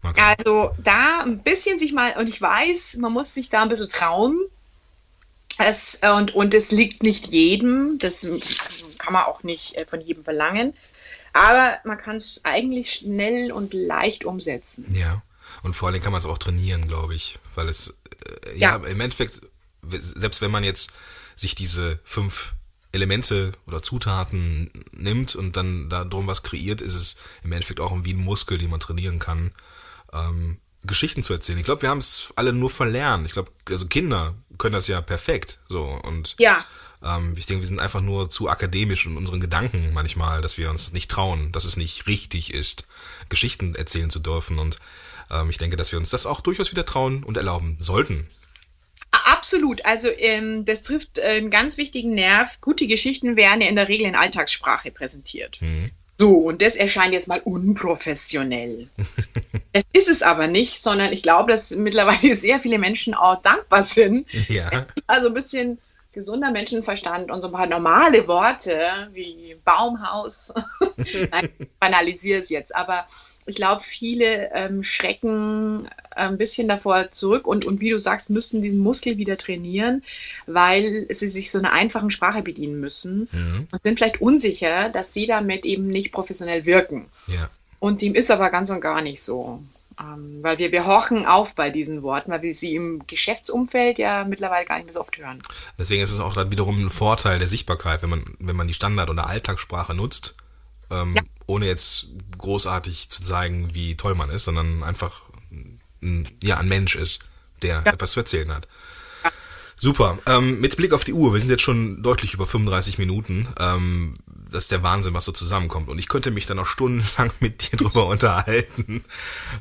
Okay. 0.02 0.34
Also 0.38 0.70
da 0.78 1.20
ein 1.24 1.40
bisschen 1.40 1.78
sich 1.78 1.92
mal, 1.92 2.16
und 2.16 2.28
ich 2.28 2.40
weiß, 2.40 2.96
man 3.00 3.12
muss 3.12 3.34
sich 3.34 3.50
da 3.50 3.62
ein 3.62 3.68
bisschen 3.68 3.88
trauen, 3.88 4.38
es, 5.66 6.00
und, 6.16 6.34
und 6.34 6.54
es 6.54 6.72
liegt 6.72 7.02
nicht 7.02 7.28
jedem, 7.28 7.98
das 7.98 8.26
kann 8.98 9.12
man 9.12 9.24
auch 9.24 9.42
nicht 9.42 9.76
äh, 9.76 9.86
von 9.86 10.00
jedem 10.00 10.24
verlangen. 10.24 10.74
Aber 11.32 11.78
man 11.84 11.98
kann 11.98 12.16
es 12.16 12.44
eigentlich 12.44 12.92
schnell 12.92 13.52
und 13.52 13.72
leicht 13.72 14.24
umsetzen. 14.24 14.92
Ja. 14.92 15.22
Und 15.62 15.74
vor 15.74 15.88
allem 15.88 16.00
kann 16.00 16.12
man 16.12 16.18
es 16.18 16.26
auch 16.26 16.38
trainieren, 16.38 16.88
glaube 16.88 17.14
ich. 17.14 17.38
Weil 17.54 17.68
es, 17.68 18.00
äh, 18.44 18.58
ja, 18.58 18.76
ja, 18.78 18.86
im 18.86 19.00
Endeffekt, 19.00 19.40
selbst 19.82 20.40
wenn 20.40 20.50
man 20.50 20.64
jetzt 20.64 20.92
sich 21.36 21.54
diese 21.54 22.00
fünf 22.04 22.54
Elemente 22.92 23.52
oder 23.66 23.82
Zutaten 23.82 24.70
nimmt 24.92 25.36
und 25.36 25.56
dann 25.56 25.88
darum 25.88 26.26
was 26.26 26.42
kreiert, 26.42 26.82
ist 26.82 26.94
es 26.94 27.16
im 27.44 27.52
Endeffekt 27.52 27.80
auch 27.80 27.96
wie 28.02 28.14
ein 28.14 28.24
Muskel, 28.24 28.58
den 28.58 28.70
man 28.70 28.80
trainieren 28.80 29.18
kann, 29.18 29.52
ähm, 30.12 30.58
Geschichten 30.84 31.22
zu 31.22 31.32
erzählen. 31.32 31.58
Ich 31.58 31.64
glaube, 31.64 31.82
wir 31.82 31.90
haben 31.90 31.98
es 31.98 32.32
alle 32.36 32.52
nur 32.52 32.70
verlernt. 32.70 33.26
Ich 33.26 33.32
glaube, 33.32 33.50
also 33.68 33.86
Kinder 33.86 34.34
können 34.58 34.74
das 34.74 34.88
ja 34.88 35.00
perfekt. 35.00 35.60
So 35.68 35.84
und 35.84 36.36
ja. 36.38 36.64
ähm, 37.02 37.34
ich 37.36 37.46
denke, 37.46 37.62
wir 37.62 37.68
sind 37.68 37.80
einfach 37.80 38.00
nur 38.00 38.30
zu 38.30 38.48
akademisch 38.48 39.06
in 39.06 39.16
unseren 39.16 39.40
Gedanken 39.40 39.90
manchmal, 39.92 40.40
dass 40.40 40.58
wir 40.58 40.70
uns 40.70 40.92
nicht 40.92 41.10
trauen, 41.10 41.52
dass 41.52 41.64
es 41.64 41.76
nicht 41.76 42.06
richtig 42.06 42.54
ist, 42.54 42.84
Geschichten 43.28 43.74
erzählen 43.74 44.10
zu 44.10 44.20
dürfen. 44.20 44.58
Und 44.58 44.78
ähm, 45.30 45.50
ich 45.50 45.58
denke, 45.58 45.76
dass 45.76 45.92
wir 45.92 45.98
uns 45.98 46.10
das 46.10 46.26
auch 46.26 46.40
durchaus 46.40 46.70
wieder 46.70 46.84
trauen 46.84 47.24
und 47.24 47.36
erlauben 47.36 47.76
sollten. 47.78 48.28
Absolut. 49.10 49.84
Also 49.84 50.08
ähm, 50.08 50.64
das 50.64 50.82
trifft 50.82 51.18
äh, 51.18 51.22
einen 51.22 51.50
ganz 51.50 51.76
wichtigen 51.76 52.10
Nerv. 52.10 52.60
Gute 52.60 52.86
Geschichten 52.86 53.36
werden 53.36 53.60
ja 53.60 53.68
in 53.68 53.76
der 53.76 53.88
Regel 53.88 54.06
in 54.06 54.14
Alltagssprache 54.14 54.90
präsentiert. 54.90 55.60
Mhm. 55.60 55.90
So, 56.20 56.34
und 56.34 56.60
das 56.60 56.76
erscheint 56.76 57.14
jetzt 57.14 57.28
mal 57.28 57.40
unprofessionell. 57.44 58.88
das 59.72 59.84
ist 59.94 60.10
es 60.10 60.22
aber 60.22 60.48
nicht, 60.48 60.82
sondern 60.82 61.14
ich 61.14 61.22
glaube, 61.22 61.50
dass 61.50 61.74
mittlerweile 61.74 62.34
sehr 62.34 62.60
viele 62.60 62.78
Menschen 62.78 63.14
auch 63.14 63.40
dankbar 63.40 63.82
sind. 63.82 64.30
Ja. 64.50 64.68
Also 65.06 65.28
ein 65.28 65.34
bisschen 65.34 65.78
gesunder 66.12 66.50
Menschenverstand 66.50 67.30
und 67.30 67.40
so 67.40 67.46
ein 67.46 67.54
paar 67.54 67.66
normale 67.66 68.28
Worte 68.28 68.78
wie 69.14 69.56
Baumhaus. 69.64 70.52
Nein, 71.30 71.48
ich 71.58 71.68
banalisiere 71.80 72.40
es 72.40 72.50
jetzt, 72.50 72.76
aber 72.76 73.06
ich 73.46 73.54
glaube, 73.54 73.80
viele 73.80 74.50
ähm, 74.52 74.82
schrecken 74.82 75.88
ein 76.10 76.38
bisschen 76.38 76.68
davor 76.68 77.10
zurück 77.10 77.46
und, 77.46 77.64
und 77.64 77.80
wie 77.80 77.90
du 77.90 77.98
sagst, 77.98 78.30
müssen 78.30 78.62
diesen 78.62 78.80
Muskel 78.80 79.16
wieder 79.16 79.36
trainieren, 79.36 80.02
weil 80.46 81.06
sie 81.08 81.28
sich 81.28 81.50
so 81.50 81.58
einer 81.58 81.72
einfachen 81.72 82.10
Sprache 82.10 82.42
bedienen 82.42 82.80
müssen 82.80 83.28
mhm. 83.32 83.68
und 83.70 83.82
sind 83.84 83.98
vielleicht 83.98 84.20
unsicher, 84.20 84.88
dass 84.88 85.12
sie 85.12 85.26
damit 85.26 85.64
eben 85.66 85.86
nicht 85.86 86.12
professionell 86.12 86.66
wirken. 86.66 87.08
Ja. 87.26 87.48
Und 87.78 88.02
dem 88.02 88.14
ist 88.14 88.30
aber 88.30 88.50
ganz 88.50 88.70
und 88.70 88.80
gar 88.80 89.02
nicht 89.02 89.22
so. 89.22 89.62
Ähm, 89.98 90.38
weil 90.42 90.58
wir, 90.58 90.72
wir 90.72 90.86
horchen 90.86 91.26
auf 91.26 91.54
bei 91.54 91.68
diesen 91.68 92.02
Worten, 92.02 92.30
weil 92.30 92.42
wir 92.42 92.54
sie 92.54 92.74
im 92.74 93.02
Geschäftsumfeld 93.06 93.98
ja 93.98 94.24
mittlerweile 94.24 94.64
gar 94.64 94.76
nicht 94.76 94.86
mehr 94.86 94.94
so 94.94 95.00
oft 95.00 95.18
hören. 95.18 95.42
Deswegen 95.78 96.02
ist 96.02 96.12
es 96.12 96.20
auch 96.20 96.32
dann 96.32 96.50
wiederum 96.50 96.86
ein 96.86 96.90
Vorteil 96.90 97.38
der 97.38 97.48
Sichtbarkeit, 97.48 98.02
wenn 98.02 98.10
man, 98.10 98.24
wenn 98.38 98.56
man 98.56 98.66
die 98.66 98.74
Standard- 98.74 99.10
oder 99.10 99.26
Alltagssprache 99.26 99.94
nutzt, 99.94 100.34
ähm, 100.90 101.16
ja. 101.16 101.22
ohne 101.46 101.66
jetzt 101.66 102.06
großartig 102.38 103.10
zu 103.10 103.22
zeigen, 103.22 103.74
wie 103.74 103.94
toll 103.96 104.14
man 104.14 104.30
ist, 104.30 104.44
sondern 104.44 104.82
einfach 104.82 105.22
ein, 106.02 106.28
ja, 106.42 106.58
ein 106.58 106.68
Mensch 106.68 106.96
ist, 106.96 107.20
der 107.62 107.82
ja. 107.84 107.92
etwas 107.92 108.12
zu 108.12 108.20
erzählen 108.20 108.52
hat. 108.52 108.66
Super. 109.76 110.18
Ähm, 110.26 110.60
mit 110.60 110.76
Blick 110.76 110.92
auf 110.92 111.04
die 111.04 111.14
Uhr, 111.14 111.32
wir 111.32 111.40
sind 111.40 111.48
jetzt 111.48 111.62
schon 111.62 112.02
deutlich 112.02 112.34
über 112.34 112.46
35 112.46 112.98
Minuten. 112.98 113.48
Ähm, 113.58 114.12
das 114.50 114.64
ist 114.64 114.72
der 114.72 114.82
Wahnsinn, 114.82 115.14
was 115.14 115.24
so 115.24 115.32
zusammenkommt. 115.32 115.88
Und 115.88 115.98
ich 115.98 116.08
könnte 116.08 116.30
mich 116.30 116.46
dann 116.46 116.56
noch 116.56 116.66
stundenlang 116.66 117.30
mit 117.40 117.70
dir 117.70 117.76
drüber 117.76 118.06
unterhalten. 118.08 119.04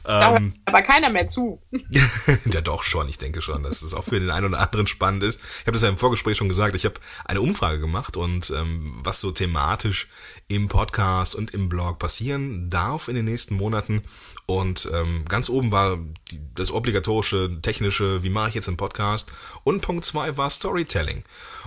Ähm, 0.06 0.54
aber 0.66 0.82
keiner 0.82 1.10
mehr 1.10 1.28
zu. 1.28 1.62
ja, 1.90 2.62
doch 2.62 2.84
schon. 2.84 3.08
Ich 3.10 3.18
denke 3.18 3.42
schon, 3.42 3.64
dass 3.64 3.82
es 3.82 3.94
auch 3.94 4.04
für 4.04 4.20
den 4.20 4.32
einen 4.32 4.48
oder 4.48 4.60
anderen 4.60 4.88
spannend 4.88 5.24
ist. 5.24 5.40
Ich 5.62 5.68
habe 5.68 5.74
das 5.74 5.84
ja 5.84 5.90
im 5.90 5.98
Vorgespräch 5.98 6.38
schon 6.38 6.50
gesagt. 6.50 6.76
Ich 6.76 6.86
habe 6.86 6.96
eine 7.26 7.42
Umfrage 7.42 7.80
gemacht 7.80 8.18
und 8.18 8.50
ähm, 8.52 8.92
was 9.04 9.20
so 9.20 9.32
thematisch 9.32 10.08
im 10.48 10.68
Podcast 10.68 11.36
und 11.36 11.52
im 11.52 11.70
Blog 11.70 12.00
passieren 12.00 12.70
darf 12.70 13.08
in 13.08 13.16
den 13.16 13.26
nächsten 13.26 13.56
Monaten. 13.56 14.02
Und 14.46 14.90
ähm, 14.92 15.26
ganz 15.28 15.50
oben 15.50 15.72
war 15.72 15.98
die, 16.32 16.40
das 16.56 16.72
obligatorische 16.72 17.60
technische, 17.62 18.24
wie 18.24 18.30
mache 18.30 18.50
ich 18.50 18.56
jetzt 18.56 18.68
einen 18.68 18.78
Podcast? 18.78 19.32
Und 19.64 19.82
Punkt 19.82 20.06
zwei 20.06 20.38
war 20.38 20.50
Storytelling. 20.50 21.24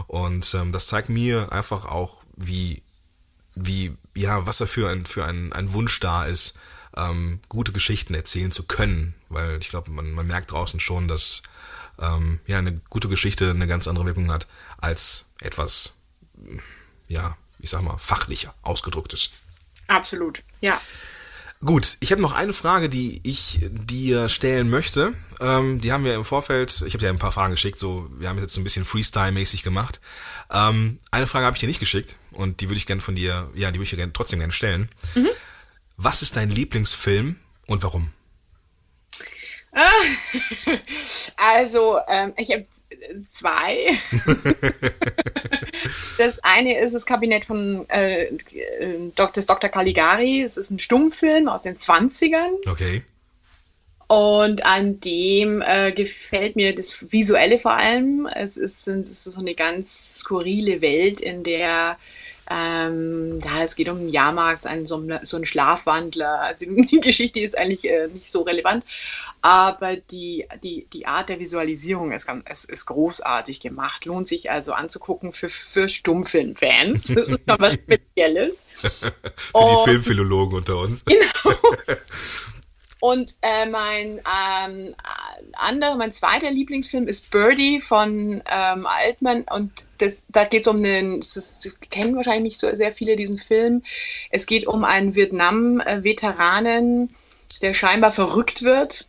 Und 0.08 0.52
ähm, 0.54 0.72
das 0.72 0.88
zeigt 0.88 1.08
mir 1.08 1.52
einfach 1.52 1.86
auch, 1.86 2.22
wie 2.36 2.82
wie, 3.54 3.96
ja, 4.14 4.46
was 4.46 4.58
da 4.58 4.66
für 4.66 4.88
ein, 4.90 5.06
für 5.06 5.24
ein, 5.24 5.52
ein 5.52 5.72
Wunsch 5.72 6.00
da 6.00 6.24
ist, 6.24 6.54
ähm, 6.96 7.40
gute 7.48 7.72
Geschichten 7.72 8.14
erzählen 8.14 8.50
zu 8.50 8.64
können. 8.64 9.14
Weil 9.28 9.58
ich 9.60 9.68
glaube, 9.68 9.90
man, 9.90 10.12
man 10.12 10.26
merkt 10.26 10.52
draußen 10.52 10.80
schon, 10.80 11.08
dass 11.08 11.42
ähm, 11.98 12.40
ja 12.46 12.58
eine 12.58 12.74
gute 12.90 13.08
Geschichte 13.08 13.50
eine 13.50 13.66
ganz 13.66 13.88
andere 13.88 14.06
Wirkung 14.06 14.30
hat 14.32 14.46
als 14.78 15.26
etwas, 15.40 15.94
ja, 17.08 17.36
ich 17.58 17.70
sag 17.70 17.82
mal, 17.82 17.98
fachlicher 17.98 18.54
ausgedrücktes. 18.62 19.30
Absolut, 19.88 20.42
ja. 20.60 20.80
Gut, 21.64 21.96
ich 22.00 22.10
habe 22.10 22.20
noch 22.20 22.32
eine 22.32 22.52
Frage, 22.52 22.88
die 22.88 23.20
ich 23.22 23.60
dir 23.62 24.28
stellen 24.28 24.68
möchte. 24.68 25.14
Ähm, 25.38 25.80
die 25.80 25.92
haben 25.92 26.04
wir 26.04 26.14
im 26.16 26.24
Vorfeld, 26.24 26.82
ich 26.84 26.94
habe 26.94 27.04
dir 27.04 27.08
ein 27.08 27.20
paar 27.20 27.30
Fragen 27.30 27.52
geschickt, 27.52 27.78
so 27.78 28.10
wir 28.18 28.28
haben 28.28 28.38
es 28.38 28.42
jetzt 28.42 28.54
so 28.54 28.60
ein 28.60 28.64
bisschen 28.64 28.84
Freestyle-mäßig 28.84 29.62
gemacht. 29.62 30.00
Ähm, 30.50 30.98
eine 31.12 31.28
Frage 31.28 31.46
habe 31.46 31.54
ich 31.54 31.60
dir 31.60 31.68
nicht 31.68 31.78
geschickt 31.78 32.16
und 32.34 32.60
die 32.60 32.68
würde 32.68 32.78
ich 32.78 32.86
gerne 32.86 33.00
von 33.00 33.14
dir, 33.14 33.50
ja, 33.54 33.70
die 33.70 33.78
würde 33.78 33.84
ich 33.84 33.90
dir 33.90 33.96
gerne, 33.96 34.12
trotzdem 34.12 34.38
gerne 34.38 34.52
stellen. 34.52 34.88
Mhm. 35.14 35.30
Was 35.96 36.22
ist 36.22 36.36
dein 36.36 36.50
Lieblingsfilm 36.50 37.36
und 37.66 37.82
warum? 37.82 38.12
Also, 41.36 41.98
ähm, 42.08 42.34
ich 42.36 42.50
habe 42.52 42.66
zwei. 43.28 43.86
das 46.18 46.38
eine 46.42 46.78
ist 46.78 46.94
das 46.94 47.06
Kabinett 47.06 47.44
von 47.44 47.88
äh, 47.88 48.30
des 48.32 49.46
Dr. 49.46 49.70
Caligari. 49.70 50.42
Es 50.42 50.56
ist 50.56 50.70
ein 50.70 50.78
Stummfilm 50.78 51.48
aus 51.48 51.62
den 51.62 51.76
20ern. 51.76 52.68
Okay. 52.68 53.02
Und 54.12 54.66
an 54.66 55.00
dem 55.00 55.62
äh, 55.62 55.90
gefällt 55.90 56.54
mir 56.54 56.74
das 56.74 57.10
Visuelle 57.10 57.58
vor 57.58 57.78
allem. 57.78 58.28
Es 58.34 58.58
ist, 58.58 58.86
es 58.86 59.08
ist 59.08 59.24
so 59.24 59.40
eine 59.40 59.54
ganz 59.54 60.18
skurrile 60.18 60.82
Welt, 60.82 61.22
in 61.22 61.42
der 61.42 61.96
ähm, 62.50 63.40
ja, 63.42 63.62
es 63.62 63.74
geht 63.74 63.88
um 63.88 63.96
einen 63.96 64.08
Jahrmarkt, 64.10 64.66
einen, 64.66 64.84
so, 64.84 64.96
einen, 64.96 65.24
so 65.24 65.38
einen 65.38 65.46
Schlafwandler. 65.46 66.42
Also 66.42 66.66
die 66.68 67.00
Geschichte 67.00 67.40
ist 67.40 67.56
eigentlich 67.56 67.90
äh, 67.90 68.08
nicht 68.08 68.28
so 68.28 68.42
relevant, 68.42 68.84
aber 69.40 69.96
die, 69.96 70.46
die, 70.62 70.86
die 70.92 71.06
Art 71.06 71.30
der 71.30 71.40
Visualisierung 71.40 72.12
ist, 72.12 72.28
ist, 72.50 72.64
ist 72.66 72.84
großartig 72.84 73.60
gemacht. 73.60 74.04
Lohnt 74.04 74.28
sich 74.28 74.50
also 74.50 74.74
anzugucken 74.74 75.32
für, 75.32 75.48
für 75.48 75.88
Stummfilmfans. 75.88 77.14
Das 77.14 77.30
ist 77.30 77.46
noch 77.46 77.60
was 77.60 77.72
Spezielles. 77.82 78.66
für 78.74 79.12
die 79.54 79.84
Filmphilologen 79.84 80.58
unter 80.58 80.76
uns. 80.76 81.02
Genau. 81.06 81.56
Und 83.02 83.34
äh, 83.42 83.66
mein 83.66 84.20
ähm, 84.20 84.94
anderer, 85.54 85.96
mein 85.96 86.12
zweiter 86.12 86.52
Lieblingsfilm 86.52 87.08
ist 87.08 87.32
Birdie 87.32 87.80
von 87.80 88.40
ähm, 88.48 88.86
Altman. 88.86 89.44
Und 89.50 89.72
das, 89.98 90.22
da 90.28 90.44
geht 90.44 90.60
es 90.60 90.68
um 90.68 90.76
einen, 90.76 91.18
das 91.18 91.68
kennen 91.90 92.14
wahrscheinlich 92.14 92.52
nicht 92.52 92.60
so 92.60 92.72
sehr 92.76 92.92
viele 92.92 93.16
diesen 93.16 93.38
Film. 93.38 93.82
Es 94.30 94.46
geht 94.46 94.68
um 94.68 94.84
einen 94.84 95.16
Vietnam-Veteranen, 95.16 97.12
der 97.60 97.74
scheinbar 97.74 98.12
verrückt 98.12 98.62
wird. 98.62 99.08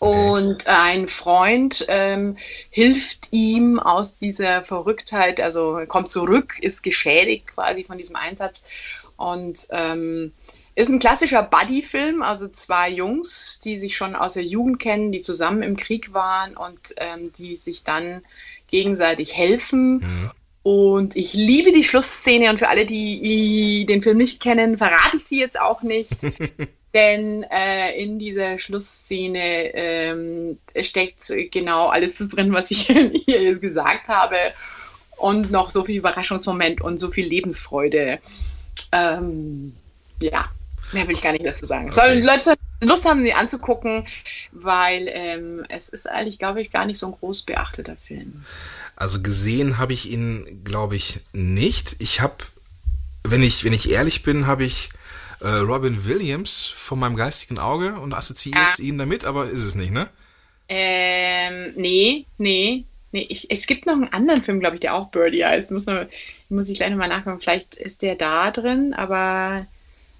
Und 0.00 0.66
ein 0.66 1.06
Freund 1.06 1.86
ähm, 1.86 2.36
hilft 2.70 3.28
ihm 3.30 3.78
aus 3.78 4.16
dieser 4.16 4.62
Verrücktheit, 4.62 5.40
also 5.40 5.78
kommt 5.86 6.10
zurück, 6.10 6.58
ist 6.60 6.82
geschädigt 6.82 7.46
quasi 7.46 7.84
von 7.84 7.98
diesem 7.98 8.16
Einsatz. 8.16 8.98
Und 9.16 9.68
ähm, 9.70 10.32
ist 10.74 10.90
ein 10.90 10.98
klassischer 10.98 11.42
Buddy-Film, 11.42 12.22
also 12.22 12.48
zwei 12.48 12.90
Jungs, 12.90 13.60
die 13.60 13.76
sich 13.76 13.96
schon 13.96 14.16
aus 14.16 14.34
der 14.34 14.42
Jugend 14.42 14.80
kennen, 14.80 15.12
die 15.12 15.20
zusammen 15.20 15.62
im 15.62 15.76
Krieg 15.76 16.12
waren 16.12 16.56
und 16.56 16.94
ähm, 16.96 17.30
die 17.32 17.54
sich 17.54 17.84
dann 17.84 18.22
gegenseitig 18.66 19.36
helfen. 19.36 19.98
Mhm. 19.98 20.30
Und 20.64 21.14
ich 21.14 21.34
liebe 21.34 21.72
die 21.72 21.84
Schlussszene 21.84 22.50
und 22.50 22.58
für 22.58 22.68
alle, 22.68 22.86
die 22.86 23.84
den 23.86 24.02
Film 24.02 24.16
nicht 24.16 24.42
kennen, 24.42 24.78
verrate 24.78 25.16
ich 25.16 25.24
sie 25.24 25.38
jetzt 25.38 25.60
auch 25.60 25.82
nicht. 25.82 26.26
Denn 26.94 27.44
äh, 27.50 27.96
in 28.00 28.18
dieser 28.18 28.56
Schlussszene 28.56 29.74
ähm, 29.74 30.58
steckt 30.80 31.32
genau 31.50 31.88
alles 31.88 32.16
drin, 32.16 32.52
was 32.52 32.70
ich 32.70 32.86
hier 33.26 33.42
jetzt 33.42 33.60
gesagt 33.60 34.08
habe. 34.08 34.36
Und 35.16 35.50
noch 35.50 35.70
so 35.70 35.84
viel 35.84 35.98
Überraschungsmoment 35.98 36.80
und 36.80 36.98
so 36.98 37.10
viel 37.10 37.26
Lebensfreude. 37.26 38.18
Ähm, 38.92 39.74
ja, 40.22 40.44
Mehr 40.92 41.06
will 41.06 41.14
ich 41.14 41.22
gar 41.22 41.32
nicht 41.32 41.44
dazu 41.44 41.64
sagen. 41.64 41.86
Okay. 41.86 41.94
Sollen 41.94 42.22
Leute 42.22 42.54
Lust 42.82 43.06
haben, 43.06 43.20
sie 43.20 43.32
anzugucken, 43.32 44.06
weil 44.52 45.08
ähm, 45.08 45.64
es 45.68 45.88
ist 45.88 46.08
eigentlich, 46.08 46.38
glaube 46.38 46.60
ich, 46.60 46.70
gar 46.70 46.84
nicht 46.84 46.98
so 46.98 47.06
ein 47.06 47.12
groß 47.12 47.42
beachteter 47.42 47.96
Film. 47.96 48.44
Also 48.96 49.22
gesehen 49.22 49.78
habe 49.78 49.92
ich 49.92 50.10
ihn, 50.10 50.62
glaube 50.64 50.96
ich, 50.96 51.20
nicht. 51.32 51.96
Ich 51.98 52.20
habe, 52.20 52.36
wenn 53.24 53.42
ich, 53.42 53.64
wenn 53.64 53.72
ich 53.72 53.90
ehrlich 53.90 54.22
bin, 54.22 54.46
habe 54.46 54.64
ich 54.64 54.90
äh, 55.40 55.48
Robin 55.48 56.04
Williams 56.04 56.66
von 56.66 56.98
meinem 56.98 57.16
geistigen 57.16 57.58
Auge 57.58 57.94
und 57.94 58.12
assoziiere 58.12 58.60
jetzt 58.68 58.80
ihn 58.80 58.98
damit, 58.98 59.24
aber 59.24 59.46
ist 59.46 59.64
es 59.64 59.74
nicht, 59.74 59.92
ne? 59.92 60.08
Ähm, 60.68 61.72
nee, 61.76 62.26
nee, 62.38 62.84
Nee, 63.14 63.26
ich, 63.28 63.48
es 63.48 63.68
gibt 63.68 63.86
noch 63.86 63.92
einen 63.92 64.12
anderen 64.12 64.42
Film, 64.42 64.58
glaube 64.58 64.74
ich, 64.74 64.80
der 64.80 64.92
auch 64.92 65.12
Birdie 65.12 65.44
heißt. 65.44 65.70
Muss, 65.70 65.86
man, 65.86 66.08
muss 66.48 66.68
ich 66.68 66.78
gleich 66.78 66.90
nochmal 66.90 67.08
nachgucken. 67.08 67.40
Vielleicht 67.40 67.76
ist 67.76 68.02
der 68.02 68.16
da 68.16 68.50
drin, 68.50 68.92
aber 68.92 69.66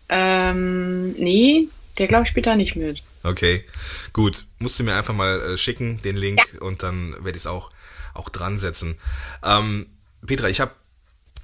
ähm, 0.09 1.13
nee, 1.13 1.69
der 1.99 2.07
glaube 2.07 2.25
ich 2.25 2.31
spielt 2.31 2.47
da 2.47 2.57
nicht 2.57 2.77
mit. 2.77 3.03
Okay, 3.23 3.65
gut. 4.13 4.45
Musst 4.59 4.79
du 4.79 4.85
mir 4.85 4.95
einfach 4.95 5.15
mal 5.15 5.41
äh, 5.41 5.57
schicken, 5.57 6.01
den 6.03 6.17
Link, 6.17 6.41
ja. 6.53 6.61
und 6.61 6.83
dann 6.83 7.13
werde 7.25 7.31
ich 7.31 7.43
es 7.43 7.47
auch, 7.47 7.71
auch 8.13 8.29
dran 8.29 8.59
setzen. 8.59 8.99
Ähm, 9.43 9.87
Petra, 10.25 10.49
ich 10.49 10.61
habe 10.61 10.73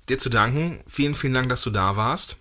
dir 0.09 0.19
zu 0.19 0.29
danken. 0.29 0.81
Vielen, 0.87 1.15
vielen 1.15 1.35
Dank, 1.35 1.49
dass 1.49 1.63
du 1.63 1.71
da 1.71 1.97
warst. 1.97 2.37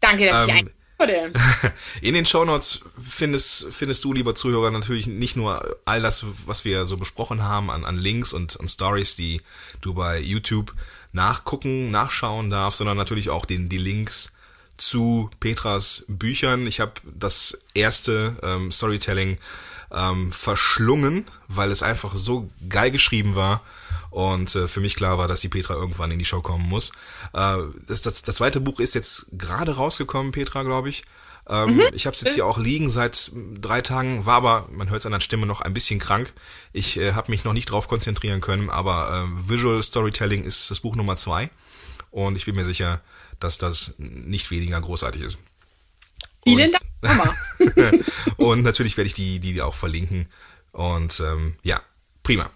Danke, 0.00 0.26
dass 0.26 0.48
ähm, 0.48 0.54
ich 0.54 0.62
ein 0.62 0.70
wurde. 0.98 1.32
In 2.02 2.14
den 2.14 2.26
Shownotes 2.26 2.80
findest, 3.02 3.68
findest 3.72 4.04
du, 4.04 4.12
lieber 4.12 4.34
Zuhörer, 4.34 4.70
natürlich 4.70 5.06
nicht 5.06 5.36
nur 5.36 5.78
all 5.84 6.02
das, 6.02 6.24
was 6.46 6.64
wir 6.64 6.86
so 6.86 6.96
besprochen 6.96 7.42
haben 7.42 7.70
an, 7.70 7.84
an 7.84 7.96
Links 7.96 8.32
und, 8.32 8.56
und 8.56 8.68
Stories, 8.68 9.16
die 9.16 9.40
du 9.80 9.94
bei 9.94 10.18
YouTube 10.18 10.74
nachgucken, 11.12 11.90
nachschauen 11.90 12.50
darfst, 12.50 12.78
sondern 12.78 12.96
natürlich 12.96 13.30
auch 13.30 13.46
den, 13.46 13.68
die 13.68 13.78
Links 13.78 14.32
zu 14.78 15.30
Petras 15.40 16.04
Büchern. 16.08 16.66
Ich 16.66 16.80
habe 16.80 16.94
das 17.04 17.58
erste 17.74 18.36
ähm, 18.42 18.72
Storytelling 18.72 19.38
ähm, 19.92 20.32
verschlungen, 20.32 21.26
weil 21.48 21.70
es 21.70 21.82
einfach 21.82 22.16
so 22.16 22.50
geil 22.68 22.90
geschrieben 22.90 23.34
war 23.36 23.62
und 24.10 24.54
äh, 24.54 24.68
für 24.68 24.80
mich 24.80 24.94
klar 24.96 25.18
war, 25.18 25.28
dass 25.28 25.40
die 25.40 25.48
Petra 25.48 25.74
irgendwann 25.74 26.10
in 26.10 26.18
die 26.18 26.24
Show 26.24 26.40
kommen 26.40 26.68
muss. 26.68 26.92
Äh, 27.32 27.58
das, 27.86 28.02
das, 28.02 28.22
das 28.22 28.36
zweite 28.36 28.60
Buch 28.60 28.80
ist 28.80 28.94
jetzt 28.94 29.26
gerade 29.32 29.76
rausgekommen, 29.76 30.32
Petra, 30.32 30.62
glaube 30.62 30.88
ich. 30.88 31.04
Ähm, 31.48 31.76
mhm. 31.76 31.82
Ich 31.92 32.06
habe 32.06 32.14
es 32.14 32.20
jetzt 32.20 32.34
hier 32.34 32.46
auch 32.46 32.58
liegen 32.58 32.90
seit 32.90 33.30
drei 33.60 33.80
Tagen, 33.80 34.26
war 34.26 34.36
aber, 34.36 34.68
man 34.70 34.90
hört 34.90 35.00
es 35.00 35.06
an 35.06 35.12
der 35.12 35.20
Stimme, 35.20 35.46
noch 35.46 35.62
ein 35.62 35.72
bisschen 35.72 35.98
krank. 35.98 36.32
Ich 36.72 36.98
äh, 36.98 37.12
habe 37.12 37.30
mich 37.30 37.44
noch 37.44 37.54
nicht 37.54 37.70
drauf 37.70 37.88
konzentrieren 37.88 38.40
können, 38.40 38.70
aber 38.70 39.26
äh, 39.26 39.48
Visual 39.50 39.82
Storytelling 39.82 40.44
ist 40.44 40.70
das 40.70 40.80
Buch 40.80 40.94
Nummer 40.94 41.16
zwei. 41.16 41.50
Und 42.10 42.36
ich 42.36 42.46
bin 42.46 42.54
mir 42.54 42.64
sicher, 42.64 43.00
dass 43.40 43.58
das 43.58 43.94
nicht 43.98 44.50
weniger 44.50 44.80
großartig 44.80 45.22
ist. 45.22 45.38
Vielen 46.44 46.72
Dank. 46.72 46.84
und 48.36 48.62
natürlich 48.62 48.96
werde 48.96 49.06
ich 49.06 49.14
die, 49.14 49.38
die 49.40 49.60
auch 49.62 49.74
verlinken. 49.74 50.28
Und 50.72 51.20
ähm, 51.20 51.56
ja, 51.62 51.82
prima. 52.22 52.50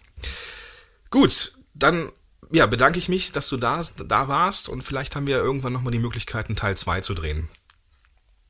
Gut, 1.11 1.53
dann 1.75 2.11
ja, 2.53 2.67
bedanke 2.67 2.99
ich 2.99 3.09
mich, 3.09 3.33
dass 3.33 3.49
du 3.49 3.57
da, 3.57 3.81
da 4.07 4.29
warst 4.29 4.69
und 4.69 4.83
vielleicht 4.83 5.17
haben 5.17 5.27
wir 5.27 5.37
irgendwann 5.37 5.73
nochmal 5.73 5.93
die 5.93 5.99
Möglichkeit, 5.99 6.47
einen 6.47 6.57
Teil 6.57 6.77
2 6.77 7.01
zu 7.01 7.15
drehen. 7.15 7.49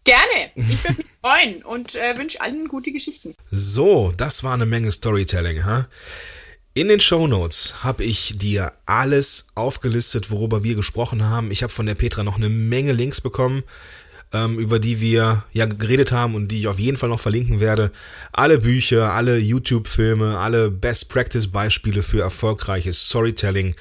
Gerne, 0.05 0.51
ich 0.57 0.83
würde 0.83 0.99
mich 0.99 1.07
freuen 1.21 1.65
und 1.65 1.95
äh, 1.95 2.19
wünsche 2.19 2.41
allen 2.41 2.67
gute 2.67 2.91
Geschichten. 2.91 3.35
So, 3.51 4.13
das 4.17 4.43
war 4.43 4.55
eine 4.55 4.67
Menge 4.67 4.91
Storytelling, 4.91 5.65
ha? 5.65 5.87
In 6.75 6.89
den 6.89 7.01
Show 7.01 7.27
Notes 7.27 7.85
habe 7.85 8.03
ich 8.03 8.37
dir 8.37 8.73
alles 8.87 9.49
aufgelistet, 9.55 10.31
worüber 10.31 10.65
wir 10.65 10.75
gesprochen 10.75 11.23
haben. 11.25 11.51
Ich 11.51 11.63
habe 11.63 11.73
von 11.73 11.85
der 11.85 11.95
Petra 11.95 12.23
noch 12.23 12.37
eine 12.37 12.49
Menge 12.49 12.93
Links 12.93 13.21
bekommen 13.21 13.63
ähm, 14.33 14.59
über 14.59 14.79
die 14.79 15.01
wir 15.01 15.45
ja 15.53 15.67
geredet 15.67 16.13
haben 16.13 16.35
und 16.35 16.49
die 16.49 16.61
ich 16.61 16.69
auf 16.69 16.79
jeden 16.79 16.97
Fall 16.97 17.09
noch 17.09 17.21
verlinken 17.21 17.61
werde. 17.61 17.91
Alle 18.33 18.59
Bücher, 18.59 19.13
alle 19.13 19.39
YouTube-Filme, 19.39 20.39
alle 20.39 20.71
Best 20.71 21.09
Practice-Beispiele 21.09 22.03
für 22.03 22.23
erfolgreiches 22.23 23.09
Storytelling. 23.09 23.75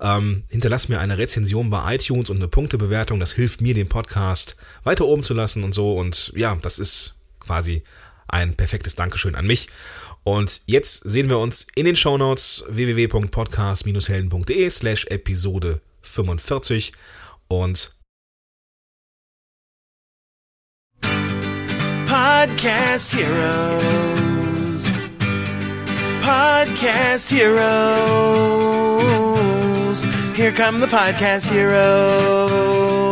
Ähm, 0.01 0.45
hinterlass 0.49 0.89
mir 0.89 1.01
eine 1.01 1.19
Rezension 1.19 1.69
bei 1.69 1.95
iTunes 1.95 2.31
und 2.31 2.39
eine 2.39 2.49
Punktebewertung. 2.49 3.21
Das 3.21 3.33
hilft 3.33 3.61
mir, 3.61 3.75
den 3.75 3.89
Podcast 3.89 4.57
weiter 4.85 5.05
oben 5.05 5.23
zu 5.23 5.35
lassen 5.35 5.63
und 5.63 5.75
so. 5.75 5.95
Und 5.95 6.33
ja, 6.35 6.57
das 6.63 6.79
ist 6.79 7.17
quasi 7.39 7.83
ein 8.29 8.55
perfektes 8.55 8.95
Dankeschön 8.95 9.35
an 9.35 9.47
mich. 9.47 9.69
Und 10.23 10.63
jetzt 10.67 11.09
sehen 11.09 11.29
wir 11.29 11.39
uns 11.39 11.67
in 11.75 11.87
den 11.87 11.97
Shownotes 11.97 12.65
www.podcast-helden.de 12.69 14.71
slash 14.71 15.07
Episode 15.07 15.81
45 16.03 16.93
und 17.49 17.95
Podcast 22.11 23.15
Heroes. 23.15 24.83
Podcast 26.21 27.31
Heroes. 27.31 27.63
Here 30.37 30.51
come 30.51 30.81
the 30.81 30.89
Podcast 30.89 31.49
Heroes. 31.49 33.10